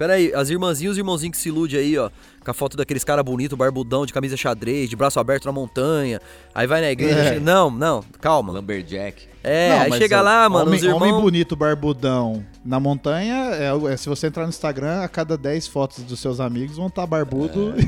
Pera 0.00 0.14
aí, 0.14 0.32
as 0.34 0.48
irmãzinhas 0.48 0.96
e 0.96 1.00
irmãozinhos 1.00 1.36
que 1.36 1.42
se 1.42 1.50
ilude 1.50 1.76
aí, 1.76 1.98
ó, 1.98 2.08
com 2.42 2.50
a 2.50 2.54
foto 2.54 2.74
daqueles 2.74 3.04
cara 3.04 3.22
bonito, 3.22 3.54
barbudão, 3.54 4.06
de 4.06 4.14
camisa 4.14 4.34
xadrez, 4.34 4.88
de 4.88 4.96
braço 4.96 5.20
aberto 5.20 5.44
na 5.44 5.52
montanha. 5.52 6.18
Aí 6.54 6.66
vai 6.66 6.80
na 6.80 6.90
igreja. 6.90 7.18
É. 7.18 7.24
chega- 7.34 7.40
Não, 7.40 7.70
não, 7.70 8.02
calma. 8.18 8.50
Lumberjack. 8.50 9.28
É, 9.44 9.68
Não, 9.68 9.80
aí 9.82 9.92
chega 9.98 10.20
ó, 10.20 10.22
lá, 10.22 10.48
mano, 10.48 10.64
homem, 10.68 10.78
os 10.78 10.82
irmãos. 10.84 11.02
homem 11.02 11.12
bonito, 11.20 11.54
barbudão 11.54 12.42
na 12.64 12.80
montanha, 12.80 13.50
é, 13.52 13.92
é, 13.92 13.96
se 13.98 14.08
você 14.08 14.28
entrar 14.28 14.44
no 14.44 14.48
Instagram, 14.48 15.02
a 15.02 15.08
cada 15.08 15.36
10 15.36 15.66
fotos 15.68 16.02
dos 16.02 16.18
seus 16.18 16.40
amigos 16.40 16.78
vão 16.78 16.86
estar 16.86 17.06
barbudo. 17.06 17.74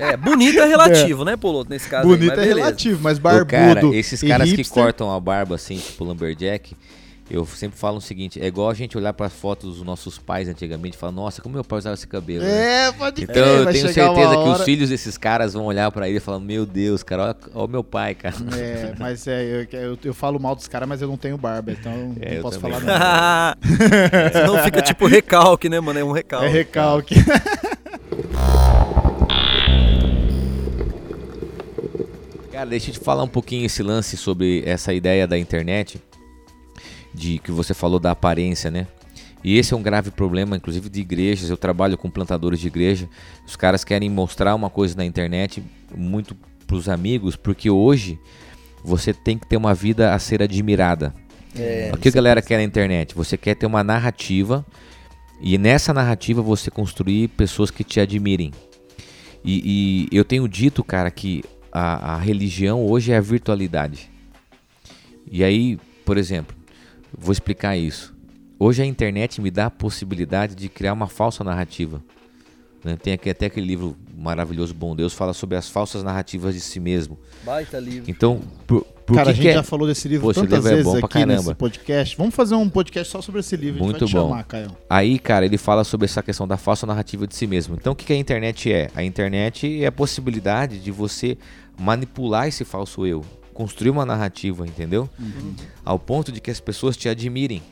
É, 0.00 0.16
bonito 0.16 0.58
é 0.58 0.66
relativo, 0.66 1.24
né, 1.24 1.36
Poloto, 1.36 1.70
nesse 1.70 1.88
caso. 1.88 2.08
aí, 2.08 2.16
bonito 2.16 2.30
mas 2.30 2.38
é 2.38 2.42
beleza. 2.42 2.64
relativo, 2.66 3.00
mas 3.00 3.18
Ô, 3.18 3.20
barbudo. 3.20 3.46
cara, 3.46 3.86
esses 3.96 4.20
e 4.22 4.26
caras 4.26 4.50
que 4.50 4.56
hipster, 4.56 4.82
cortam 4.82 5.12
a 5.14 5.20
barba 5.20 5.54
assim, 5.54 5.76
tipo 5.78 6.02
Lumberjack, 6.04 6.76
eu 7.30 7.46
sempre 7.46 7.78
falo 7.78 7.96
o 7.96 8.00
seguinte, 8.00 8.38
é 8.40 8.46
igual 8.46 8.68
a 8.68 8.74
gente 8.74 8.98
olhar 8.98 9.12
para 9.14 9.30
fotos 9.30 9.76
dos 9.76 9.82
nossos 9.84 10.18
pais 10.18 10.46
antigamente 10.48 10.94
e 10.96 10.98
falar, 11.00 11.12
nossa, 11.12 11.40
como 11.40 11.54
meu 11.54 11.64
pai 11.64 11.78
usava 11.78 11.94
esse 11.94 12.06
cabelo. 12.06 12.44
né? 12.44 12.88
É, 12.88 12.92
pode 12.92 13.22
Então 13.24 13.34
crer, 13.34 13.46
eu 13.46 13.66
tenho 13.72 13.88
certeza 13.92 14.30
que 14.36 14.42
os 14.42 14.48
hora- 14.54 14.64
filhos 14.64 14.90
desses 14.90 15.16
caras 15.16 15.54
vão 15.54 15.64
olhar 15.64 15.90
pra 15.90 16.06
ele 16.08 16.18
e 16.18 16.20
falar: 16.20 16.38
Meu 16.38 16.66
Deus, 16.66 17.02
cara, 17.02 17.22
olha, 17.24 17.36
olha 17.54 17.64
o 17.64 17.68
meu 17.68 17.82
pai, 17.84 18.14
cara. 18.14 18.34
É, 18.56 18.94
mas 18.98 19.26
é, 19.26 19.42
eu, 19.42 19.66
eu, 19.80 19.98
eu 20.04 20.14
falo 20.14 20.38
mal 20.38 20.54
dos 20.54 20.68
caras, 20.68 20.88
mas 20.88 21.00
eu 21.00 21.08
não 21.08 21.16
tenho 21.16 21.38
barba, 21.38 21.72
então 21.72 22.14
É, 22.20 22.34
não 22.36 22.42
posso 22.42 22.60
também. 22.60 22.78
falar 22.78 22.84
nada. 23.56 23.58
Senão 24.32 24.58
fica 24.62 24.82
tipo 24.82 25.06
recalque, 25.06 25.68
né, 25.68 25.80
mano? 25.80 25.98
É 25.98 26.04
um 26.04 26.12
recalque. 26.12 26.46
É 26.46 26.48
recalque. 26.50 27.14
Cara, 32.52 32.66
deixa 32.66 32.90
eu 32.90 32.94
te 32.94 33.00
falar 33.00 33.22
um 33.24 33.28
pouquinho 33.28 33.66
esse 33.66 33.82
lance 33.82 34.16
sobre 34.16 34.62
essa 34.64 34.92
ideia 34.92 35.26
da 35.26 35.36
internet, 35.38 36.00
de 37.14 37.38
que 37.38 37.52
você 37.52 37.72
falou 37.72 38.00
da 38.00 38.10
aparência, 38.10 38.70
né? 38.70 38.86
E 39.42 39.58
esse 39.58 39.74
é 39.74 39.76
um 39.76 39.82
grave 39.82 40.10
problema, 40.10 40.56
inclusive 40.56 40.88
de 40.88 41.00
igrejas. 41.00 41.50
Eu 41.50 41.56
trabalho 41.56 41.98
com 41.98 42.10
plantadores 42.10 42.58
de 42.58 42.66
igreja. 42.66 43.08
Os 43.46 43.54
caras 43.56 43.84
querem 43.84 44.08
mostrar 44.08 44.54
uma 44.54 44.70
coisa 44.70 44.96
na 44.96 45.04
internet 45.04 45.62
muito 45.94 46.34
pros 46.66 46.88
amigos, 46.88 47.36
porque 47.36 47.68
hoje 47.68 48.18
você 48.82 49.12
tem 49.12 49.38
que 49.38 49.46
ter 49.46 49.58
uma 49.58 49.74
vida 49.74 50.14
a 50.14 50.18
ser 50.18 50.42
admirada. 50.42 51.14
É, 51.56 51.92
o 51.94 51.98
que 51.98 52.08
a 52.08 52.12
galera 52.12 52.42
quer 52.42 52.56
na 52.56 52.64
internet? 52.64 53.14
Você 53.14 53.36
quer 53.36 53.54
ter 53.54 53.66
uma 53.66 53.84
narrativa 53.84 54.64
e 55.40 55.58
nessa 55.58 55.92
narrativa 55.92 56.40
você 56.40 56.70
construir 56.70 57.28
pessoas 57.28 57.70
que 57.70 57.84
te 57.84 58.00
admirem. 58.00 58.50
E, 59.44 60.08
e 60.10 60.16
eu 60.16 60.24
tenho 60.24 60.48
dito, 60.48 60.82
cara, 60.82 61.10
que 61.10 61.44
a, 61.70 62.14
a 62.14 62.18
religião 62.18 62.84
hoje 62.86 63.12
é 63.12 63.16
a 63.18 63.20
virtualidade. 63.20 64.10
E 65.30 65.44
aí, 65.44 65.78
por 66.04 66.16
exemplo, 66.16 66.56
vou 67.18 67.32
explicar 67.32 67.76
isso. 67.76 68.14
Hoje 68.58 68.82
a 68.82 68.86
internet 68.86 69.40
me 69.40 69.50
dá 69.50 69.66
a 69.66 69.70
possibilidade 69.70 70.54
de 70.54 70.68
criar 70.68 70.92
uma 70.92 71.06
falsa 71.08 71.42
narrativa. 71.42 72.02
né? 72.84 72.96
Tem 72.96 73.12
aqui 73.12 73.28
até 73.28 73.46
aquele 73.46 73.66
livro 73.66 73.96
maravilhoso, 74.16 74.72
Bom 74.72 74.94
Deus, 74.94 75.12
fala 75.12 75.32
sobre 75.32 75.56
as 75.56 75.68
falsas 75.68 76.02
narrativas 76.02 76.54
de 76.54 76.60
si 76.60 76.78
mesmo. 76.78 77.18
Baita 77.44 77.78
livro. 77.78 78.08
Então, 78.08 78.40
por, 78.66 78.82
por 79.04 79.16
Cara, 79.16 79.26
que 79.26 79.30
a 79.30 79.34
gente 79.34 79.42
que 79.42 79.48
é? 79.48 79.54
já 79.54 79.62
falou 79.62 79.86
desse 79.86 80.06
livro 80.08 80.30
esse 80.30 80.40
tantas 80.40 80.58
livro 80.58 80.68
é 80.68 80.76
vezes 80.76 80.84
bom 80.84 80.98
pra 81.00 81.06
aqui 81.06 81.26
nesse 81.26 81.54
podcast. 81.54 82.16
Vamos 82.16 82.34
fazer 82.34 82.54
um 82.54 82.68
podcast 82.70 83.12
só 83.12 83.20
sobre 83.20 83.40
esse 83.40 83.56
livro. 83.56 83.82
Muito 83.82 83.96
a 83.96 84.06
gente 84.06 84.12
vai 84.14 84.22
te 84.22 84.24
bom. 84.24 84.30
chamar, 84.30 84.44
Caio. 84.44 84.76
Aí, 84.88 85.18
cara, 85.18 85.44
ele 85.44 85.58
fala 85.58 85.82
sobre 85.82 86.04
essa 86.06 86.22
questão 86.22 86.46
da 86.46 86.56
falsa 86.56 86.86
narrativa 86.86 87.26
de 87.26 87.34
si 87.34 87.46
mesmo. 87.46 87.74
Então, 87.74 87.92
o 87.92 87.96
que 87.96 88.06
que 88.06 88.12
a 88.12 88.16
internet 88.16 88.72
é? 88.72 88.88
A 88.94 89.02
internet 89.02 89.82
é 89.82 89.86
a 89.86 89.92
possibilidade 89.92 90.78
de 90.78 90.90
você 90.90 91.36
manipular 91.78 92.46
esse 92.46 92.64
falso 92.64 93.04
eu, 93.04 93.22
construir 93.54 93.90
uma 93.90 94.04
narrativa, 94.04 94.66
entendeu? 94.66 95.08
Ao 95.84 95.98
ponto 95.98 96.30
de 96.30 96.40
que 96.40 96.50
as 96.50 96.60
pessoas 96.60 96.96
te 96.96 97.08
admirem. 97.08 97.62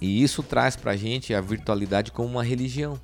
E 0.00 0.22
isso 0.22 0.42
traz 0.42 0.76
pra 0.76 0.96
gente 0.96 1.34
a 1.34 1.40
virtualidade 1.40 2.10
como 2.12 2.28
uma 2.28 2.42
religião. 2.44 2.98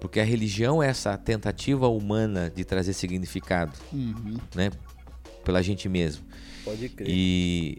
Porque 0.00 0.18
a 0.18 0.24
religião 0.24 0.82
é 0.82 0.86
essa 0.88 1.16
tentativa 1.18 1.86
humana 1.88 2.50
de 2.54 2.64
trazer 2.64 2.94
significado, 2.94 3.72
Uhum. 3.92 4.38
né? 4.54 4.70
Pela 5.44 5.62
gente 5.62 5.88
mesmo. 5.88 6.24
Pode 6.64 6.88
crer. 6.88 7.06
E, 7.10 7.78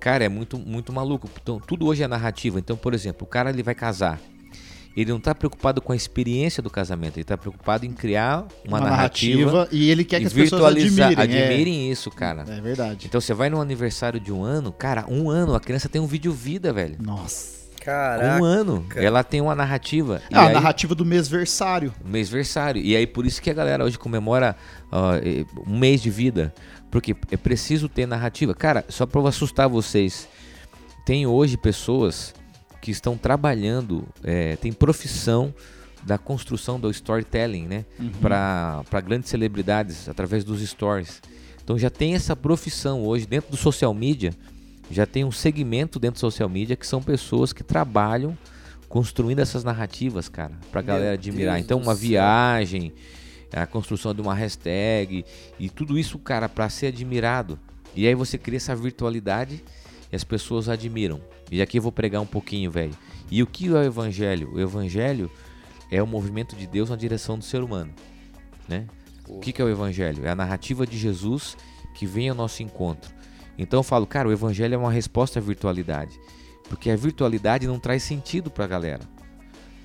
cara, 0.00 0.24
é 0.24 0.28
muito, 0.28 0.58
muito 0.58 0.92
maluco. 0.92 1.28
Então, 1.42 1.60
tudo 1.60 1.86
hoje 1.86 2.02
é 2.02 2.08
narrativa. 2.08 2.58
Então, 2.58 2.76
por 2.76 2.94
exemplo, 2.94 3.26
o 3.26 3.30
cara 3.30 3.50
ele 3.50 3.62
vai 3.62 3.74
casar. 3.74 4.18
Ele 5.00 5.12
não 5.12 5.20
tá 5.20 5.32
preocupado 5.32 5.80
com 5.80 5.92
a 5.92 5.96
experiência 5.96 6.60
do 6.60 6.68
casamento, 6.68 7.18
ele 7.18 7.24
tá 7.24 7.36
preocupado 7.36 7.86
em 7.86 7.92
criar 7.92 8.48
uma, 8.66 8.80
narrativa, 8.80 9.68
e 9.70 9.88
ele 9.90 10.04
quer 10.04 10.18
que 10.18 10.26
as 10.26 10.32
pessoas 10.32 10.74
virtualizar. 10.74 11.10
admirem. 11.12 11.36
é. 11.36 11.44
Admirem 11.44 11.90
isso, 11.92 12.10
cara. 12.10 12.44
É 12.48 12.60
verdade. 12.60 13.06
Então 13.06 13.20
você 13.20 13.32
vai 13.32 13.48
no 13.48 13.60
aniversário 13.60 14.18
de 14.18 14.32
um 14.32 14.42
ano, 14.42 14.72
cara, 14.72 15.04
um 15.08 15.30
ano, 15.30 15.54
a 15.54 15.60
criança 15.60 15.88
tem 15.88 16.00
um 16.00 16.06
vídeo 16.06 16.32
vida, 16.32 16.72
velho. 16.72 16.96
Nossa. 17.00 17.58
Caraca. 17.80 18.42
Um 18.42 18.44
ano. 18.44 18.84
Ela 18.96 19.22
tem 19.22 19.40
uma 19.40 19.54
narrativa. 19.54 20.20
É 20.30 20.36
a 20.36 20.48
aí, 20.48 20.52
narrativa 20.52 20.96
do 20.96 21.04
mêsversário. 21.04 21.94
mêsversário. 22.04 22.82
E 22.82 22.96
aí 22.96 23.06
por 23.06 23.24
isso 23.24 23.40
que 23.40 23.48
a 23.48 23.54
galera 23.54 23.84
hoje 23.84 23.96
comemora 23.96 24.56
eh, 25.22 25.44
um 25.64 25.78
mês 25.78 26.02
de 26.02 26.10
vida. 26.10 26.52
Porque 26.90 27.14
é 27.30 27.36
preciso 27.36 27.88
ter 27.88 28.04
narrativa. 28.04 28.52
Cara, 28.52 28.84
só 28.88 29.06
pra 29.06 29.20
eu 29.20 29.26
assustar 29.28 29.68
vocês. 29.68 30.28
Tem 31.06 31.24
hoje 31.26 31.56
pessoas 31.56 32.34
que 32.80 32.90
estão 32.90 33.16
trabalhando, 33.16 34.06
eh, 34.22 34.56
tem 34.56 34.72
profissão 34.72 35.52
da 36.04 36.16
construção 36.16 36.78
do 36.78 36.90
storytelling, 36.90 37.66
né? 37.66 37.84
Pra 38.20 38.84
para 38.88 39.00
grandes 39.00 39.28
celebridades 39.30 40.08
através 40.08 40.44
dos 40.44 40.60
stories. 40.60 41.20
Então 41.62 41.78
já 41.78 41.90
tem 41.90 42.14
essa 42.14 42.34
profissão 42.34 43.04
hoje 43.04 43.26
dentro 43.26 43.50
do 43.50 43.56
social 43.56 43.92
media. 43.92 44.32
Já 44.90 45.04
tem 45.04 45.24
um 45.24 45.30
segmento 45.30 45.98
dentro 45.98 46.14
do 46.16 46.20
social 46.20 46.48
media 46.48 46.76
que 46.76 46.86
são 46.86 47.02
pessoas 47.02 47.52
que 47.52 47.62
trabalham 47.62 48.36
construindo 48.88 49.40
essas 49.40 49.62
narrativas, 49.62 50.28
cara, 50.30 50.54
Meu 50.82 50.82
galera 50.82 51.12
admirar. 51.12 51.54
Deus 51.56 51.64
então 51.64 51.78
uma 51.78 51.94
viagem, 51.94 52.92
a 53.52 53.66
construção 53.66 54.14
de 54.14 54.20
uma 54.20 54.34
hashtag 54.34 55.24
e 55.58 55.68
tudo 55.68 55.98
isso, 55.98 56.18
cara, 56.18 56.48
pra 56.48 56.68
ser 56.70 56.86
admirado. 56.86 57.58
E 57.94 58.06
aí 58.06 58.14
você 58.14 58.38
cria 58.38 58.56
essa 58.56 58.74
virtualidade 58.74 59.62
e 60.10 60.16
as 60.16 60.24
pessoas 60.24 60.68
admiram. 60.68 61.20
E 61.50 61.62
aqui 61.62 61.78
eu 61.78 61.82
vou 61.82 61.92
pregar 61.92 62.20
um 62.20 62.26
pouquinho, 62.26 62.70
velho. 62.70 62.94
E 63.30 63.42
o 63.42 63.46
que 63.46 63.68
é 63.68 63.70
o 63.70 63.82
evangelho? 63.82 64.52
O 64.52 64.60
evangelho 64.60 65.30
é 65.90 66.02
o 66.02 66.06
movimento 66.06 66.56
de 66.56 66.66
Deus 66.66 66.90
na 66.90 66.96
direção 66.96 67.38
do 67.38 67.44
ser 67.44 67.62
humano, 67.62 67.92
né? 68.68 68.86
O 69.26 69.40
que 69.40 69.52
que 69.52 69.60
é 69.60 69.64
o 69.64 69.68
evangelho? 69.68 70.26
É 70.26 70.30
a 70.30 70.34
narrativa 70.34 70.86
de 70.86 70.96
Jesus 70.96 71.56
que 71.94 72.06
vem 72.06 72.28
ao 72.28 72.34
nosso 72.34 72.62
encontro. 72.62 73.12
Então 73.58 73.80
eu 73.80 73.84
falo, 73.84 74.06
cara, 74.06 74.28
o 74.28 74.32
evangelho 74.32 74.74
é 74.74 74.78
uma 74.78 74.90
resposta 74.90 75.38
à 75.38 75.42
virtualidade. 75.42 76.18
Porque 76.68 76.90
a 76.90 76.96
virtualidade 76.96 77.66
não 77.66 77.78
traz 77.78 78.02
sentido 78.02 78.50
pra 78.50 78.66
galera. 78.66 79.02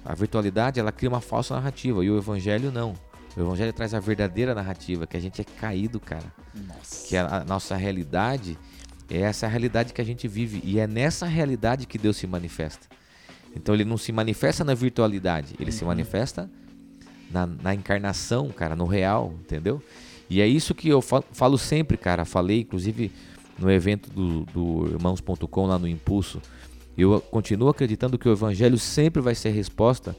A 0.06 0.14
virtualidade, 0.14 0.80
ela 0.80 0.92
cria 0.92 1.10
uma 1.10 1.22
falsa 1.22 1.56
narrativa 1.56 2.04
e 2.04 2.10
o 2.10 2.18
evangelho 2.18 2.72
não. 2.72 2.94
O 3.36 3.42
evangelho 3.42 3.74
traz 3.74 3.94
a 3.94 4.00
verdadeira 4.00 4.54
narrativa, 4.54 5.08
que 5.08 5.18
a 5.18 5.20
gente 5.20 5.42
é 5.42 5.44
caído, 5.44 6.00
cara. 6.00 6.32
Nossa. 6.54 7.08
Que 7.08 7.18
a, 7.18 7.38
a 7.38 7.44
nossa 7.46 7.76
realidade 7.76 8.58
é 9.10 9.20
essa 9.20 9.48
realidade 9.48 9.94
que 9.94 10.02
a 10.02 10.06
gente 10.06 10.28
vive 10.28 10.62
e 10.64 10.80
é 10.80 10.88
nessa 10.88 11.26
realidade 11.26 11.86
que 11.86 11.98
Deus 11.98 12.18
se 12.18 12.28
manifesta. 12.28 12.88
Então 13.56 13.76
ele 13.76 13.86
não 13.86 13.98
se 13.98 14.12
manifesta 14.12 14.64
na 14.64 14.74
virtualidade, 14.74 15.54
ele 15.60 15.72
se 15.72 15.86
manifesta 15.86 16.50
na, 17.32 17.46
na 17.46 17.74
encarnação, 17.74 18.50
cara, 18.50 18.76
no 18.76 18.86
real, 18.86 19.34
entendeu? 19.42 19.82
E 20.30 20.42
é 20.42 20.48
isso 20.48 20.74
que 20.74 20.90
eu 20.90 21.02
fa- 21.02 21.24
falo 21.32 21.58
sempre, 21.58 21.98
cara. 21.98 22.26
Falei, 22.26 22.62
inclusive, 22.62 23.12
no 23.60 23.70
evento 23.72 24.10
do, 24.10 24.46
do 24.46 24.88
Irmãos.com 24.92 25.68
lá 25.68 25.78
no 25.78 25.88
Impulso. 25.88 26.42
Eu 26.98 27.20
continuo 27.22 27.70
acreditando 27.70 28.18
que 28.18 28.28
o 28.28 28.32
Evangelho 28.32 28.78
sempre 28.78 29.22
vai 29.22 29.36
ser 29.36 29.50
resposta, 29.50 30.16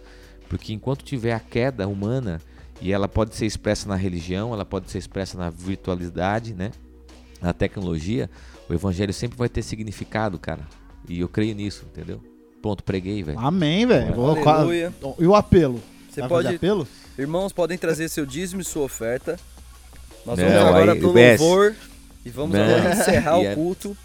porque 0.49 0.73
enquanto 0.73 1.05
tiver 1.05 1.33
a 1.33 1.41
queda 1.41 1.89
humana, 1.89 2.41
e 2.81 2.93
ela 2.93 3.09
pode 3.09 3.35
ser 3.35 3.47
expressa 3.47 3.89
na 3.89 3.97
religião, 3.97 4.53
ela 4.53 4.65
pode 4.65 4.91
ser 4.91 4.99
expressa 4.99 5.39
na 5.39 5.51
virtualidade, 5.51 6.53
né? 6.55 6.71
Na 7.41 7.53
tecnologia, 7.53 8.29
o 8.69 8.75
Evangelho 8.75 9.13
sempre 9.13 9.37
vai 9.37 9.49
ter 9.49 9.63
significado, 9.63 10.39
cara. 10.39 10.63
E 11.09 11.21
eu 11.21 11.29
creio 11.29 11.55
nisso, 11.55 11.85
entendeu? 11.91 12.21
Pronto, 12.63 12.83
preguei, 12.83 13.23
velho. 13.23 13.39
Amém, 13.39 13.87
velho. 13.87 14.15
Aleluia. 14.49 14.93
E 15.19 15.27
o 15.27 15.35
apelo? 15.35 15.83
Você 16.11 16.21
Vai 16.21 16.29
pode- 16.29 16.49
apelo? 16.57 16.87
Irmãos, 17.19 17.53
podem 17.53 17.77
trazer 17.77 18.09
seu 18.09 18.25
dízimo 18.25 18.61
e 18.61 18.65
sua 18.65 18.83
oferta. 18.85 19.39
Nós 20.25 20.39
Não, 20.39 20.47
vamos 20.49 20.63
agora 20.69 20.93
aí, 20.93 20.99
pro 20.99 21.13
louvor 21.13 21.75
e 22.25 22.31
vamos 22.31 22.57
Não. 22.57 22.65
agora 22.65 22.93
encerrar 22.95 23.39
E 23.43 23.47
o 23.47 23.49
é- 23.51 23.55
culto. 23.55 23.97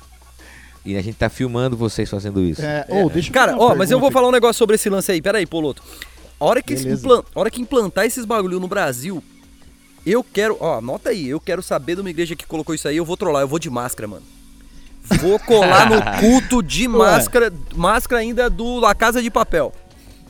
E 0.85 0.95
a 0.97 1.01
gente 1.01 1.15
tá 1.15 1.29
filmando 1.29 1.75
vocês 1.77 2.09
fazendo 2.09 2.41
isso. 2.41 2.61
É, 2.61 2.85
ô, 2.89 3.09
deixa 3.09 3.31
Cara, 3.31 3.55
ó, 3.57 3.75
mas 3.75 3.91
eu 3.91 3.99
vou 3.99 4.11
falar 4.11 4.27
um 4.27 4.31
negócio 4.31 4.57
sobre 4.57 4.75
esse 4.75 4.89
lance 4.89 5.11
aí. 5.11 5.21
Pera 5.21 5.37
aí, 5.37 5.45
Poloto. 5.45 5.83
A 6.39 6.45
hora 6.45 6.61
que, 6.61 6.73
esse 6.73 6.83
Beleza. 6.83 7.05
implan- 7.05 7.23
a 7.35 7.39
hora 7.39 7.51
que 7.51 7.61
implantar 7.61 8.05
esses 8.05 8.25
bagulho 8.25 8.59
no 8.59 8.67
Brasil, 8.67 9.21
eu 10.05 10.23
quero. 10.23 10.57
Ó, 10.59 10.77
anota 10.77 11.09
aí. 11.09 11.27
Eu 11.27 11.39
quero 11.39 11.61
saber 11.61 11.95
de 11.95 12.01
uma 12.01 12.09
igreja 12.09 12.35
que 12.35 12.45
colocou 12.45 12.73
isso 12.73 12.87
aí. 12.87 12.95
Eu 12.97 13.05
vou 13.05 13.17
trollar. 13.17 13.43
Eu 13.43 13.47
vou 13.47 13.59
de 13.59 13.69
máscara, 13.69 14.07
mano. 14.07 14.23
Vou 15.19 15.39
colar 15.39 15.89
no 15.89 16.01
culto 16.19 16.61
de 16.61 16.87
máscara. 16.87 17.51
Máscara 17.75 18.21
ainda 18.21 18.49
do 18.49 18.79
La 18.79 18.93
Casa 18.93 19.21
de 19.21 19.29
Papel. 19.31 19.73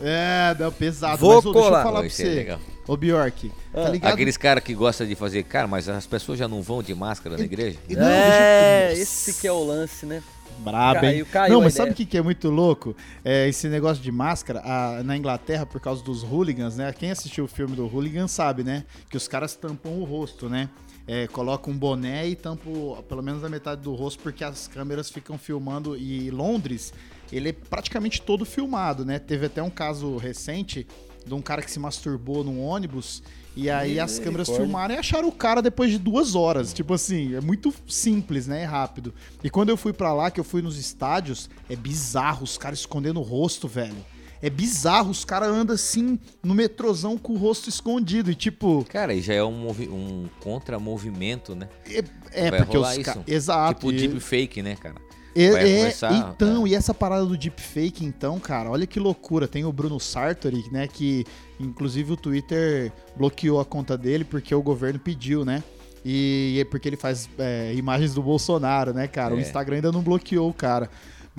É, 0.01 0.53
deu 0.55 0.71
pesado. 0.71 1.17
Vou 1.17 1.35
mas, 1.35 1.45
ô, 1.45 1.51
deixa 1.51 1.59
eu 1.59 1.63
colar. 1.71 1.83
falar 1.83 1.93
Pô, 1.95 1.99
pra 1.99 2.07
isso 2.07 2.21
é 2.21 2.25
você. 2.25 2.35
legal. 2.35 2.59
Ô, 2.87 2.97
Bjork, 2.97 3.51
Ah, 3.73 3.83
tá 3.83 3.89
ligado? 3.89 4.13
Aqueles 4.13 4.37
caras 4.37 4.63
que 4.63 4.73
gostam 4.73 5.05
de 5.05 5.13
fazer, 5.13 5.43
cara, 5.43 5.67
mas 5.67 5.87
as 5.87 6.07
pessoas 6.07 6.39
já 6.39 6.47
não 6.47 6.61
vão 6.61 6.81
de 6.81 6.95
máscara 6.95 7.37
na 7.37 7.43
igreja? 7.43 7.77
Não, 7.89 8.07
é, 8.07 8.87
deixa 8.87 8.97
eu- 8.99 9.03
esse 9.03 9.33
que 9.41 9.47
é 9.47 9.51
o 9.51 9.63
lance, 9.63 10.05
né? 10.07 10.23
Brabo, 10.59 11.05
hein? 11.05 11.11
Caiu, 11.11 11.25
caiu 11.27 11.53
não, 11.53 11.61
a 11.61 11.63
mas 11.65 11.73
sabe 11.73 11.91
ideia. 11.91 11.93
o 11.93 11.95
que, 11.97 12.05
que 12.05 12.17
é 12.17 12.21
muito 12.21 12.49
louco? 12.49 12.95
É 13.23 13.47
esse 13.47 13.67
negócio 13.69 14.01
de 14.03 14.11
máscara 14.11 14.61
a- 14.65 15.03
na 15.03 15.15
Inglaterra, 15.15 15.65
por 15.65 15.79
causa 15.79 16.03
dos 16.03 16.23
hooligans, 16.23 16.75
né? 16.77 16.91
Quem 16.97 17.11
assistiu 17.11 17.45
o 17.45 17.47
filme 17.47 17.75
do 17.75 17.85
hooligan 17.85 18.27
sabe, 18.27 18.63
né? 18.63 18.83
Que 19.09 19.15
os 19.17 19.27
caras 19.27 19.53
tampam 19.55 19.91
o 19.91 20.03
rosto, 20.03 20.49
né? 20.49 20.67
É, 21.11 21.25
colocam 21.25 21.73
um 21.73 21.75
boné 21.75 22.27
e 22.27 22.35
tampam 22.35 23.01
pelo 23.09 23.23
menos 23.23 23.43
a 23.43 23.49
metade 23.49 23.81
do 23.81 23.95
rosto, 23.95 24.21
porque 24.21 24.43
as 24.43 24.67
câmeras 24.67 25.09
ficam 25.09 25.39
filmando. 25.39 25.97
E 25.97 26.29
Londres, 26.29 26.93
ele 27.31 27.49
é 27.49 27.51
praticamente 27.51 28.21
todo 28.21 28.45
filmado, 28.45 29.03
né? 29.03 29.17
Teve 29.17 29.47
até 29.47 29.63
um 29.63 29.71
caso 29.71 30.17
recente 30.17 30.85
de 31.25 31.33
um 31.33 31.41
cara 31.41 31.63
que 31.63 31.71
se 31.71 31.79
masturbou 31.79 32.43
num 32.43 32.61
ônibus. 32.61 33.23
E 33.55 33.71
aí 33.71 33.99
as 33.99 34.19
câmeras 34.19 34.47
filmaram 34.49 34.93
e 34.93 34.99
acharam 34.99 35.27
o 35.27 35.31
cara 35.31 35.63
depois 35.63 35.89
de 35.89 35.97
duas 35.97 36.35
horas. 36.35 36.71
Tipo 36.71 36.93
assim, 36.93 37.33
é 37.33 37.41
muito 37.41 37.73
simples, 37.87 38.45
né? 38.45 38.61
É 38.61 38.65
rápido. 38.65 39.11
E 39.43 39.49
quando 39.49 39.69
eu 39.69 39.77
fui 39.77 39.91
pra 39.91 40.13
lá, 40.13 40.29
que 40.29 40.39
eu 40.39 40.43
fui 40.43 40.61
nos 40.61 40.77
estádios, 40.77 41.49
é 41.67 41.75
bizarro 41.75 42.43
os 42.43 42.55
caras 42.55 42.81
escondendo 42.81 43.19
o 43.19 43.23
rosto, 43.23 43.67
velho. 43.67 43.97
É 44.41 44.49
bizarro, 44.49 45.09
os 45.09 45.25
caras 45.25 45.49
andam 45.49 45.75
assim 45.75 46.17
no 46.41 46.53
metrozão 46.55 47.17
com 47.17 47.33
o 47.33 47.37
rosto 47.37 47.67
escondido. 47.69 48.31
E 48.31 48.35
tipo, 48.35 48.85
Cara, 48.89 49.13
e 49.13 49.21
já 49.21 49.33
é 49.33 49.43
um, 49.43 49.51
movi- 49.51 49.89
um 49.89 50.27
contra-movimento, 50.39 51.55
né? 51.55 51.67
é, 51.85 52.03
é 52.47 52.51
porque 52.51 52.77
os 52.77 52.97
caras. 52.99 53.23
Exato. 53.27 53.73
tipo 53.75 53.91
e- 53.91 54.07
deepfake, 54.07 54.61
né, 54.61 54.75
cara? 54.75 54.95
É, 55.35 55.43
é, 55.45 55.93
então, 56.31 56.65
é. 56.65 56.69
e 56.69 56.75
essa 56.75 56.93
parada 56.93 57.23
do 57.25 57.37
deepfake, 57.37 58.03
então, 58.03 58.39
cara, 58.39 58.69
olha 58.71 58.87
que 58.87 58.99
loucura. 58.99 59.47
Tem 59.47 59.63
o 59.63 59.71
Bruno 59.71 59.99
Sartori, 59.99 60.63
né, 60.71 60.87
que 60.87 61.23
inclusive 61.59 62.11
o 62.13 62.17
Twitter 62.17 62.91
bloqueou 63.15 63.59
a 63.59 63.65
conta 63.65 63.97
dele 63.97 64.23
porque 64.23 64.53
o 64.55 64.61
governo 64.61 64.99
pediu, 64.99 65.45
né? 65.45 65.63
E 66.03 66.57
é 66.59 66.65
porque 66.65 66.89
ele 66.89 66.97
faz 66.97 67.29
é, 67.37 67.73
imagens 67.75 68.13
do 68.13 68.23
Bolsonaro, 68.23 68.93
né, 68.93 69.07
cara? 69.07 69.35
O 69.35 69.37
É. 69.37 69.41
Instagram 69.41 69.75
ainda 69.77 69.91
não 69.91 70.01
bloqueou 70.01 70.49
o 70.49 70.53
cara. 70.53 70.89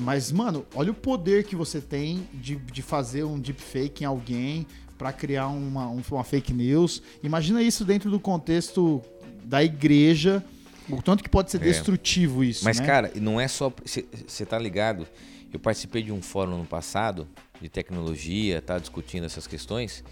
Mas, 0.00 0.32
mano, 0.32 0.64
olha 0.74 0.90
o 0.90 0.94
poder 0.94 1.44
que 1.44 1.54
você 1.54 1.80
tem 1.80 2.26
de, 2.32 2.56
de 2.56 2.82
fazer 2.82 3.24
um 3.24 3.38
deepfake 3.38 4.02
em 4.02 4.06
alguém 4.06 4.66
pra 4.96 5.12
criar 5.12 5.48
uma, 5.48 5.88
um- 5.88 6.02
uma 6.10 6.24
fake 6.24 6.52
news. 6.52 7.02
Imagina 7.22 7.62
isso 7.62 7.84
dentro 7.84 8.10
do 8.10 8.18
contexto 8.18 9.02
da 9.44 9.62
igreja, 9.62 10.42
o 10.88 11.02
tanto 11.02 11.22
que 11.22 11.28
pode 11.28 11.50
ser 11.50 11.58
É. 11.60 11.64
destrutivo 11.64 12.42
isso, 12.42 12.64
Mas, 12.64 12.80
né? 12.80 12.86
cara, 12.86 13.12
não 13.16 13.40
é 13.40 13.46
só. 13.48 13.72
Você 13.84 14.46
tá 14.46 14.58
ligado? 14.58 15.06
Eu 15.52 15.58
participei 15.58 16.02
de 16.02 16.12
um 16.12 16.22
fórum 16.22 16.58
no 16.58 16.64
passado 16.66 17.26
de 17.60 17.68
tecnologia, 17.68 18.62
tá 18.62 18.78
discutindo 18.78 19.24
essas 19.26 19.46
questões. 19.46 20.02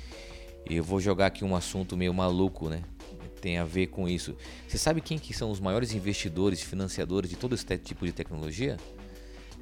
E 0.69 0.77
eu 0.77 0.85
vou 0.85 1.01
jogar 1.01 1.27
aqui 1.27 1.45
um 1.45 1.55
assunto 1.57 1.97
meio 1.97 2.13
maluco, 2.13 2.69
né? 2.69 2.83
Tem 3.41 3.57
a 3.57 3.65
ver 3.65 3.87
com 3.87 4.09
isso. 4.09 4.35
Você 4.67 4.77
sabe 4.77 5.01
quem 5.01 5.17
que 5.19 5.33
são 5.33 5.51
os 5.51 5.61
maiores 5.61 5.93
investidores, 5.95 6.61
financiadores 6.61 7.31
de 7.31 7.37
todo 7.37 7.55
esse 7.55 7.65
tipo 7.79 8.05
de 8.05 8.13
tecnologia? 8.13 8.77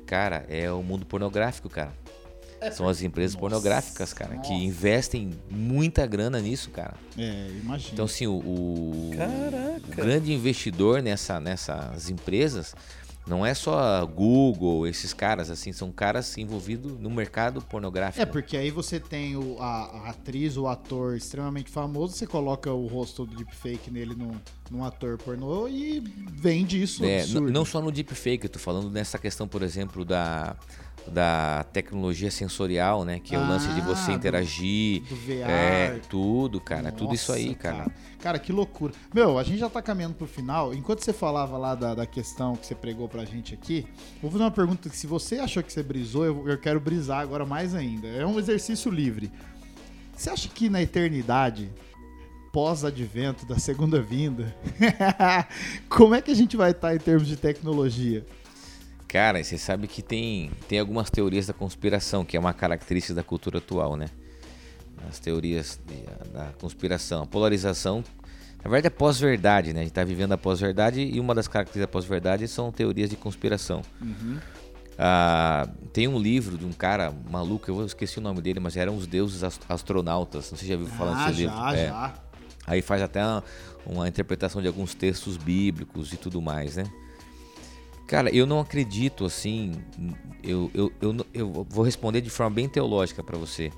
Cara, 0.06 0.46
é 0.48 0.70
o 0.70 0.82
mundo 0.82 1.04
pornográfico, 1.04 1.68
cara. 1.68 1.92
São 2.72 2.88
as 2.88 3.02
empresas 3.02 3.34
Nossa, 3.34 3.40
pornográficas, 3.40 4.12
cara, 4.12 4.30
que 4.38 4.50
nossa. 4.50 4.52
investem 4.64 5.30
muita 5.50 6.06
grana 6.06 6.40
nisso, 6.40 6.70
cara. 6.70 6.94
É, 7.16 7.48
imagina. 7.62 7.90
Então, 7.92 8.04
assim, 8.06 8.26
o, 8.26 8.38
o 8.38 9.10
grande 9.94 10.32
investidor 10.32 11.02
nessa, 11.02 11.38
nessas 11.38 12.08
empresas 12.08 12.74
não 13.26 13.44
é 13.44 13.52
só 13.54 14.06
Google, 14.06 14.86
esses 14.86 15.12
caras, 15.12 15.50
assim, 15.50 15.72
são 15.72 15.90
caras 15.90 16.38
envolvidos 16.38 16.92
no 17.00 17.10
mercado 17.10 17.60
pornográfico. 17.60 18.22
É, 18.22 18.24
porque 18.24 18.56
aí 18.56 18.70
você 18.70 19.00
tem 19.00 19.36
o, 19.36 19.56
a, 19.60 19.66
a 19.66 20.10
atriz, 20.10 20.56
o 20.56 20.68
ator 20.68 21.16
extremamente 21.16 21.68
famoso, 21.68 22.14
você 22.14 22.26
coloca 22.26 22.72
o 22.72 22.86
rosto 22.86 23.26
do 23.26 23.36
deepfake 23.36 23.90
nele 23.90 24.14
num, 24.14 24.32
num 24.70 24.84
ator 24.84 25.18
pornô 25.18 25.66
e 25.66 26.00
vende 26.30 26.80
isso. 26.80 27.04
É, 27.04 27.26
não 27.26 27.64
só 27.64 27.82
no 27.82 27.90
deepfake, 27.90 28.44
eu 28.44 28.50
tô 28.50 28.60
falando 28.60 28.88
nessa 28.90 29.18
questão, 29.18 29.48
por 29.48 29.62
exemplo, 29.62 30.04
da, 30.04 30.54
da 31.08 31.64
tecnologia 31.72 32.30
sensorial, 32.30 33.04
né? 33.04 33.20
Que 33.20 33.34
é 33.34 33.38
o 33.38 33.46
lance 33.46 33.68
de 33.68 33.80
Ah, 33.80 33.84
você 33.84 34.10
do- 34.10 34.16
interagir. 34.16 35.02
do 35.02 35.14
VR. 35.16 35.48
É, 35.48 36.00
tudo, 36.08 36.60
cara. 36.60 36.90
tudo 36.92 37.14
isso 37.14 37.32
Nossa, 37.32 37.44
aí, 37.44 37.54
cara. 37.54 37.86
Cara, 38.20 38.38
que 38.38 38.52
loucura. 38.52 38.92
Meu, 39.14 39.38
a 39.38 39.42
gente 39.44 39.58
já 39.58 39.68
tá 39.70 39.80
caminhando 39.80 40.14
pro 40.14 40.26
final. 40.26 40.74
Enquanto 40.74 41.00
você 41.04 41.12
falava 41.12 41.56
lá 41.56 41.74
da, 41.74 41.94
da 41.94 42.06
questão 42.06 42.56
que 42.56 42.66
você 42.66 42.74
pregou 42.74 43.08
pra 43.08 43.24
gente 43.24 43.54
aqui, 43.54 43.86
vou 44.20 44.30
fazer 44.30 44.42
uma 44.44 44.50
pergunta 44.50 44.88
que 44.88 44.96
se 44.96 45.06
você 45.06 45.36
achou 45.38 45.62
que 45.62 45.72
você 45.72 45.82
brisou, 45.82 46.24
eu, 46.24 46.48
eu 46.48 46.58
quero 46.58 46.80
brisar 46.80 47.20
agora 47.20 47.46
mais 47.46 47.74
ainda. 47.74 48.08
É 48.08 48.26
um 48.26 48.38
exercício 48.38 48.90
livre. 48.90 49.30
Você 50.16 50.30
acha 50.30 50.48
que 50.48 50.68
na 50.68 50.82
eternidade, 50.82 51.70
pós-advento 52.52 53.44
da 53.46 53.58
segunda 53.58 54.00
vinda, 54.00 54.56
como 55.88 56.14
é 56.14 56.22
que 56.22 56.30
a 56.30 56.34
gente 56.34 56.56
vai 56.56 56.70
estar 56.70 56.94
em 56.94 56.98
termos 56.98 57.28
de 57.28 57.36
tecnologia? 57.36 58.24
Cara, 59.16 59.42
você 59.42 59.56
sabe 59.56 59.86
que 59.86 60.02
tem, 60.02 60.50
tem 60.68 60.78
algumas 60.78 61.08
teorias 61.10 61.46
da 61.46 61.54
conspiração, 61.54 62.22
que 62.24 62.36
é 62.36 62.40
uma 62.40 62.52
característica 62.52 63.14
da 63.14 63.22
cultura 63.22 63.58
atual, 63.58 63.96
né? 63.96 64.06
As 65.08 65.18
teorias 65.18 65.80
de- 65.86 66.32
da 66.32 66.46
conspiração. 66.60 67.22
A 67.22 67.26
polarização, 67.26 68.04
na 68.62 68.70
verdade, 68.70 68.88
é 68.88 68.90
pós-verdade, 68.90 69.72
né? 69.72 69.80
A 69.80 69.82
gente 69.84 69.92
tá 69.94 70.04
vivendo 70.04 70.32
a 70.32 70.36
pós-verdade 70.38 71.00
e 71.00 71.18
uma 71.18 71.34
das 71.34 71.48
características 71.48 71.88
da 71.88 71.92
pós-verdade 71.92 72.46
são 72.46 72.70
teorias 72.70 73.08
de 73.08 73.16
conspiração. 73.16 73.80
Ah, 74.98 75.68
tem 75.92 76.08
um 76.08 76.18
livro 76.18 76.56
de 76.58 76.64
um 76.66 76.72
cara 76.72 77.12
maluco, 77.30 77.70
eu 77.70 77.84
esqueci 77.86 78.18
o 78.18 78.22
nome 78.22 78.40
dele, 78.42 78.60
mas 78.60 78.76
eram 78.76 78.96
os 78.96 79.06
deuses 79.06 79.42
ast- 79.42 79.62
astronautas. 79.68 80.50
Não 80.50 80.58
sei 80.58 80.66
se 80.68 80.72
já 80.74 80.76
viu 80.76 80.86
falar 80.86 81.12
Ah, 81.12 81.26
desse 81.30 81.42
já, 81.42 81.48
livro. 81.50 81.74
É. 81.74 81.86
já. 81.88 82.14
Aí 82.66 82.82
faz 82.82 83.00
até 83.00 83.22
uma, 83.24 83.44
uma 83.86 84.08
interpretação 84.08 84.60
de 84.60 84.68
alguns 84.68 84.94
textos 84.94 85.36
bíblicos 85.36 86.12
e 86.12 86.16
tudo 86.16 86.40
mais, 86.42 86.76
né? 86.76 86.84
Cara, 88.06 88.30
eu 88.34 88.46
não 88.46 88.60
acredito 88.60 89.24
assim. 89.24 89.72
Eu, 90.42 90.70
eu, 90.72 90.92
eu, 91.00 91.26
eu 91.34 91.66
vou 91.68 91.84
responder 91.84 92.20
de 92.20 92.30
forma 92.30 92.54
bem 92.54 92.68
teológica 92.68 93.22
para 93.22 93.36
você. 93.36 93.72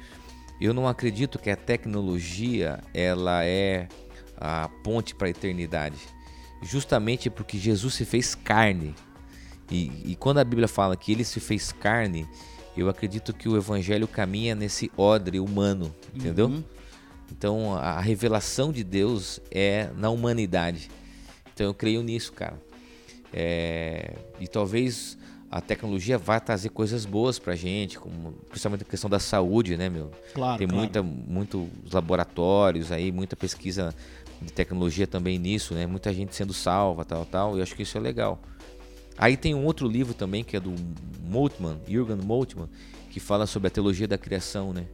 Eu 0.61 0.74
não 0.74 0.87
acredito 0.87 1.39
que 1.39 1.51
a 1.51 1.57
tecnologia 1.57 2.81
ela 2.93 3.45
é 3.45 3.89
a 4.37 4.68
ponte 4.83 5.14
para 5.14 5.29
a 5.29 5.31
eternidade. 5.31 5.97
Justamente 6.62 7.31
porque 7.31 7.57
Jesus 7.57 7.95
se 7.95 8.05
fez 8.05 8.35
carne. 8.35 8.95
E, 9.70 10.12
e 10.12 10.16
quando 10.16 10.39
a 10.39 10.45
Bíblia 10.45 10.68
fala 10.68 10.97
que 10.97 11.12
ele 11.12 11.24
se 11.24 11.41
fez 11.41 11.72
carne, 11.72 12.29
eu 12.76 12.89
acredito 12.89 13.33
que 13.33 13.49
o 13.49 13.57
evangelho 13.57 14.07
caminha 14.07 14.55
nesse 14.55 14.91
odre 14.97 15.41
humano, 15.41 15.95
entendeu? 16.14 16.62
Então 17.31 17.76
a 17.76 17.93
a 17.93 18.01
revelação 18.01 18.72
de 18.72 18.85
Deus 18.85 19.41
é 19.51 19.91
na 19.97 20.11
humanidade. 20.11 20.91
Então 21.53 21.66
eu 21.66 21.74
creio 21.74 22.03
nisso, 22.03 22.33
cara. 22.33 22.67
É, 23.33 24.14
e 24.41 24.49
talvez 24.49 25.18
a 25.51 25.61
tecnologia 25.61 26.18
vá 26.18 26.39
trazer 26.39 26.68
coisas 26.68 27.07
boas 27.07 27.39
pra 27.39 27.57
gente, 27.57 27.99
como 27.99 28.33
principalmente 28.49 28.83
a 28.83 28.85
questão 28.85 29.09
da 29.09 29.18
saúde, 29.18 29.76
né, 29.76 29.89
meu? 29.89 30.11
Claro, 30.35 30.59
Tem 30.59 30.66
claro. 30.66 30.81
muita, 30.81 31.03
muitos 31.03 31.93
laboratórios 31.93 32.93
aí, 32.93 33.11
muita 33.11 33.35
pesquisa 33.35 33.95
de 34.41 34.53
tecnologia 34.53 35.07
também 35.07 35.39
nisso, 35.39 35.74
né? 35.74 35.87
Muita 35.87 36.12
gente 36.12 36.35
sendo 36.35 36.53
salva, 36.53 37.05
tal, 37.05 37.24
tal. 37.24 37.55
E 37.57 37.59
eu 37.59 37.62
acho 37.62 37.74
que 37.74 37.83
isso 37.83 37.97
é 37.97 38.01
legal. 38.01 38.41
Aí 39.16 39.37
tem 39.37 39.55
um 39.55 39.64
outro 39.64 39.89
livro 39.89 40.14
também 40.14 40.45
que 40.45 40.57
é 40.57 40.61
do 40.61 40.72
Moltmann, 41.24 41.81
Jürgen 41.89 42.18
Moltmann, 42.18 42.68
que 43.11 43.18
fala 43.18 43.47
sobre 43.47 43.66
a 43.68 43.70
teologia 43.70 44.07
da 44.07 44.16
criação, 44.16 44.72
né? 44.72 44.87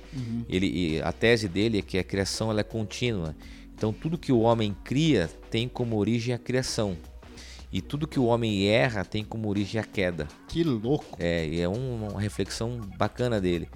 Ele, 0.49 0.67
e 0.67 1.03
a 1.03 1.13
tese 1.13 1.47
dele 1.49 1.79
é 1.79 1.83
que 1.83 1.99
a 1.99 2.05
criação 2.05 2.51
ela 2.51 2.61
é 2.61 2.65
contínua. 2.65 3.37
Então 3.77 3.93
tudo 3.93 4.17
que 4.17 4.33
o 4.33 4.41
homem 4.41 4.75
cria 4.85 5.29
tem 5.51 5.69
como 5.69 5.97
origem 5.97 6.35
a 6.35 6.39
criação. 6.39 6.97
E 7.75 7.81
tudo 7.83 8.07
que 8.07 8.21
o 8.21 8.27
homem 8.27 8.69
erra 8.69 9.05
tem 9.05 9.25
como 9.25 9.49
origem 9.49 9.81
a 9.81 9.85
queda. 9.85 10.29
Que 10.47 10.63
louco. 10.63 11.17
É, 11.19 11.45
e 11.45 11.61
é 11.61 11.69
um- 11.69 12.07
uma 12.11 12.21
reflexão 12.21 12.79
bacana 12.97 13.41
dele. 13.41 13.69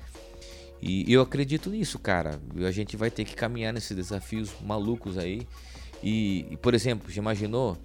E 0.80 1.12
eu 1.12 1.20
acredito 1.20 1.68
nisso, 1.68 1.98
cara. 1.98 2.40
A 2.64 2.70
gente 2.70 2.96
vai 2.96 3.10
ter 3.10 3.24
que 3.24 3.34
caminhar 3.34 3.72
nesses 3.72 3.96
desafios 3.96 4.50
malucos 4.64 5.18
aí. 5.18 5.42
E, 6.00 6.46
e, 6.52 6.56
por 6.56 6.74
exemplo, 6.74 7.10
já 7.10 7.20
imaginou 7.20 7.76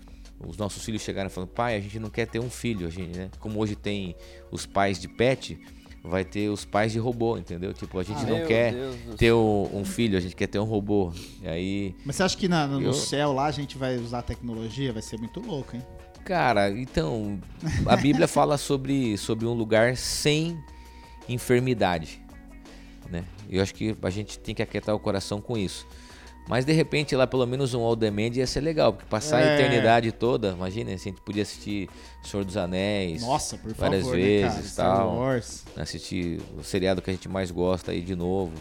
os 0.46 0.56
nossos 0.56 0.86
filhos 0.86 1.02
chegarem 1.02 1.32
falando, 1.32 1.50
pai, 1.50 1.76
a 1.76 1.80
gente 1.80 1.98
não 1.98 2.12
quer 2.12 2.28
ter 2.28 2.38
um 2.40 2.50
filho, 2.50 2.86
a 2.86 2.92
gente, 2.92 3.18
né? 3.18 3.32
Como 3.40 3.60
hoje 3.60 3.76
tem 3.76 4.16
os 4.52 4.68
pais 4.68 5.00
de 5.00 5.08
pet, 5.08 5.58
vai 6.04 6.24
ter 6.24 6.50
os 6.50 6.64
pais 6.64 6.92
de 6.92 7.00
robô, 7.00 7.38
entendeu? 7.40 7.74
Tipo, 7.74 7.98
a 7.98 8.04
gente 8.04 8.22
Ah, 8.24 8.28
não 8.28 8.46
quer 8.46 8.76
ter 9.18 9.34
um, 9.34 9.80
um 9.80 9.84
filho, 9.86 10.16
a 10.16 10.22
gente 10.22 10.36
quer 10.36 10.46
ter 10.48 10.60
um 10.60 10.64
robô. 10.66 11.12
E 11.42 11.48
aí, 11.48 11.96
Mas 12.06 12.18
você 12.18 12.24
acha 12.24 12.38
que 12.38 12.48
na- 12.48 12.68
no 12.68 12.80
Eu- 12.82 12.94
céu 12.94 13.34
lá 13.34 13.46
a 13.48 13.52
gente 13.52 13.78
vai 13.80 13.98
usar 13.98 14.22
tecnologia? 14.22 14.94
Vai 14.94 15.02
ser 15.02 15.18
muito 15.18 15.40
louco, 15.40 15.76
hein? 15.76 15.82
Cara, 16.26 16.70
então, 16.72 17.40
a 17.86 17.96
Bíblia 17.96 18.28
fala 18.30 18.58
sobre, 18.58 19.18
sobre 19.18 19.46
um 19.46 19.54
lugar 19.54 19.98
sem 19.98 20.58
enfermidade, 21.28 22.22
né? 23.10 23.24
Eu 23.50 23.62
acho 23.62 23.74
que 23.74 23.96
a 24.02 24.10
gente 24.10 24.40
tem 24.40 24.56
que 24.56 24.62
aquietar 24.62 24.96
o 24.96 25.00
coração 25.00 25.42
com 25.42 25.58
isso. 25.58 25.86
Mas 26.48 26.66
de 26.66 26.74
repente 26.74 27.16
lá 27.16 27.26
pelo 27.26 27.46
menos 27.48 27.74
um 27.74 27.80
All 27.82 27.96
Demand 27.96 28.32
ia 28.36 28.46
ser 28.46 28.60
legal, 28.60 28.92
porque 28.92 29.08
passar 29.10 29.40
É. 29.40 29.52
a 29.52 29.56
eternidade 29.56 30.12
toda, 30.12 30.50
imagina, 30.52 30.90
se 30.98 31.08
a 31.08 31.12
gente 31.12 31.22
podia 31.22 31.42
assistir 31.44 31.90
Senhor 32.22 32.44
dos 32.44 32.58
Anéis, 32.58 33.22
Nossa, 33.22 33.58
por 33.58 33.74
várias 33.74 34.02
favor, 34.04 34.18
vezes, 34.18 34.44
né, 34.44 34.50
cara? 34.52 34.64
Star 34.68 34.98
tal. 34.98 35.82
Assistir 35.82 36.42
o 36.58 36.64
seriado 36.64 37.02
que 37.02 37.10
a 37.10 37.14
gente 37.14 37.30
mais 37.30 37.50
gosta 37.50 37.92
aí 37.94 38.02
de 38.02 38.14
novo. 38.14 38.52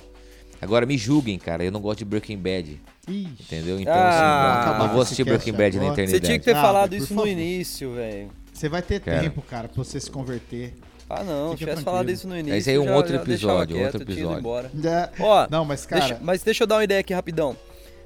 Agora 0.62 0.86
me 0.86 0.96
julguem, 0.96 1.38
cara, 1.38 1.64
eu 1.64 1.72
não 1.72 1.80
gosto 1.80 1.98
de 1.98 2.04
Breaking 2.04 2.38
Bad, 2.38 2.80
Ih, 3.08 3.28
entendeu? 3.40 3.80
Então 3.80 3.92
Ah, 3.92 4.60
assim, 4.60 4.70
não- 4.70 4.78
não 4.86 4.92
vou 4.94 5.02
assistir 5.02 5.24
Breaking 5.24 5.52
Bad 5.52 5.76
na 5.76 5.86
agora. 5.86 6.06
Você 6.06 6.20
tinha 6.20 6.38
que 6.38 6.44
ter 6.44 6.54
Ah, 6.56 6.62
falado 6.62 6.94
isso 6.94 7.08
favor. 7.08 7.22
no 7.26 7.28
início, 7.32 7.92
velho. 7.94 8.30
você 8.52 8.68
vai 8.68 8.80
ter 8.80 9.00
Cara. 9.00 9.20
tempo, 9.22 9.42
cara, 9.42 9.68
pra 9.68 9.82
você 9.82 9.98
se 9.98 10.08
converter. 10.10 10.72
Ah, 11.10 11.24
não. 11.24 11.50
Se 11.50 11.56
Fica 11.56 11.56
tivesse 11.58 11.64
tranquilo. 11.76 11.84
falado 11.84 12.10
isso 12.10 12.28
no 12.28 12.38
início. 12.38 12.56
Esse 12.56 12.70
aí 12.70 12.76
é 12.76 12.78
um 12.80 12.84
já- 12.84 12.94
outro 12.96 13.12
já 13.14 13.20
episódio, 13.20 13.76
quieto, 13.76 13.94
outro 13.94 14.02
episódio. 14.12 14.38
embora. 14.38 14.70
É, 14.84 15.10
Ó, 15.22 15.46
Não, 15.50 15.64
mas 15.64 15.84
cara, 15.84 16.00
Deixa- 16.06 16.18
mas 16.22 16.42
deixa 16.44 16.62
eu 16.62 16.66
dar 16.66 16.76
uma 16.76 16.84
ideia 16.84 17.00
aqui 17.00 17.12
rapidão. 17.12 17.56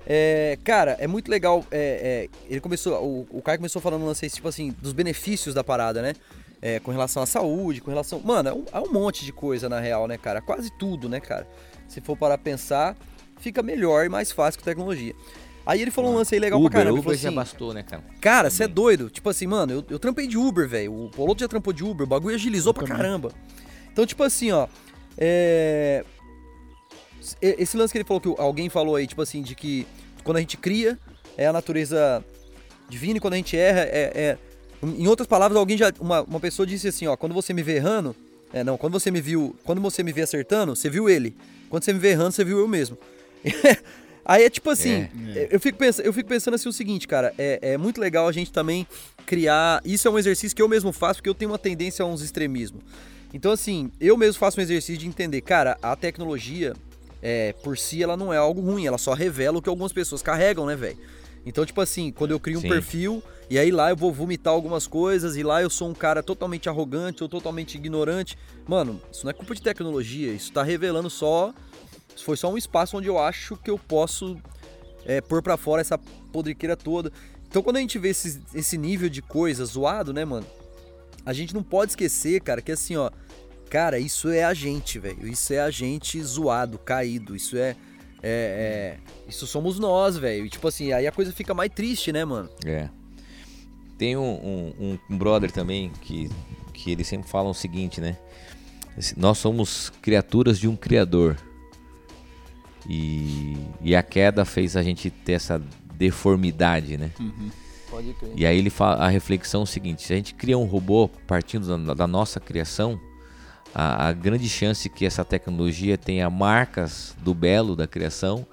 É, 0.07 0.59
cara, 0.65 0.97
é 0.99 1.07
muito 1.07 1.31
legal. 1.31 1.65
é, 1.71 2.29
é, 2.33 2.53
ele 2.53 2.61
começou, 2.61 2.95
o, 3.05 3.27
o 3.39 3.43
Caio 3.43 3.59
começou 3.59 3.83
falando 3.83 4.03
um 4.03 4.07
lance 4.07 4.29
tipo 4.31 4.49
assim, 4.49 4.75
dos 4.81 4.93
benefícios 4.93 5.55
da 5.55 5.63
parada, 5.63 6.01
né? 6.01 6.15
É, 6.63 6.81
com 6.81 6.91
relação 6.91 7.23
à 7.23 7.27
saúde, 7.27 7.81
com 7.83 7.91
relação. 7.91 8.19
Mano, 8.25 8.49
é 8.49 8.53
um, 8.55 8.65
é 8.73 8.81
um 8.81 8.91
monte 8.93 9.25
de 9.27 9.33
coisa 9.33 9.69
na 9.69 9.79
real, 9.79 10.09
né, 10.09 10.17
cara? 10.17 10.41
Quase 10.41 10.71
tudo, 10.79 11.09
né, 11.09 11.21
cara? 11.21 11.47
Se 11.89 12.01
for 12.01 12.17
para 12.17 12.37
pensar, 12.37 12.97
fica 13.39 13.63
melhor 13.63 14.05
e 14.05 14.09
mais 14.09 14.31
fácil 14.33 14.59
com 14.61 14.65
tecnologia. 14.65 15.15
Aí 15.65 15.83
ele 15.83 15.91
falou 15.91 16.13
um 16.13 16.17
lance 16.17 16.33
aí 16.35 16.41
legal 16.41 16.61
Uber, 16.61 16.71
pra 16.71 16.81
caramba. 16.81 16.93
Uber 17.01 17.05
falou 17.05 17.19
já 17.19 17.29
assim, 17.29 17.37
bastou, 17.37 17.75
né, 17.75 17.83
cara? 17.83 18.05
Cara, 18.21 18.51
você 18.51 18.63
é 18.63 18.67
Também. 18.67 18.75
doido. 18.77 19.11
Tipo 19.11 19.29
assim, 19.31 19.47
mano, 19.49 19.73
eu, 19.73 19.85
eu 19.91 19.99
trampei 19.99 20.27
de 20.29 20.39
Uber, 20.39 20.69
velho. 20.69 20.93
O 21.07 21.11
Poloto 21.11 21.41
já 21.41 21.49
trampou 21.49 21.73
de 21.73 21.83
Uber, 21.83 22.05
o 22.05 22.09
bagulho 22.09 22.35
agilizou 22.37 22.71
Eu 22.71 22.75
pra 22.75 22.85
também. 22.85 22.97
caramba. 22.97 23.33
Então, 23.93 24.07
tipo 24.07 24.23
assim, 24.23 24.53
ó. 24.53 24.69
É... 25.19 26.05
Esse 27.43 27.77
lance 27.77 27.91
que 27.93 27.99
ele 27.99 28.05
falou 28.05 28.21
que 28.21 28.33
alguém 28.41 28.69
falou 28.69 28.95
aí, 28.95 29.07
tipo 29.07 29.21
assim, 29.21 29.43
de 29.43 29.55
que 29.57 29.87
quando 30.23 30.37
a 30.37 30.41
gente 30.41 30.57
cria, 30.57 30.97
é 31.37 31.47
a 31.47 31.53
natureza 31.53 32.25
divina 32.89 33.17
e 33.17 33.21
quando 33.21 33.35
a 33.35 33.37
gente 33.37 33.57
erra, 33.57 33.81
é. 33.81 34.13
é- 34.15 34.39
Em 34.83 35.09
outras 35.09 35.27
palavras, 35.27 35.59
alguém 35.59 35.77
já. 35.77 35.91
Uma, 35.99 36.23
uma 36.23 36.39
pessoa 36.39 36.65
disse 36.67 36.87
assim, 36.87 37.07
ó, 37.09 37.17
quando 37.17 37.35
você 37.35 37.53
me 37.53 37.63
vê 37.63 37.77
errando. 37.77 38.15
É, 38.53 38.63
não, 38.63 38.77
quando 38.77 38.93
você 38.93 39.11
me 39.11 39.21
viu. 39.21 39.57
Quando 39.65 39.81
você 39.81 40.05
me 40.05 40.13
vê 40.13 40.23
acertando, 40.23 40.77
você 40.77 40.89
viu 40.89 41.09
ele. 41.11 41.37
Quando 41.69 41.85
você 41.85 41.93
me 41.93 41.99
vê 41.99 42.11
errando, 42.11 42.33
você 42.33 42.45
viu 42.45 42.59
eu 42.59 42.69
mesmo. 42.69 42.97
Aí 44.25 44.43
é 44.43 44.51
tipo 44.51 44.69
assim, 44.71 45.09
É. 45.37 45.49
eu, 45.53 45.61
fico 45.61 45.79
pensando, 45.79 46.05
eu 46.05 46.13
fico 46.13 46.29
pensando 46.29 46.55
assim 46.55 46.69
o 46.69 46.73
seguinte, 46.73 47.07
cara, 47.07 47.33
é, 47.39 47.61
é 47.63 47.79
muito 47.79 48.01
legal 48.01 48.27
a 48.27 48.33
gente 48.33 48.51
também 48.51 48.85
criar. 49.25 49.81
Isso 49.85 50.09
é 50.09 50.11
um 50.11 50.19
exercício 50.19 50.55
que 50.57 50.61
eu 50.63 50.69
mesmo 50.69 50.93
faço, 50.93 51.21
porque 51.21 51.29
eu 51.29 51.35
tenho 51.35 51.53
uma 51.53 51.59
tendência 51.59 52.03
a 52.03 52.07
uns 52.07 52.23
extremismos. 52.23 52.83
Então, 53.33 53.53
assim, 53.53 53.91
eu 54.01 54.17
mesmo 54.17 54.39
faço 54.41 54.59
um 54.59 54.63
exercício 54.63 54.99
de 54.99 55.07
entender, 55.07 55.41
cara, 55.43 55.79
a 55.81 55.95
tecnologia, 55.95 56.75
é, 57.23 57.53
por 57.63 57.79
si, 57.79 58.03
ela 58.03 58.17
não 58.17 58.33
é 58.33 58.37
algo 58.37 58.61
ruim, 58.61 58.87
ela 58.87 58.99
só 58.99 59.13
revela 59.15 59.59
o 59.59 59.63
que 59.63 59.69
algumas 59.69 59.93
pessoas 59.93 60.23
carregam, 60.23 60.67
né, 60.67 60.75
velho? 60.75 60.99
Então, 61.47 61.65
tipo 61.65 61.81
assim, 61.81 62.11
quando 62.11 62.33
eu 62.33 62.41
crio 62.41 62.59
um 62.59 62.63
Sim. 62.63 62.69
perfil 62.69 63.23
e 63.49 63.57
aí 63.57 63.71
lá 63.71 63.91
eu 63.91 63.97
vou 63.97 64.13
vomitar 64.13 64.53
algumas 64.53 64.89
coisas 64.89 65.37
e 65.37 65.45
lá 65.45 65.63
eu 65.63 65.71
sou 65.71 65.89
um 65.89 65.95
cara 65.95 66.21
totalmente 66.21 66.69
arrogante 66.69 67.23
ou 67.23 67.29
totalmente 67.29 67.77
ignorante, 67.77 68.37
mano, 68.67 69.01
isso 69.13 69.25
não 69.25 69.31
é 69.31 69.33
culpa 69.33 69.55
de 69.55 69.63
tecnologia, 69.63 70.33
isso 70.33 70.53
tá 70.53 70.65
revelando 70.65 71.09
só. 71.09 71.55
Foi 72.25 72.37
só 72.37 72.51
um 72.53 72.59
espaço 72.59 72.97
onde 72.97 73.07
eu 73.07 73.19
acho 73.19 73.57
que 73.57 73.71
eu 73.71 73.79
posso 73.79 74.37
é, 75.05 75.21
pôr 75.21 75.41
pra 75.41 75.57
fora 75.57 75.81
essa 75.81 75.97
podriqueira 76.33 76.77
toda. 76.77 77.13
Então, 77.49 77.63
quando 77.63 77.77
a 77.77 77.81
gente 77.81 77.99
vê 77.99 78.09
esse, 78.09 78.43
esse 78.53 78.77
nível 78.77 79.09
de 79.09 79.23
coisa 79.23 79.65
zoado, 79.65 80.13
né, 80.13 80.25
mano? 80.25 80.47
A 81.25 81.33
gente 81.33 81.55
não 81.55 81.63
pode 81.63 81.93
esquecer, 81.93 82.41
cara, 82.41 82.61
que 82.61 82.73
assim, 82.73 82.97
ó. 82.97 83.11
Cara, 83.71 83.99
isso 83.99 84.29
é 84.29 84.45
a 84.45 84.55
gente, 84.55 84.99
velho. 84.99 85.27
Isso 85.27 85.53
é 85.53 85.61
a 85.61 85.71
gente 85.71 86.23
zoado, 86.23 86.79
caído. 86.79 87.35
Isso 87.35 87.57
é. 87.57 87.77
É. 88.23 88.99
é- 88.99 89.29
isso 89.29 89.47
somos 89.47 89.79
nós, 89.79 90.17
velho. 90.17 90.47
E 90.47 90.49
tipo 90.51 90.67
assim, 90.69 90.93
aí 90.93 91.07
a 91.07 91.13
coisa 91.13 91.33
fica 91.33 91.53
mais 91.55 91.71
triste, 91.73 92.13
né, 92.13 92.25
mano? 92.25 92.49
É. 92.65 92.89
Tem 93.99 94.17
um, 94.17 94.73
um- 94.81 94.99
um 95.11 95.19
brother 95.19 95.51
também 95.51 95.91
que, 96.03 96.29
que 96.73 96.91
ele 96.91 97.03
sempre 97.05 97.29
fala 97.29 97.49
o 97.49 97.55
seguinte, 97.55 98.01
né? 98.01 98.17
Nós 99.17 99.39
somos 99.39 99.91
criaturas 100.01 100.59
de 100.59 100.69
um 100.69 100.77
criador. 100.77 101.37
E, 102.89 103.57
e 103.83 103.97
a 103.97 104.03
queda 104.03 104.45
fez 104.45 104.77
a 104.77 104.83
gente 104.83 105.11
ter 105.11 105.33
essa 105.33 105.61
deformidade, 105.95 106.97
né? 106.97 107.11
Pode 107.91 108.13
crer. 108.15 108.33
E 108.37 108.47
aí 108.47 108.57
ele 108.59 108.71
fala 108.71 108.97
a 109.05 109.09
reflexão 109.09 109.63
é 109.63 109.65
o 109.65 109.67
seguinte: 109.67 110.03
se 110.03 110.13
a 110.13 110.17
gente 110.17 110.35
cria 110.35 110.57
um 110.57 110.65
robô 110.65 111.09
partindo 111.27 111.85
da, 111.85 111.95
da 111.95 112.07
nossa 112.07 112.39
criação, 112.39 113.01
a, 113.75 114.09
a 114.09 114.13
grande 114.13 114.49
chance 114.49 114.89
que 114.89 115.05
essa 115.05 115.25
tecnologia 115.25 115.97
tenha 115.99 116.29
marcas 116.31 117.15
do 117.23 117.35
belo 117.35 117.77
da 117.77 117.87
criação 117.87 118.47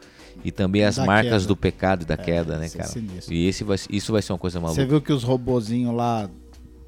e 0.43 0.51
também 0.51 0.83
as 0.83 0.95
Da 0.97 1.05
marcas 1.05 1.43
queda. 1.43 1.47
do 1.47 1.55
pecado 1.55 2.01
e 2.03 2.05
da 2.05 2.17
queda, 2.17 2.57
né, 2.57 2.65
é 2.65 2.69
cara? 2.69 2.89
sinistro. 2.89 3.33
E 3.33 3.47
esse 3.47 3.63
vai, 3.63 3.77
isso 3.89 4.11
vai 4.11 4.21
ser 4.21 4.33
uma 4.33 4.39
coisa 4.39 4.59
Você 4.59 4.63
maluca. 4.63 4.85
viu 4.85 5.01
que 5.01 5.13
os 5.13 5.23
robozinhos 5.23 5.93
lá 5.95 6.29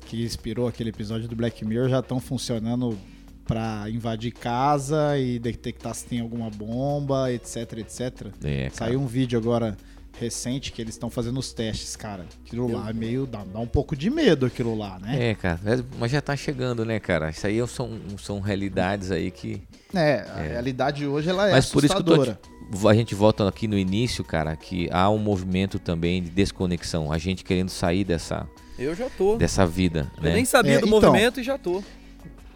que 0.07 0.23
inspirou 0.23 0.67
aquele 0.67 0.89
episódio 0.89 1.27
do 1.27 1.35
Black 1.35 1.63
Mirror 1.65 1.89
já 1.89 1.99
estão 1.99 2.19
funcionando 2.19 2.97
pra 3.45 3.87
invadir 3.89 4.31
casa 4.31 5.17
e 5.17 5.37
detectar 5.39 5.93
se 5.93 6.05
tem 6.05 6.19
alguma 6.19 6.49
bomba, 6.49 7.31
etc, 7.31 7.73
etc. 7.77 8.27
É. 8.43 8.69
Saiu 8.73 8.99
um 8.99 9.05
vídeo 9.07 9.37
agora 9.37 9.77
recente 10.19 10.71
que 10.71 10.81
eles 10.81 10.95
estão 10.95 11.09
fazendo 11.09 11.37
os 11.39 11.51
testes, 11.53 11.95
cara. 11.95 12.25
Aquilo 12.45 12.71
lá 12.71 12.89
é 12.89 12.93
meio. 12.93 13.25
Dá, 13.25 13.43
dá 13.43 13.59
um 13.59 13.67
pouco 13.67 13.95
de 13.95 14.09
medo 14.09 14.45
aquilo 14.45 14.77
lá, 14.77 14.97
né? 14.99 15.31
É, 15.31 15.35
cara, 15.35 15.59
é, 15.65 15.83
mas 15.99 16.11
já 16.11 16.21
tá 16.21 16.35
chegando, 16.35 16.85
né, 16.85 16.99
cara? 16.99 17.29
Isso 17.29 17.45
aí 17.45 17.65
são, 17.67 17.99
são 18.17 18.39
realidades 18.39 19.11
aí 19.11 19.31
que. 19.31 19.61
É, 19.93 20.25
a 20.29 20.41
realidade 20.41 21.05
hoje 21.05 21.29
ela 21.29 21.47
é 21.49 21.51
Mas 21.51 21.67
por 21.69 21.83
isso 21.83 21.95
que 21.95 22.03
tô 22.03 22.13
assustadora. 22.13 22.91
a 22.91 22.93
gente 22.93 23.15
volta 23.15 23.47
aqui 23.47 23.67
no 23.67 23.77
início, 23.77 24.23
cara, 24.23 24.55
que 24.55 24.89
há 24.91 25.09
um 25.09 25.17
movimento 25.17 25.79
também 25.79 26.21
de 26.21 26.29
desconexão. 26.29 27.11
A 27.11 27.17
gente 27.17 27.43
querendo 27.43 27.69
sair 27.69 28.03
dessa, 28.03 28.47
Eu 28.77 28.93
já 28.95 29.09
tô. 29.09 29.37
dessa 29.37 29.65
vida, 29.65 30.11
Eu 30.17 30.23
né? 30.23 30.33
nem 30.33 30.45
sabia 30.45 30.73
É, 30.75 30.79
do 30.79 30.87
então. 30.87 31.01
movimento 31.01 31.39
e 31.39 31.43
já 31.43 31.57
tô. 31.57 31.81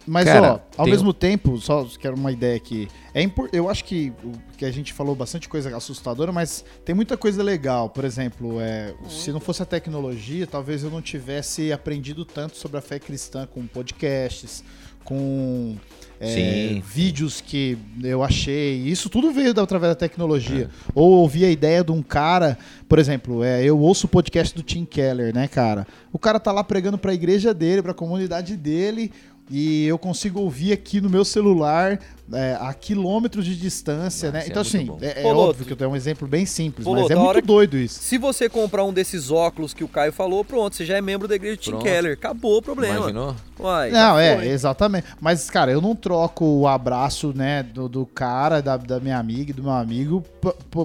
Mas, 0.06 0.24
Cara, 0.24 0.54
ó, 0.54 0.60
ao 0.78 0.84
tem 0.84 0.92
mesmo 0.92 1.12
tempo, 1.12 1.58
só 1.58 1.86
quero 1.98 2.16
uma 2.16 2.32
ideia 2.32 2.56
aqui. 2.56 2.88
É 3.12 3.22
impor... 3.22 3.48
Eu 3.52 3.68
acho 3.68 3.84
que 3.84 4.12
que 4.56 4.64
a 4.64 4.70
gente 4.70 4.92
falou 4.92 5.14
bastante 5.14 5.48
coisa 5.48 5.74
assustadora, 5.74 6.30
mas 6.32 6.64
tem 6.84 6.94
muita 6.94 7.16
coisa 7.16 7.42
legal. 7.42 7.88
Por 7.88 8.04
exemplo, 8.04 8.60
é, 8.60 8.94
se 9.08 9.32
não 9.32 9.40
fosse 9.40 9.62
a 9.62 9.66
tecnologia, 9.66 10.46
talvez 10.46 10.82
eu 10.82 10.90
não 10.90 11.00
tivesse 11.00 11.72
aprendido 11.72 12.24
tanto 12.24 12.56
sobre 12.56 12.76
a 12.76 12.80
fé 12.82 12.98
cristã 12.98 13.46
com 13.46 13.66
podcasts, 13.66 14.62
com 15.02 15.76
é, 16.20 16.80
vídeos 16.84 17.40
que 17.40 17.78
eu 18.02 18.22
achei. 18.22 18.76
Isso 18.82 19.08
tudo 19.08 19.32
veio 19.32 19.54
da- 19.54 19.62
através 19.62 19.92
da 19.92 19.94
tecnologia. 19.94 20.64
É. 20.64 20.90
Ou 20.94 21.12
ouvir 21.12 21.46
a 21.46 21.50
ideia 21.50 21.82
de 21.82 21.90
um 21.90 22.02
cara, 22.02 22.58
por 22.86 22.98
exemplo, 22.98 23.42
é, 23.42 23.64
eu 23.64 23.78
ouço 23.78 24.06
o 24.06 24.10
podcast 24.10 24.54
do 24.54 24.62
Tim 24.62 24.84
Keller, 24.84 25.34
né, 25.34 25.48
cara? 25.48 25.86
O 26.12 26.18
cara 26.18 26.38
tá 26.38 26.52
lá 26.52 26.62
pregando 26.62 26.98
pra 26.98 27.14
igreja 27.14 27.54
dele, 27.54 27.80
pra 27.80 27.94
comunidade 27.94 28.56
dele, 28.56 29.10
e 29.50 29.84
eu 29.86 29.98
consigo 29.98 30.38
ouvir 30.40 30.72
aqui 30.72 31.00
no 31.00 31.10
meu 31.10 31.24
celular 31.24 31.98
é, 32.32 32.56
a 32.60 32.72
quilômetros 32.72 33.44
de 33.44 33.56
distância, 33.56 34.30
Nossa, 34.30 34.38
né? 34.38 34.44
é 34.44 34.48
Então, 34.48 34.62
muito 34.62 34.92
assim, 34.94 35.04
é, 35.04 35.20
é 35.20 35.22
Poloto. 35.24 35.48
óbvio 35.50 35.66
que 35.66 35.72
eu 35.72 35.76
tenho 35.76 35.90
um 35.90 35.96
exemplo 35.96 36.28
bem 36.28 36.46
simples, 36.46 36.84
Poloto, 36.84 37.08
mas 37.08 37.10
é 37.10 37.20
muito 37.20 37.44
doido 37.44 37.76
isso. 37.76 38.00
Se 38.00 38.16
você 38.16 38.48
comprar 38.48 38.84
um 38.84 38.92
desses 38.92 39.28
óculos 39.32 39.74
que 39.74 39.82
o 39.82 39.88
Caio 39.88 40.12
falou, 40.12 40.44
pronto, 40.44 40.76
você 40.76 40.86
já 40.86 40.96
é 40.96 41.00
membro 41.00 41.26
da 41.26 41.34
igreja 41.34 41.56
de 41.56 41.62
Tim. 41.64 41.78
Keller. 41.80 42.12
Acabou 42.12 42.58
o 42.58 42.62
problema. 42.62 42.96
Imaginou? 42.98 43.34
Uai, 43.58 43.90
Não, 43.90 44.16
é, 44.16 44.36
foi. 44.36 44.46
exatamente. 44.46 45.08
Mas, 45.20 45.50
cara, 45.50 45.72
eu 45.72 45.80
não 45.80 45.96
troco 45.96 46.44
o 46.44 46.68
abraço, 46.68 47.32
né, 47.34 47.64
do, 47.64 47.88
do 47.88 48.06
cara, 48.06 48.62
da, 48.62 48.76
da 48.76 49.00
minha 49.00 49.18
amiga 49.18 49.50
e 49.50 49.54
do 49.54 49.64
meu 49.64 49.72
amigo 49.72 50.24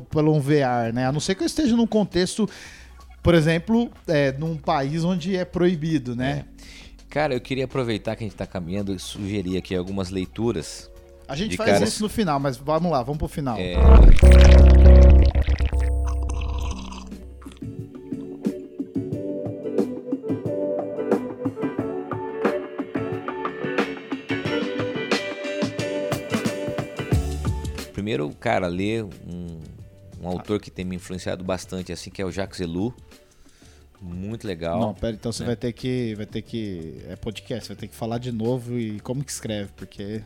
pelo 0.10 0.34
um 0.34 0.40
VR, 0.40 0.92
né? 0.92 1.06
A 1.06 1.12
não 1.12 1.20
ser 1.20 1.36
que 1.36 1.44
eu 1.44 1.48
esteja 1.48 1.76
num 1.76 1.86
contexto, 1.86 2.50
por 3.22 3.36
exemplo, 3.36 3.92
é, 4.08 4.32
num 4.32 4.58
país 4.58 5.04
onde 5.04 5.36
é 5.36 5.46
proibido, 5.46 6.16
né? 6.16 6.46
Cara, 7.16 7.34
eu 7.34 7.40
queria 7.40 7.64
aproveitar 7.64 8.14
que 8.18 8.26
a 8.26 8.28
gente 8.28 8.36
tá 8.36 8.46
caminhando 8.46 8.94
e 8.94 9.00
sugerir 9.00 9.56
aqui 9.56 9.74
algumas 9.74 10.10
leituras. 10.10 10.92
A 11.26 11.34
gente 11.34 11.56
faz 11.56 11.72
cara- 11.72 11.86
isso 11.86 12.04
no 12.04 12.10
final, 12.10 12.38
mas 12.42 12.58
vamos 12.58 12.92
lá, 12.92 13.02
vamos 13.04 13.20
pro 13.20 13.30
final. 13.30 13.58
É, 13.58 13.76
Primeiro, 27.94 28.30
cara, 28.42 28.68
ler 28.68 29.06
um, 29.06 29.62
um 30.22 30.28
autor 30.28 30.60
que 30.60 30.70
tem 30.70 30.84
me 30.84 30.98
influenciado 30.98 31.46
bastante, 31.46 31.94
assim, 31.94 32.10
que 32.10 32.22
é 32.22 32.26
o 32.26 32.32
Jacques 32.32 32.60
Ellul. 32.60 32.94
Muito 34.06 34.48
legal. 34.48 34.80
Não, 34.80 34.94
pera, 34.94 35.16
então 35.16 35.32
você 35.32 35.42
né? 35.44 35.48
vai 35.48 35.56
ter 35.56 35.74
que. 35.74 36.14
Vai 36.16 36.28
ter 36.28 36.44
que. 36.44 37.02
É 37.10 37.16
podcast, 37.16 37.70
vai 37.70 37.78
ter 37.78 37.88
que 37.88 37.96
falar 37.96 38.20
de 38.20 38.32
novo 38.32 38.78
e 38.78 39.00
como 39.00 39.24
que 39.24 39.32
escreve, 39.32 39.72
porque. 39.76 40.22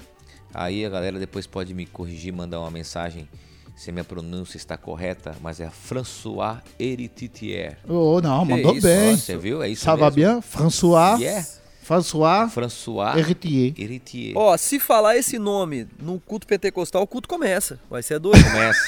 Aí 0.53 0.85
a 0.85 0.89
galera 0.89 1.17
depois 1.19 1.47
pode 1.47 1.73
me 1.73 1.85
corrigir, 1.85 2.31
mandar 2.33 2.59
uma 2.59 2.71
mensagem 2.71 3.27
se 3.75 3.89
a 3.89 3.93
minha 3.93 4.03
pronúncia 4.03 4.55
está 4.57 4.77
correta, 4.77 5.35
mas 5.41 5.59
é 5.59 5.69
François 5.69 6.59
Herititier. 6.79 7.77
Oh, 7.89 8.21
não, 8.21 8.45
Que 8.45 8.51
mandou 8.53 8.73
isso, 8.75 8.85
bem. 8.87 9.17
Você 9.17 9.35
viu? 9.37 9.63
É 9.63 9.69
isso 9.69 9.83
Ça 9.83 9.95
va 9.95 10.11
mesmo. 10.11 10.15
bien? 10.15 10.41
François. 10.41 11.19
Yeah. 11.19 11.45
François 11.83 12.49
François 12.49 13.17
Héritier. 13.17 13.73
Heritier. 13.77 14.33
Ó, 14.37 14.55
se 14.55 14.79
falar 14.79 15.17
esse 15.17 15.37
nome 15.37 15.87
no 15.99 16.19
culto 16.19 16.47
pentecostal, 16.47 17.01
o 17.03 17.07
culto 17.07 17.27
começa. 17.27 17.77
Vai 17.89 18.01
ser 18.03 18.19
doido. 18.19 18.41
Começa. 18.43 18.79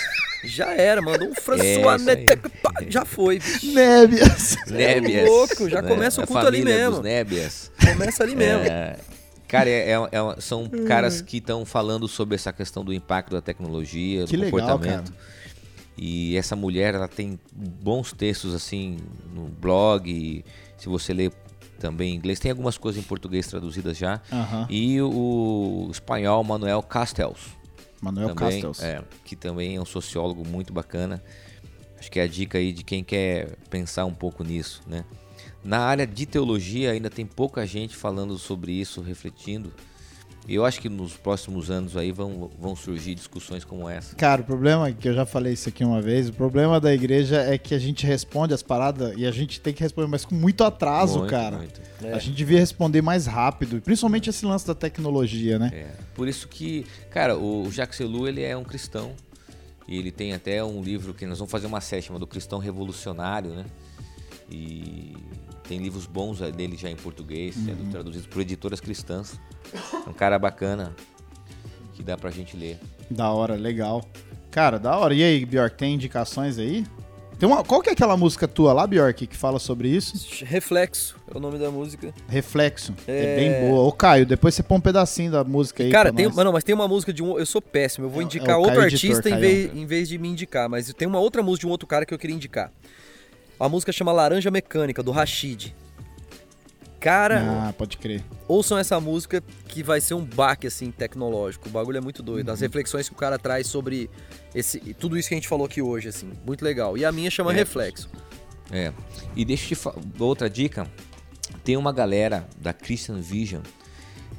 Já 0.45 0.73
era, 0.75 1.01
mandou 1.01 1.27
um 1.27 1.31
É, 1.31 1.35
François 1.41 1.97
pá, 2.61 2.71
Já 2.87 3.03
foi. 3.03 3.39
bicho. 3.39 3.71
Nébias. 3.73 4.55
Nébias. 4.67 5.27
louco, 5.27 5.67
já 5.67 5.81
começa 5.81 6.21
o 6.21 6.23
A 6.23 6.27
culto 6.27 6.45
ali 6.47 6.63
mesmo. 6.63 6.91
dos 6.97 7.01
Nébias. 7.03 7.71
Começa 7.83 8.23
ali 8.23 8.35
mesmo. 8.35 8.63
É, 8.65 8.95
cara, 9.57 9.69
é- 9.69 9.91
é- 9.91 9.93
é 9.95 10.41
são 10.41 10.67
caras 10.87 11.21
que 11.21 11.37
estão 11.37 11.65
falando 11.65 12.07
sobre 12.07 12.35
essa 12.35 12.51
questão 12.53 12.83
do 12.83 12.93
impacto 12.93 13.31
da 13.31 13.41
tecnologia, 13.41 14.25
Que 14.25 14.35
do 14.37 14.43
legal, 14.43 14.59
comportamento. 14.77 15.13
E 15.97 16.35
essa 16.35 16.55
mulher, 16.55 16.93
ela 16.93 17.07
tem 17.07 17.39
bons 17.53 18.11
textos 18.11 18.53
assim 18.53 18.97
no 19.33 19.45
blog. 19.47 20.09
e 20.11 20.43
se 20.77 20.89
você 20.89 21.13
ler 21.13 21.31
também 21.79 22.13
em 22.13 22.15
inglês, 22.17 22.39
tem 22.39 22.51
algumas 22.51 22.77
coisas 22.77 23.01
em 23.01 23.05
português 23.05 23.47
traduzidas 23.47 23.97
já. 23.97 24.21
E 24.69 25.01
o, 25.01 25.87
espanhol 25.91 26.43
Manuel 26.43 26.81
Castells. 26.83 27.39
Manuel 28.01 28.35
também, 28.35 28.61
Castells. 28.61 28.81
é, 28.83 29.01
que 29.23 29.35
também 29.35 29.77
é 29.77 29.81
um 29.81 29.85
sociólogo 29.85 30.45
muito 30.47 30.73
bacana. 30.73 31.23
Acho 31.97 32.11
que 32.11 32.19
é 32.19 32.23
a 32.23 32.27
dica 32.27 32.57
aí 32.57 32.71
de 32.73 32.83
quem 32.83 33.03
quer 33.03 33.55
pensar 33.69 34.05
um 34.05 34.13
pouco 34.13 34.43
nisso, 34.43 34.81
né? 34.85 35.05
Na 35.65 35.79
área 35.79 36.05
de 36.05 36.27
teologia 36.27 36.91
ainda 36.91 37.09
tem 37.09 37.25
pouca 37.25 37.65
gente 37.65 37.95
falando 37.95 38.37
sobre 38.37 38.71
isso, 38.71 39.01
refletindo. 39.01 39.73
E 40.47 40.53
eu 40.53 40.63
acho 40.63 40.79
que 40.79 40.87
nos 40.87 41.17
próximos 41.17 41.71
anos 41.71 41.97
aí 41.97 42.11
vão, 42.11 42.51
vão 42.59 42.75
surgir 42.75 43.15
discussões 43.15 43.65
como 43.65 43.89
essa. 43.89 44.15
Cara, 44.15 44.43
o 44.43 44.45
problema, 44.45 44.91
que 44.91 45.09
eu 45.09 45.13
já 45.15 45.25
falei 45.25 45.53
isso 45.53 45.67
aqui 45.67 45.83
uma 45.83 45.99
vez, 45.99 46.29
o 46.29 46.33
problema 46.33 46.79
da 46.79 46.93
igreja 46.93 47.37
é 47.41 47.57
que 47.57 47.73
a 47.73 47.79
gente 47.79 48.05
responde 48.05 48.53
as 48.53 48.61
paradas 48.61 49.15
e 49.17 49.25
a 49.25 49.31
gente 49.31 49.59
tem 49.59 49.73
que 49.73 49.81
responder, 49.81 50.07
mas 50.07 50.23
com 50.23 50.35
muito 50.35 50.63
atraso, 50.63 51.17
Muito, 51.17 51.31
cara. 51.31 51.57
muito. 51.57 51.81
É. 52.03 52.13
A 52.13 52.19
gente 52.19 52.35
devia 52.35 52.59
responder 52.59 53.01
mais 53.01 53.25
rápido, 53.25 53.81
principalmente 53.81 54.29
esse 54.29 54.45
lance 54.45 54.67
da 54.67 54.75
tecnologia, 54.75 55.57
né? 55.57 55.71
É, 55.73 55.87
por 56.13 56.27
isso 56.27 56.47
que, 56.47 56.85
cara, 57.09 57.35
o 57.35 57.67
Jacques 57.71 57.99
Ellul, 57.99 58.27
ele 58.27 58.43
é 58.43 58.55
um 58.55 58.63
cristão. 58.63 59.13
E 59.87 59.97
ele 59.97 60.11
tem 60.11 60.33
até 60.33 60.63
um 60.63 60.81
livro 60.81 61.11
que 61.13 61.25
nós 61.25 61.39
vamos 61.39 61.51
fazer 61.51 61.65
uma 61.65 61.81
série 61.81 62.03
chamada 62.03 62.25
Cristão 62.27 62.59
Revolucionário, 62.59 63.51
né? 63.51 63.65
E 64.49 65.15
tem 65.67 65.77
livros 65.79 66.05
bons 66.05 66.39
dele 66.51 66.75
já 66.77 66.89
em 66.89 66.95
português, 66.95 67.55
sendo 67.55 67.83
Uhum. 67.83 67.89
traduzidos 67.91 68.27
por 68.27 68.41
editoras 68.41 68.79
cristãs. 68.79 69.39
É 70.05 70.09
um 70.09 70.13
cara 70.13 70.37
bacana 70.39 70.95
que 71.93 72.03
dá 72.03 72.17
pra 72.17 72.29
gente 72.31 72.55
ler. 72.57 72.79
Da 73.09 73.31
hora, 73.31 73.55
legal. 73.55 74.03
Cara, 74.51 74.77
da 74.79 74.97
hora. 74.97 75.13
E 75.13 75.23
aí, 75.23 75.45
Bjork, 75.45 75.75
tem 75.77 75.93
indicações 75.93 76.57
aí? 76.57 76.85
Tem 77.37 77.47
uma, 77.49 77.65
qual 77.65 77.81
que 77.81 77.89
é 77.89 77.91
aquela 77.91 78.15
música 78.15 78.47
tua 78.47 78.71
lá, 78.71 78.87
Bjork, 78.87 79.27
que 79.27 79.35
fala 79.35 79.59
sobre 79.59 79.89
isso? 79.89 80.15
Reflexo 80.45 81.17
é 81.33 81.37
o 81.37 81.39
nome 81.41 81.59
da 81.59 81.69
música. 81.69 82.13
Reflexo. 82.29 82.93
É, 83.05 83.33
É. 83.33 83.35
bem 83.35 83.69
boa. 83.69 83.81
Ô, 83.85 83.91
Caio, 83.91 84.25
depois 84.25 84.55
você 84.55 84.63
põe 84.63 84.77
um 84.77 84.81
pedacinho 84.81 85.31
da 85.33 85.43
música 85.43 85.83
aí. 85.83 85.91
Cara, 85.91 86.09
pra 86.13 86.15
tem, 86.15 86.27
nós. 86.27 86.35
mas 86.35 86.45
não, 86.45 86.53
mas 86.53 86.63
tem 86.63 86.73
uma 86.73 86.87
música 86.87 87.11
de 87.11 87.21
um. 87.21 87.37
Eu 87.37 87.45
sou 87.45 87.61
péssimo, 87.61 88.05
eu 88.05 88.09
vou 88.09 88.21
É 88.21 88.23
indicar 88.25 88.51
é 88.51 88.55
outro 88.55 88.75
Caio 88.75 88.83
artista 88.85 89.07
Editor, 89.27 89.33
em 89.33 89.39
vez, 89.41 89.75
em 89.75 89.85
vez 89.85 90.07
de 90.07 90.17
me 90.17 90.29
indicar, 90.29 90.69
mas 90.69 90.93
tem 90.93 91.05
uma 91.05 91.19
outra 91.19 91.43
música 91.43 91.61
de 91.61 91.67
um 91.67 91.71
outro 91.71 91.85
cara 91.85 92.05
que 92.05 92.13
eu 92.13 92.17
queria 92.17 92.35
indicar. 92.35 92.71
A 93.59 93.69
música 93.69 93.91
chama 93.91 94.11
Laranja 94.11 94.51
Mecânica, 94.51 95.01
do 95.01 95.11
Rashid. 95.11 95.73
Cara, 96.99 97.67
Ah, 97.69 97.73
pode 97.73 97.97
crer. 97.97 98.23
ouçam 98.47 98.77
essa 98.77 98.99
música 98.99 99.43
que 99.67 99.83
vai 99.83 100.01
ser 100.01 100.15
um 100.15 100.25
baque 100.25 100.65
assim 100.65 100.89
tecnológico. 100.91 101.69
O 101.69 101.71
bagulho 101.71 101.97
é 101.97 102.01
muito 102.01 102.23
doido. 102.23 102.47
Uhum. 102.47 102.53
As 102.53 102.61
reflexões 102.61 103.07
que 103.07 103.13
o 103.13 103.17
cara 103.17 103.37
traz 103.37 103.67
sobre 103.67 104.09
esse 104.55 104.79
tudo 104.95 105.15
isso 105.17 105.29
que 105.29 105.35
a 105.35 105.37
gente 105.37 105.47
falou 105.47 105.65
aqui 105.67 105.81
hoje 105.81 106.07
assim, 106.09 106.31
muito 106.45 106.63
legal. 106.65 106.97
E 106.97 107.05
a 107.05 107.11
minha 107.11 107.29
chama 107.29 107.51
É. 107.51 107.55
Reflexo. 107.55 108.09
É. 108.71 108.91
E 109.35 109.45
deixa 109.45 109.65
eu 109.65 109.67
te 109.69 109.75
falar, 109.75 109.97
outra 110.19 110.49
dica. 110.49 110.87
Tem 111.63 111.77
uma 111.77 111.93
galera 111.93 112.47
da 112.59 112.73
Christian 112.73 113.19
Vision 113.21 113.61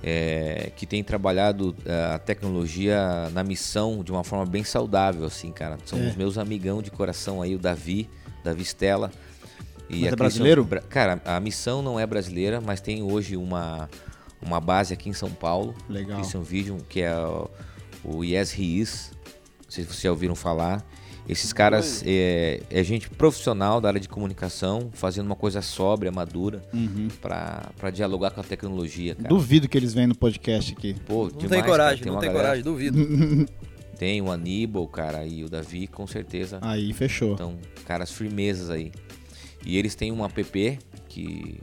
é, 0.02 0.72
que 0.74 0.84
tem 0.86 1.04
trabalhado 1.04 1.74
é, 1.84 2.14
a 2.14 2.18
tecnologia 2.18 3.30
na 3.32 3.44
missão 3.44 4.02
de 4.02 4.10
uma 4.10 4.24
forma 4.24 4.44
bem 4.44 4.64
saudável, 4.64 5.24
assim, 5.24 5.52
cara. 5.52 5.78
São 5.84 6.00
É. 6.00 6.08
os 6.08 6.16
meus 6.16 6.36
amigão 6.36 6.82
de 6.82 6.90
coração 6.90 7.40
aí, 7.40 7.54
o 7.54 7.58
Davi, 7.60 8.10
Davi 8.46 8.64
Stella. 8.64 9.10
E 9.88 10.00
Mas 10.02 10.12
é 10.12 10.16
brasileiro? 10.16 10.64
Bra- 10.64 10.80
Cara, 10.82 11.20
a 11.24 11.38
missão 11.38 11.80
não 11.82 11.98
é 12.00 12.06
brasileira, 12.06 12.60
mas 12.60 12.80
tem 12.80 13.02
hoje 13.02 13.36
uma, 13.36 13.88
uma 14.42 14.60
base 14.60 14.92
aqui 14.94 15.08
em 15.08 15.12
São 15.12 15.30
Paulo. 15.30 15.74
Legal. 15.88 16.18
Christian 16.18 16.40
Vision, 16.42 16.78
que 16.88 17.00
é 17.02 17.14
o, 17.16 17.48
o 18.04 18.24
Yes 18.24 18.58
He 18.58 18.62
Is. 18.80 19.12
Não 19.64 19.70
sei 19.70 19.84
se 19.84 19.90
vocês 19.90 20.02
já 20.02 20.10
ouviram 20.10 20.34
falar. 20.34 20.84
Esses 21.28 21.52
caras 21.52 22.04
é, 22.06 22.62
é 22.70 22.84
gente 22.84 23.10
profissional 23.10 23.80
da 23.80 23.88
área 23.88 24.00
de 24.00 24.08
comunicação, 24.08 24.90
fazendo 24.92 25.26
uma 25.26 25.34
coisa 25.34 25.60
sóbria, 25.60 26.12
madura, 26.12 26.62
Uhum. 26.72 27.08
pra 27.20 27.68
pra 27.76 27.90
dialogar 27.90 28.30
com 28.30 28.40
a 28.40 28.44
tecnologia, 28.44 29.14
cara. 29.16 29.28
Duvido 29.28 29.68
que 29.68 29.76
eles 29.76 29.92
venham 29.92 30.08
no 30.10 30.14
podcast 30.14 30.72
aqui. 30.72 30.94
Pô, 31.04 31.22
Não 31.24 31.30
demais, 31.30 31.48
tem 31.50 31.58
cara. 31.60 31.64
coragem, 31.72 32.04
não 32.06 32.12
uma 32.14 32.20
tem 32.20 32.28
galera- 32.32 32.48
coragem, 32.48 32.64
duvido. 32.64 33.48
Tem 33.98 34.20
o 34.20 34.30
Aníbal, 34.30 34.86
cara, 34.88 35.24
e 35.26 35.42
o 35.44 35.48
Davi, 35.48 35.86
com 35.86 36.06
certeza. 36.06 36.58
Aí, 36.62 36.92
fechou. 36.92 37.32
Então, 37.34 37.56
caras 37.86 38.10
firmezas 38.12 38.68
aí. 38.70 38.92
E 39.64 39.76
eles 39.78 39.94
têm 39.94 40.12
um 40.12 40.24
app 40.24 40.78
que, 41.08 41.60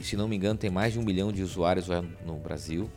se 0.00 0.16
não 0.16 0.26
me 0.26 0.36
engano, 0.36 0.58
tem 0.58 0.70
mais 0.70 0.92
de 0.94 0.98
um 0.98 1.02
milhão 1.02 1.30
de 1.30 1.42
usuários 1.42 1.86
lá 1.88 2.02
no 2.24 2.36
Brasil. 2.38 2.90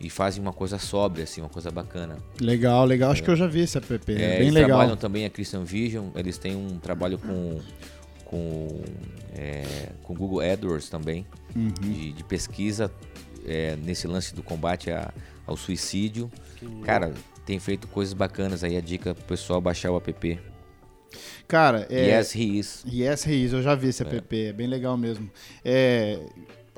E 0.00 0.10
fazem 0.10 0.42
uma 0.42 0.52
coisa 0.52 0.78
sóbria, 0.80 1.22
assim, 1.22 1.40
uma 1.40 1.48
coisa 1.48 1.70
bacana. 1.70 2.16
Legal, 2.40 2.84
legal. 2.84 3.12
Acho 3.12 3.22
que 3.22 3.30
eu 3.30 3.36
já 3.36 3.46
vi 3.46 3.60
esse 3.60 3.78
app. 3.78 3.92
É, 3.94 3.96
É, 3.96 4.00
bem 4.00 4.16
eles 4.40 4.52
legal. 4.54 4.70
trabalham 4.70 4.96
também 4.96 5.24
a 5.24 5.30
Christian 5.30 5.62
Vision, 5.64 6.08
eles 6.16 6.38
têm 6.38 6.56
um 6.56 6.78
trabalho 6.78 7.18
com 7.18 7.60
com, 8.24 8.80
é, 9.36 9.90
com 10.02 10.14
Google 10.14 10.40
AdWords 10.40 10.88
também, 10.88 11.26
Uhum. 11.54 11.68
de, 11.82 12.12
de 12.12 12.24
pesquisa 12.24 12.90
é, 13.46 13.76
nesse 13.76 14.06
lance 14.06 14.34
do 14.34 14.42
combate 14.42 14.90
a- 14.90 15.12
ao 15.46 15.54
suicídio. 15.54 16.30
Cara, 16.82 17.12
tem 17.44 17.58
feito 17.58 17.86
coisas 17.88 18.14
bacanas 18.14 18.62
aí, 18.64 18.76
a 18.76 18.80
dica 18.80 19.14
pro 19.14 19.24
pessoal 19.24 19.60
baixar 19.60 19.90
o 19.90 19.96
app. 19.96 20.38
Cara, 21.46 21.86
é... 21.90 22.18
Yes, 22.18 22.34
he 22.34 22.58
is. 22.58 22.84
Yes, 22.90 23.24
Reis, 23.24 23.52
eu 23.52 23.62
já 23.62 23.74
vi 23.74 23.88
esse 23.88 24.02
app, 24.02 24.36
é 24.36 24.52
bem 24.52 24.66
legal 24.66 24.96
mesmo. 24.96 25.30
É, 25.64 26.18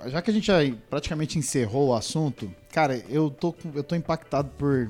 já 0.07 0.21
que 0.21 0.31
a 0.31 0.35
gente 0.35 0.47
já 0.47 0.59
praticamente 0.91 1.39
encerrou 1.39 1.89
o 1.89 1.95
assunto, 1.95 2.53
cara, 2.73 2.97
eu 3.09 3.31
tô, 3.31 3.55
eu 3.75 3.83
tô 3.83 3.95
impactado 3.95 4.51
por. 4.59 4.89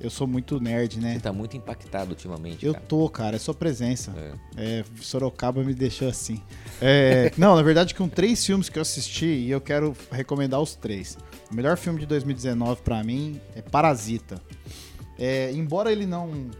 Eu 0.00 0.10
sou 0.10 0.26
muito 0.26 0.58
nerd, 0.60 0.98
né? 0.98 1.14
Você 1.14 1.20
tá 1.20 1.32
muito 1.32 1.56
impactado 1.56 2.10
ultimamente, 2.10 2.66
Eu 2.66 2.72
cara. 2.72 2.84
tô, 2.88 3.08
cara, 3.08 3.36
é 3.36 3.38
sua 3.38 3.54
presença. 3.54 4.12
É. 4.56 4.80
É, 4.80 4.84
Sorocaba 5.00 5.62
me 5.62 5.72
deixou 5.72 6.08
assim. 6.08 6.42
É, 6.80 7.30
não, 7.38 7.54
na 7.54 7.62
verdade, 7.62 7.94
com 7.94 8.08
três 8.08 8.44
filmes 8.44 8.68
que 8.68 8.78
eu 8.78 8.82
assisti 8.82 9.26
e 9.26 9.50
eu 9.50 9.60
quero 9.60 9.96
recomendar 10.10 10.60
os 10.60 10.74
três. 10.74 11.16
O 11.52 11.54
melhor 11.54 11.76
filme 11.76 12.00
de 12.00 12.06
2019 12.06 12.80
pra 12.80 13.04
mim 13.04 13.38
é 13.54 13.60
Parasita. 13.60 14.40
É, 15.18 15.52
embora 15.52 15.92
ele 15.92 16.06
não 16.06 16.50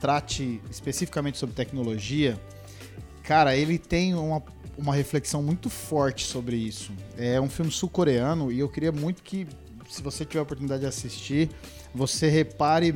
trate 0.00 0.60
especificamente 0.68 1.38
sobre 1.38 1.54
tecnologia, 1.54 2.36
cara, 3.22 3.56
ele 3.56 3.78
tem 3.78 4.12
uma, 4.12 4.42
uma 4.76 4.92
reflexão 4.92 5.40
muito 5.40 5.70
forte 5.70 6.24
sobre 6.24 6.56
isso. 6.56 6.92
É 7.16 7.40
um 7.40 7.48
filme 7.48 7.70
sul-coreano 7.70 8.50
e 8.50 8.58
eu 8.58 8.68
queria 8.68 8.90
muito 8.90 9.22
que, 9.22 9.46
se 9.88 10.02
você 10.02 10.24
tiver 10.24 10.40
a 10.40 10.42
oportunidade 10.42 10.80
de 10.80 10.88
assistir, 10.88 11.48
você 11.94 12.28
repare 12.28 12.92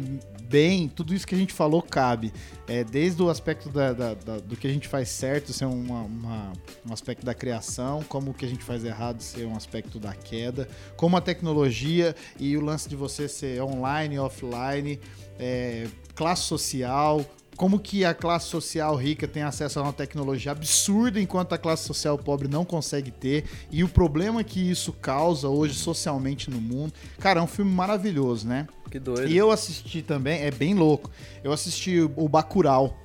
bem, 0.48 0.88
tudo 0.88 1.14
isso 1.14 1.26
que 1.26 1.34
a 1.34 1.38
gente 1.38 1.52
falou 1.52 1.80
cabe. 1.82 2.32
É, 2.66 2.82
desde 2.84 3.22
o 3.22 3.28
aspecto 3.28 3.68
da- 3.68 3.92
da- 3.92 4.14
da- 4.14 4.38
do 4.38 4.56
que 4.56 4.66
a 4.66 4.70
gente 4.70 4.88
faz 4.88 5.08
certo 5.08 5.52
ser 5.52 5.66
uma- 5.66 6.02
uma- 6.02 6.52
um 6.88 6.92
aspecto 6.92 7.24
da 7.24 7.34
criação, 7.34 8.02
como 8.08 8.30
o 8.30 8.34
que 8.34 8.44
a 8.44 8.48
gente 8.48 8.62
faz 8.64 8.84
errado 8.84 9.20
ser 9.20 9.46
um 9.46 9.56
aspecto 9.56 9.98
da 9.98 10.14
queda, 10.14 10.68
como 10.96 11.16
a 11.16 11.20
tecnologia 11.20 12.14
e 12.38 12.56
o 12.56 12.60
lance 12.60 12.88
de 12.88 12.96
você 12.96 13.28
ser 13.28 13.62
online 13.62 14.18
offline, 14.18 14.98
é, 15.38 15.86
classe 16.14 16.42
social, 16.42 17.24
como 17.56 17.78
que 17.78 18.04
a 18.04 18.12
classe 18.12 18.46
social 18.46 18.94
rica 18.96 19.28
tem 19.28 19.42
acesso 19.42 19.78
a 19.78 19.82
uma 19.82 19.92
tecnologia 19.92 20.52
absurda 20.52 21.20
enquanto 21.20 21.52
a 21.52 21.58
classe 21.58 21.84
social 21.84 22.18
pobre 22.18 22.48
não 22.48 22.64
consegue 22.64 23.10
ter 23.10 23.44
e 23.70 23.84
o 23.84 23.88
problema 23.88 24.42
que 24.42 24.60
isso 24.70 24.92
causa 24.92 25.48
hoje 25.48 25.74
socialmente 25.74 26.50
no 26.50 26.60
mundo. 26.60 26.92
Cara, 27.18 27.40
é 27.40 27.42
um 27.42 27.46
filme 27.46 27.70
maravilhoso, 27.72 28.46
né? 28.46 28.66
Que 28.90 28.98
doido. 28.98 29.28
E 29.28 29.36
eu 29.36 29.50
assisti 29.50 30.02
também, 30.02 30.42
é 30.42 30.50
bem 30.50 30.74
louco. 30.74 31.10
Eu 31.42 31.52
assisti 31.52 32.00
o 32.16 32.28
Bacurau. 32.28 32.98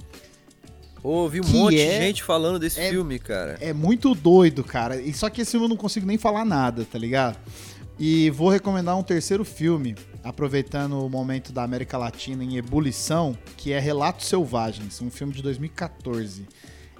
Ouvi 1.02 1.40
um 1.40 1.44
que 1.44 1.52
monte 1.54 1.80
é- 1.80 2.00
de 2.00 2.06
gente 2.06 2.24
falando 2.24 2.60
desse 2.60 2.80
é- 2.80 2.90
filme, 2.90 3.18
cara. 3.20 3.58
É 3.62 3.72
muito 3.72 4.14
doido, 4.14 4.64
cara. 4.64 5.00
E 5.02 5.14
só 5.14 5.30
que 5.30 5.42
esse 5.42 5.52
filme 5.52 5.66
eu 5.66 5.70
não 5.70 5.78
consigo 5.78 6.06
nem 6.06 6.18
falar 6.18 6.44
nada, 6.44 6.86
tá 6.86 6.98
ligado? 7.00 7.38
E 8.00 8.30
vou 8.30 8.50
recomendar 8.50 8.98
um 8.98 9.04
terceiro 9.04 9.44
filme, 9.44 9.94
aproveitando 10.24 11.06
o 11.06 11.10
momento 11.10 11.52
da 11.52 11.64
América 11.64 11.98
Latina 11.98 12.42
em 12.42 12.56
ebulição, 12.56 13.38
que 13.58 13.74
é 13.74 13.80
Relatos 13.80 14.28
Selvagens, 14.28 15.02
um 15.02 15.12
filme 15.12 15.34
de 15.34 15.42
2014. 15.42 16.48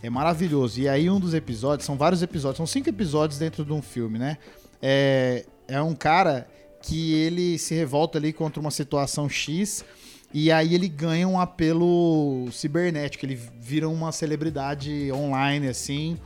É 0.04 0.10
maravilhoso. 0.10 0.82
E 0.82 0.90
aí 0.90 1.10
um 1.10 1.18
dos 1.18 1.34
episódios, 1.34 1.86
são 1.86 1.96
vários 1.96 2.22
episódios, 2.22 2.58
são 2.58 2.68
cinco 2.68 2.90
episódios 2.90 3.40
dentro 3.40 3.64
de 3.64 3.72
um 3.72 3.82
filme, 3.82 4.20
né? 4.20 4.38
É, 4.82 5.46
é 5.70 5.82
um 5.82 5.96
cara 5.96 6.50
que 6.82 7.14
ele 7.14 7.58
se 7.58 7.74
revolta 7.74 8.18
ali 8.18 8.34
contra 8.34 8.60
uma 8.60 8.72
situação 8.72 9.30
X 9.30 9.86
e 10.34 10.52
aí 10.52 10.76
ele 10.76 10.88
ganha 10.88 11.28
um 11.28 11.40
apelo 11.40 12.48
cibernético, 12.52 13.26
ele 13.26 13.40
vira 13.60 13.88
uma 13.88 14.12
celebridade 14.12 15.12
online, 15.14 15.68
assim. 15.70 16.18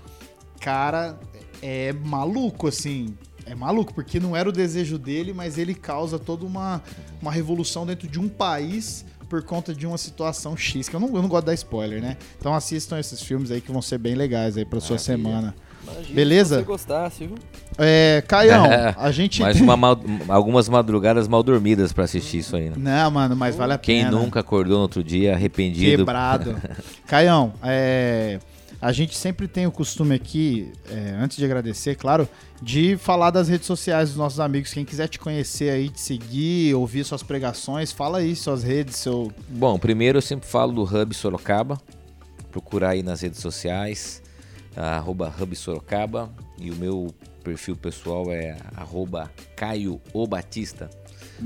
Cara, 0.59 1.19
é 1.61 1.93
maluco, 1.93 2.67
assim. 2.67 3.15
É 3.45 3.53
maluco, 3.55 3.93
porque 3.93 4.19
não 4.19 4.35
era 4.35 4.47
o 4.47 4.51
desejo 4.51 4.97
dele, 4.97 5.33
mas 5.33 5.57
ele 5.57 5.73
causa 5.75 6.17
toda 6.17 6.45
uma, 6.45 6.81
uma 7.21 7.31
revolução 7.31 7.85
dentro 7.85 8.07
de 8.07 8.19
um 8.19 8.27
país 8.29 9.05
por 9.29 9.41
conta 9.43 9.73
de 9.73 9.85
uma 9.87 9.97
situação 9.97 10.55
X, 10.55 10.87
que 10.87 10.95
eu 10.95 10.99
não, 10.99 11.07
eu 11.07 11.21
não 11.21 11.27
gosto 11.27 11.41
de 11.43 11.47
dar 11.47 11.53
spoiler, 11.55 12.01
né? 12.01 12.17
Então 12.39 12.53
assistam 12.53 12.99
esses 12.99 13.21
filmes 13.21 13.49
aí 13.51 13.59
que 13.61 13.71
vão 13.71 13.81
ser 13.81 13.97
bem 13.97 14.13
legais 14.15 14.55
aí 14.57 14.63
pra 14.65 14.79
sua 14.79 14.95
Maravilha. 14.95 15.17
semana. 15.17 15.55
Imagina 15.83 16.15
beleza? 16.15 16.55
Se 16.55 16.61
você 16.61 16.67
gostasse, 16.67 17.27
viu? 17.27 17.35
É, 17.77 18.23
Caião, 18.27 18.65
a 18.95 19.11
gente... 19.11 19.41
Mais 19.41 19.59
uma 19.61 19.75
mal- 19.75 19.99
algumas 20.29 20.69
madrugadas 20.69 21.27
mal 21.27 21.41
dormidas 21.43 21.91
pra 21.91 22.05
assistir 22.05 22.37
isso 22.37 22.55
aí, 22.55 22.69
né? 22.69 22.75
Não, 22.77 23.11
mano, 23.11 23.35
mas 23.35 23.55
vale 23.55 23.73
a 23.73 23.77
Quem 23.77 24.05
pena. 24.05 24.11
nunca 24.17 24.39
acordou 24.39 24.77
no 24.77 24.83
outro 24.83 25.03
dia 25.03 25.33
arrependido? 25.33 25.97
Quebrado. 25.97 26.55
Caião, 27.07 27.53
é, 27.63 28.39
a 28.83 28.91
gente 28.91 29.15
sempre 29.15 29.47
tem 29.47 29.65
o 29.65 29.71
costume 29.71 30.13
aqui, 30.13 30.69
é, 30.89 31.11
antes 31.11 31.37
de 31.37 31.45
agradecer, 31.45 31.95
claro, 31.95 32.27
de 32.61 32.97
falar 32.97 33.31
das 33.31 33.47
redes 33.47 33.65
sociais 33.65 34.09
dos 34.09 34.17
nossos 34.17 34.41
amigos. 34.41 34.73
Quem 34.73 34.83
quiser 34.83 35.07
te 35.07 35.17
conhecer 35.17 35.69
aí, 35.69 35.87
te 35.87 36.01
seguir, 36.01 36.75
ouvir 36.75 37.05
suas 37.05 37.23
pregações, 37.23 37.93
fala 37.93 38.17
aí 38.17 38.35
suas 38.35 38.61
redes, 38.61 38.97
seu. 38.97 39.31
Bom, 39.47 39.79
primeiro 39.79 40.17
eu 40.17 40.21
sempre 40.21 40.49
falo 40.49 40.73
do 40.73 40.83
Hub 40.83 41.15
Sorocaba. 41.15 41.79
Procurar 42.51 42.89
aí 42.89 43.01
nas 43.01 43.21
redes 43.21 43.39
sociais, 43.39 44.21
arroba 44.75 45.33
Hub 45.39 45.55
Sorocaba. 45.55 46.29
E 46.59 46.69
o 46.69 46.75
meu 46.75 47.07
perfil 47.41 47.77
pessoal 47.77 48.33
é 48.33 48.57
arroba 48.75 49.31
Caio 49.55 50.01
O 50.13 50.27
Batista. 50.27 50.89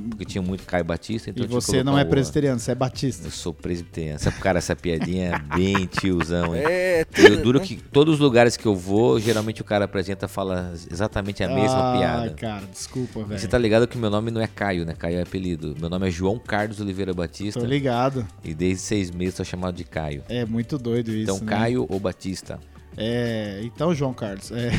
Porque 0.10 0.26
tinha 0.26 0.42
muito 0.42 0.64
Caio 0.66 0.84
Batista, 0.84 1.30
então 1.30 1.46
e 1.46 1.48
você 1.48 1.84
não 1.84 1.98
é 1.98 2.06
presbiteriano, 2.06 2.60
você 2.60 2.72
é 2.72 2.76
batista. 2.76 3.28
Eu 3.28 3.32
sou 3.32 3.54
presbiteriano. 3.54 4.16
Essa, 4.16 4.32
cara, 4.32 4.58
essa 4.60 4.76
piadinha 4.76 5.34
é 5.36 5.56
bem 5.56 5.86
tiozão, 5.86 6.56
hein? 6.56 6.64
É, 6.68 7.06
Eu 7.18 7.42
duro 7.42 7.60
que 7.60 7.76
todos 7.76 8.16
os 8.16 8.20
lugares 8.20 8.58
que 8.58 8.66
eu 8.66 8.76
vou, 8.76 9.20
geralmente 9.20 9.62
o 9.62 9.66
cara 9.66 9.86
apresenta 9.86 10.28
fala 10.28 10.74
exatamente 10.92 11.44
a 11.44 11.48
mesma 11.48 11.94
ah, 11.94 11.98
piada. 11.98 12.30
cara, 12.32 12.64
desculpa, 12.72 13.24
velho. 13.24 13.40
Você 13.40 13.48
tá 13.48 13.58
ligado 13.58 13.88
que 13.88 13.98
meu 13.98 14.10
nome 14.10 14.32
não 14.32 14.42
é 14.42 14.48
Caio, 14.48 14.86
né? 14.86 14.94
Caio 14.94 15.18
é 15.18 15.22
apelido. 15.22 15.76
Meu 15.80 15.90
nome 15.90 16.08
é 16.08 16.12
João 16.12 16.38
Carlos 16.38 16.80
Oliveira 16.80 17.14
Batista. 17.14 17.60
Tô 17.60 17.66
ligado. 17.66 18.26
E 18.44 18.54
desde 18.54 18.82
seis 18.82 19.12
meses 19.12 19.36
tô 19.36 19.44
chamado 19.44 19.76
de 19.76 19.84
Caio. 19.84 20.24
É 20.28 20.46
muito 20.46 20.78
doido 20.78 21.12
isso. 21.12 21.32
Então, 21.32 21.40
né? 21.40 21.46
Caio 21.46 21.86
ou 21.90 22.00
Batista. 22.00 22.60
É, 22.98 23.62
então, 23.64 23.94
João 23.94 24.14
Carlos. 24.14 24.52
é. 24.52 24.72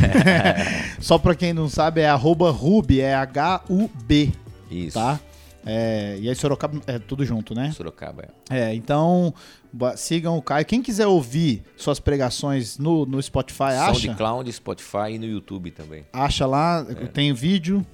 Só 1.01 1.19
pra 1.19 1.37
quem 1.37 1.53
não 1.53 1.69
sabe, 1.69 2.01
é 2.01 2.09
arroba 2.09 2.51
Rub, 2.51 3.01
é 3.01 3.15
H-U-B, 3.15 4.33
Isso. 4.71 4.99
tá? 4.99 5.19
É, 5.67 6.17
e 6.21 6.29
aí 6.29 6.35
Sorocaba 6.35 6.81
é 6.87 6.99
tudo 6.99 7.25
junto, 7.25 7.55
né? 7.55 7.73
Sorocaba. 7.73 8.29
é. 8.49 8.71
É, 8.71 8.75
então 8.75 9.35
sigam 9.97 10.39
o 10.39 10.43
Caio. 10.43 10.65
Quem 10.65 10.81
quiser 10.81 11.07
ouvir 11.07 11.63
suas 11.77 11.99
pregações 12.01 12.79
no, 12.79 13.05
no 13.05 13.21
Spotify, 13.21 13.65
acha? 13.65 14.01
SoundCloud, 14.01 14.51
Spotify 14.53 15.13
e 15.13 15.19
no 15.19 15.27
YouTube 15.27 15.71
também. 15.73 16.05
Acha 16.13 16.47
lá, 16.47 16.87
É. 16.89 16.95
tem 17.07 17.33
vídeo. 17.35 17.85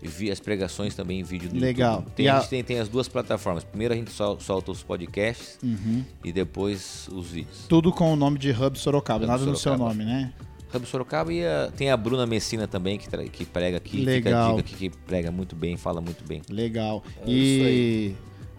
E 0.00 0.06
vi 0.06 0.30
as 0.30 0.38
pregações 0.38 0.94
também 0.94 1.18
em 1.18 1.24
vídeo 1.24 1.50
no 1.52 1.58
Legal. 1.60 1.96
YouTube. 1.96 2.12
Tem, 2.14 2.26
E 2.26 2.28
a 2.28 2.36
a- 2.36 2.40
gente 2.40 2.48
tem, 2.50 2.62
tem 2.62 2.78
as 2.78 2.88
duas 2.88 3.08
plataformas. 3.08 3.64
Primeiro 3.64 3.92
a 3.92 3.96
gente 3.96 4.12
sol- 4.12 4.38
solta 4.38 4.70
os 4.70 4.80
podcasts 4.84 5.58
Uhum. 5.60 6.04
e 6.24 6.32
depois 6.32 7.08
os 7.12 7.26
vídeos. 7.32 7.66
Tudo 7.68 7.90
com 7.92 8.12
o 8.12 8.16
nome 8.16 8.38
de 8.38 8.52
Hub 8.52 8.78
Sorocaba, 8.78 9.24
Hub 9.24 9.26
nada 9.26 9.40
no 9.44 9.56
seu 9.56 9.72
Sorocaba. 9.72 9.88
nome, 9.88 10.04
né? 10.04 10.32
Hub 10.74 10.86
Sorocaba 10.86 11.32
e 11.32 11.44
a- 11.46 11.70
tem 11.76 11.90
a 11.90 11.96
Bruna 11.96 12.26
Messina 12.26 12.66
também, 12.66 12.98
que, 12.98 13.08
tra- 13.08 13.24
que 13.24 13.44
prega 13.44 13.76
aqui. 13.78 13.98
Fica 13.98 14.10
Legal. 14.10 14.44
a 14.52 14.56
dica 14.56 14.60
aqui, 14.60 14.88
que 14.90 14.96
prega 15.06 15.30
muito 15.30 15.56
bem, 15.56 15.76
fala 15.76 16.00
muito 16.00 16.24
bem. 16.26 16.42
Legal. 16.50 17.02
É 17.20 17.30
e 17.30 18.14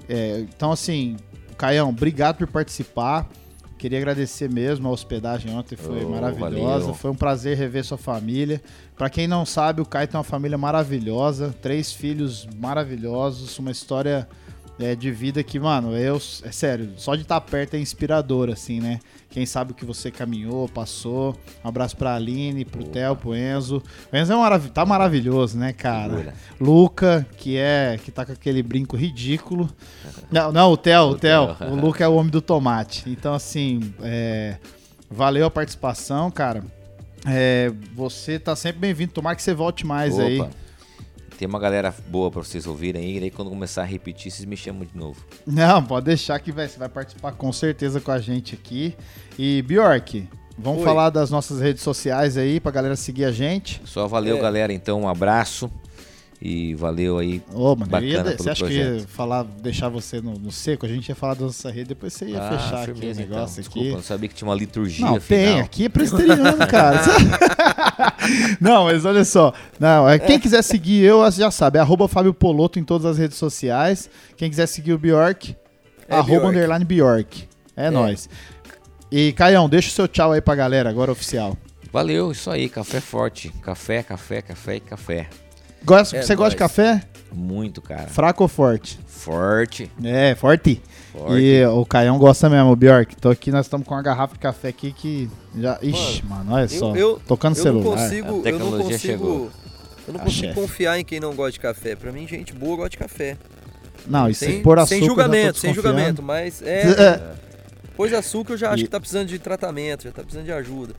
é, 0.07 0.39
então 0.41 0.71
assim, 0.71 1.17
Caião, 1.57 1.89
obrigado 1.89 2.37
por 2.37 2.47
participar. 2.47 3.29
Queria 3.77 3.97
agradecer 3.97 4.49
mesmo 4.49 4.89
a 4.89 4.91
hospedagem 4.91 5.55
ontem, 5.55 5.77
foi 5.77 6.03
Oh, 6.03 6.09
maravilhosa. 6.09 6.79
valeu. 6.81 6.93
Foi 6.93 7.11
um 7.11 7.15
prazer 7.15 7.55
rever 7.55 7.85
sua 7.85 7.97
família. 7.97 8.61
Pra 8.97 9.09
quem 9.09 9.25
não 9.25 9.45
sabe, 9.45 9.79
o 9.79 9.85
Caio 9.85 10.05
tem 10.05 10.17
uma 10.17 10.23
família 10.23 10.57
maravilhosa, 10.57 11.55
três 11.61 11.93
filhos 11.93 12.45
maravilhosos, 12.59 13.57
uma 13.57 13.71
história 13.71 14.27
é, 14.79 14.95
de 14.95 15.11
vida 15.11 15.43
que, 15.43 15.59
mano, 15.59 15.95
eu, 15.95 16.15
é 16.43 16.51
sério, 16.51 16.93
só 16.95 17.15
de 17.15 17.23
estar 17.23 17.39
perto 17.41 17.75
é 17.75 17.79
inspirador, 17.79 18.49
assim, 18.49 18.79
né? 18.79 18.99
Quem 19.29 19.45
sabe 19.45 19.73
o 19.73 19.75
que 19.75 19.85
você 19.85 20.09
caminhou, 20.09 20.67
passou. 20.69 21.35
Um 21.63 21.67
abraço 21.67 21.95
pra 21.95 22.15
Aline, 22.15 22.65
pro 22.65 22.83
Theo, 22.83 23.15
pro 23.15 23.35
Enzo. 23.35 23.83
O 24.11 24.15
Enzo 24.15 24.33
é 24.33 24.35
marav 24.35 24.69
tá 24.69 24.85
maravilhoso, 24.85 25.57
né, 25.57 25.71
cara? 25.71 26.17
Figura. 26.17 26.33
Luca, 26.59 27.27
que 27.37 27.57
é 27.57 27.99
que 28.03 28.09
tá 28.09 28.25
com 28.25 28.31
aquele 28.31 28.63
brinco 28.63 28.97
ridículo. 28.97 29.69
Não, 30.31 30.51
não, 30.51 30.71
o 30.71 30.77
Theo, 30.77 31.01
o 31.01 31.09
O 31.11 31.15
Theo. 31.15 31.55
Theo. 31.55 31.71
O 31.71 31.75
Luca 31.75 32.03
é 32.03 32.07
o 32.07 32.13
homem 32.13 32.31
do 32.31 32.41
tomate. 32.41 33.09
Então, 33.09 33.33
assim, 33.33 33.93
é, 34.01 34.57
valeu 35.09 35.45
a 35.45 35.51
participação, 35.51 36.29
cara. 36.29 36.63
É, 37.27 37.71
você 37.95 38.37
tá 38.39 38.55
sempre 38.55 38.79
bem-vindo. 38.79 39.11
Tomara 39.11 39.35
que 39.35 39.41
você 39.41 39.53
volte 39.53 39.85
mais 39.85 40.17
aí. 40.19 40.39
Tem 41.39 41.47
uma 41.47 41.57
galera 41.57 41.95
boa 42.09 42.29
pra 42.29 42.43
vocês 42.43 42.67
ouvirem 42.67 43.01
aí, 43.01 43.17
e 43.17 43.23
aí 43.23 43.31
quando 43.31 43.49
começar 43.49 43.83
a 43.83 43.85
repetir, 43.85 44.29
vocês 44.29 44.43
me 44.43 44.57
chamam 44.57 44.83
de 44.83 44.93
novo. 44.93 45.23
Não, 45.47 45.81
pode 45.81 46.07
deixar 46.07 46.37
que 46.37 46.51
vai, 46.51 46.67
você 46.67 46.77
vai 46.77 46.89
participar 46.89 47.31
com 47.31 47.49
certeza 47.53 48.01
com 48.01 48.11
a 48.11 48.19
gente 48.19 48.55
aqui. 48.55 48.93
E 49.37 49.61
Bjork, 49.61 50.27
vamos 50.57 50.79
Oi. 50.79 50.85
falar 50.85 51.09
das 51.09 51.29
nossas 51.31 51.61
redes 51.61 51.81
sociais 51.81 52.35
aí 52.35 52.59
pra 52.59 52.73
galera 52.73 52.97
seguir 52.97 53.23
a 53.23 53.31
gente. 53.31 53.81
Só 53.85 54.05
valeu, 54.05 54.35
É. 54.35 54.41
galera, 54.41 54.73
então, 54.73 55.03
um 55.03 55.07
abraço. 55.07 55.71
E 56.41 56.73
valeu 56.75 57.17
aí. 57.17 57.41
Ô, 57.53 57.75
mano, 57.75 57.81
ia 58.05 58.17
Bacana 58.19 58.31
pelo 58.31 58.43
você 58.43 58.49
acha 58.49 58.65
que 58.65 58.73
ia 58.73 58.85
projeto. 58.85 59.07
falar, 59.09 59.43
deixar 59.43 59.89
você 59.89 60.21
no, 60.21 60.35
no 60.39 60.51
seco? 60.53 60.85
A 60.85 60.89
gente 60.89 61.09
ia 61.09 61.15
falar 61.15 61.33
da 61.33 61.45
nossa 61.45 61.69
rede, 61.69 61.89
depois 61.89 62.13
você 62.13 62.27
ia 62.27 62.41
Ah, 62.41 62.49
fechar 62.57 62.81
aqui 62.83 62.91
o 62.91 62.95
firmeza, 62.95 63.21
então. 63.21 63.35
negócio 63.35 63.61
Desculpa, 63.61 63.87
aqui. 63.87 63.95
não 63.97 64.01
sabia 64.03 64.29
que 64.29 64.35
tinha 64.35 64.47
uma 64.47 64.55
liturgia 64.55 65.05
Não, 65.05 65.19
final. 65.19 65.43
tem, 65.43 65.59
aqui 65.59 65.85
é 65.85 65.89
presbiteriano, 65.89 66.65
cara. 66.65 67.01
não, 68.59 68.85
mas 68.85 69.03
olha 69.05 69.25
só. 69.25 69.53
Não, 69.79 70.07
é, 70.09 70.17
quem 70.17 70.39
quiser 70.39 70.61
seguir 70.61 71.03
eu, 71.03 71.29
já 71.31 71.51
sabe, 71.51 71.77
é 71.77 71.81
arroba 71.81 72.07
Fábio 72.07 72.33
Poloto 72.33 72.79
em 72.79 72.83
todas 72.85 73.05
as 73.05 73.17
redes 73.17 73.37
sociais. 73.37 74.09
Quem 74.37 74.49
quiser 74.49 74.67
seguir 74.67 74.93
o 74.93 74.97
Bjork, 74.97 75.55
É 76.07 76.15
arroba 76.15 76.31
Bjork. 76.39 76.47
underline 76.55 76.85
Bjork. 76.85 77.49
É, 77.75 77.89
nóis. 77.89 78.29
E, 79.11 79.33
Caião, 79.33 79.67
deixa 79.67 79.89
o 79.89 79.91
seu 79.91 80.07
tchau 80.07 80.31
aí 80.31 80.39
pra 80.41 80.55
galera, 80.55 80.89
agora 80.89 81.11
oficial. 81.11 81.57
Valeu, 81.91 82.31
isso 82.31 82.49
aí, 82.51 82.69
café 82.69 83.01
forte. 83.01 83.49
Café, 83.61 84.03
café, 84.03 84.41
café 84.41 84.75
e 84.75 84.79
café. 84.79 85.27
Gosta, 85.83 86.17
É 86.17 86.21
você 86.21 86.35
gosta 86.35 86.51
de 86.51 86.57
café? 86.57 87.01
Muito, 87.31 87.81
cara. 87.81 88.07
Fraco 88.07 88.43
ou 88.43 88.47
forte? 88.49 88.99
Forte. 89.07 89.89
É, 90.03 90.35
forte. 90.35 90.81
Forte. 91.11 91.41
E 91.41 91.65
o 91.65 91.85
Caião 91.85 92.17
gosta 92.17 92.49
mesmo, 92.49 92.71
o 92.71 92.75
Bjork. 92.75 93.15
Tô 93.17 93.29
aqui, 93.29 93.51
nós 93.51 93.65
estamos 93.65 93.85
com 93.87 93.93
uma 93.93 94.01
garrafa 94.01 94.33
de 94.33 94.39
café 94.39 94.69
aqui 94.69 94.91
que 94.91 95.29
já. 95.57 95.77
Ixi, 95.81 96.23
mano, 96.25 96.53
olha 96.53 96.67
só. 96.67 96.95
eu- 96.95 97.19
Tocando 97.27 97.55
Eu 97.57 97.63
não 97.73 97.81
celular. 97.81 97.97
consigo, 98.03 98.43
A 98.45 98.49
eu 98.49 98.59
não 98.59 98.71
consigo, 98.71 98.97
chegou. 98.99 99.51
eu 100.07 100.13
não 100.13 100.21
A 100.21 100.23
consigo 100.23 100.41
chefe. 100.47 100.53
confiar 100.55 100.99
em 100.99 101.03
quem 101.05 101.19
não 101.19 101.33
gosta 101.35 101.51
de 101.53 101.59
café. 101.59 101.95
Pra 101.95 102.11
mim, 102.11 102.27
gente 102.27 102.53
boa 102.53 102.75
gosta 102.77 102.89
de 102.91 102.97
café. 102.97 103.37
Não, 104.07 104.29
isso 104.29 104.39
sem, 104.45 104.59
é 104.59 104.61
por 104.61 104.79
açúcar. 104.79 104.89
sem 104.95 104.99
eu 105.01 105.05
julgamento, 105.07 105.59
sem 105.59 105.73
julgamento, 105.73 106.21
mas 106.23 106.61
é, 106.61 106.81
É. 106.99 107.21
Pois 107.95 108.13
açúcar 108.13 108.53
eu 108.53 108.57
já 108.57 108.69
acho 108.71 108.79
E- 108.81 108.85
que 108.85 108.89
tá 108.89 108.99
precisando 108.99 109.27
de 109.27 109.37
tratamento, 109.37 110.03
já 110.05 110.11
tá 110.11 110.21
precisando 110.21 110.45
de 110.45 110.51
ajuda. 110.53 110.93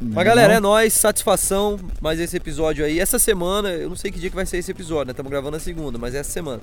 Mas 0.00 0.24
galera, 0.26 0.54
é 0.54 0.60
nóis, 0.60 0.92
satisfação 0.92 1.78
mais 2.02 2.20
esse 2.20 2.36
episódio 2.36 2.84
aí. 2.84 3.00
Essa 3.00 3.18
semana, 3.18 3.70
eu 3.70 3.88
não 3.88 3.96
sei 3.96 4.10
que 4.10 4.18
dia 4.18 4.28
que 4.28 4.36
vai 4.36 4.44
ser 4.44 4.58
esse 4.58 4.70
episódio, 4.70 5.06
né? 5.06 5.10
Estamos 5.12 5.30
gravando 5.30 5.52
na 5.56 5.60
segunda, 5.60 5.98
mas 5.98 6.14
é 6.14 6.18
essa 6.18 6.30
semana. 6.30 6.60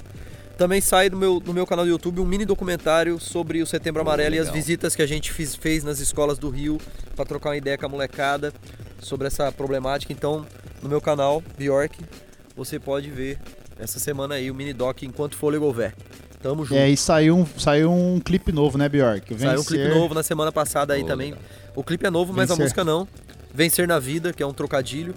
Também 0.55 0.79
sai 0.79 1.09
no 1.09 1.17
meu, 1.17 1.41
no 1.43 1.51
meu 1.51 1.65
canal 1.65 1.83
do 1.83 1.89
YouTube 1.89 2.21
um 2.21 2.25
mini 2.25 2.45
documentário 2.45 3.19
sobre 3.19 3.63
o 3.63 3.65
Setembro 3.65 4.01
Amarelo 4.01 4.35
e 4.35 4.39
as 4.39 4.49
visitas 4.49 4.95
que 4.95 5.01
a 5.01 5.07
gente 5.07 5.31
fiz, 5.31 5.55
fez 5.55 5.83
nas 5.83 5.99
escolas 5.99 6.37
do 6.37 6.49
Rio 6.49 6.77
para 7.15 7.25
trocar 7.25 7.49
uma 7.49 7.57
ideia 7.57 7.75
com 7.75 7.87
a 7.87 7.89
molecada 7.89 8.53
sobre 8.99 9.25
essa 9.25 9.51
problemática. 9.51 10.13
Então, 10.13 10.45
no 10.83 10.87
meu 10.87 11.01
canal, 11.01 11.41
Bjork, 11.57 11.97
você 12.55 12.79
pode 12.79 13.09
ver 13.09 13.39
essa 13.79 13.97
semana 13.99 14.35
aí 14.35 14.51
o 14.51 14.53
mini 14.53 14.73
doc 14.73 15.01
enquanto 15.01 15.35
fôlego 15.35 15.65
houver. 15.65 15.95
Tamo 16.43 16.63
junto. 16.65 16.77
É, 16.77 16.87
e 16.89 16.95
saiu 16.97 17.37
um, 17.37 17.45
saiu 17.57 17.91
um 17.91 18.19
clipe 18.19 18.51
novo, 18.51 18.77
né, 18.77 18.87
Bjork? 18.87 19.33
Saiu 19.39 19.59
um 19.61 19.63
clipe 19.63 19.83
Vencer- 19.85 19.97
novo 19.99 20.13
na 20.13 20.21
semana 20.21 20.51
passada 20.51 20.93
aí 20.93 21.01
Pô, 21.01 21.07
também. 21.07 21.31
legal. 21.31 21.43
O 21.75 21.83
clipe 21.83 22.05
é 22.05 22.11
novo, 22.11 22.31
mas 22.31 22.51
a 22.51 22.53
Vencer. 22.53 22.65
música 22.65 22.83
não. 22.83 23.07
Vencer 23.53 23.87
na 23.87 23.99
vida, 23.99 24.33
que 24.33 24.41
é 24.41 24.45
um 24.45 24.53
trocadilho. 24.53 25.13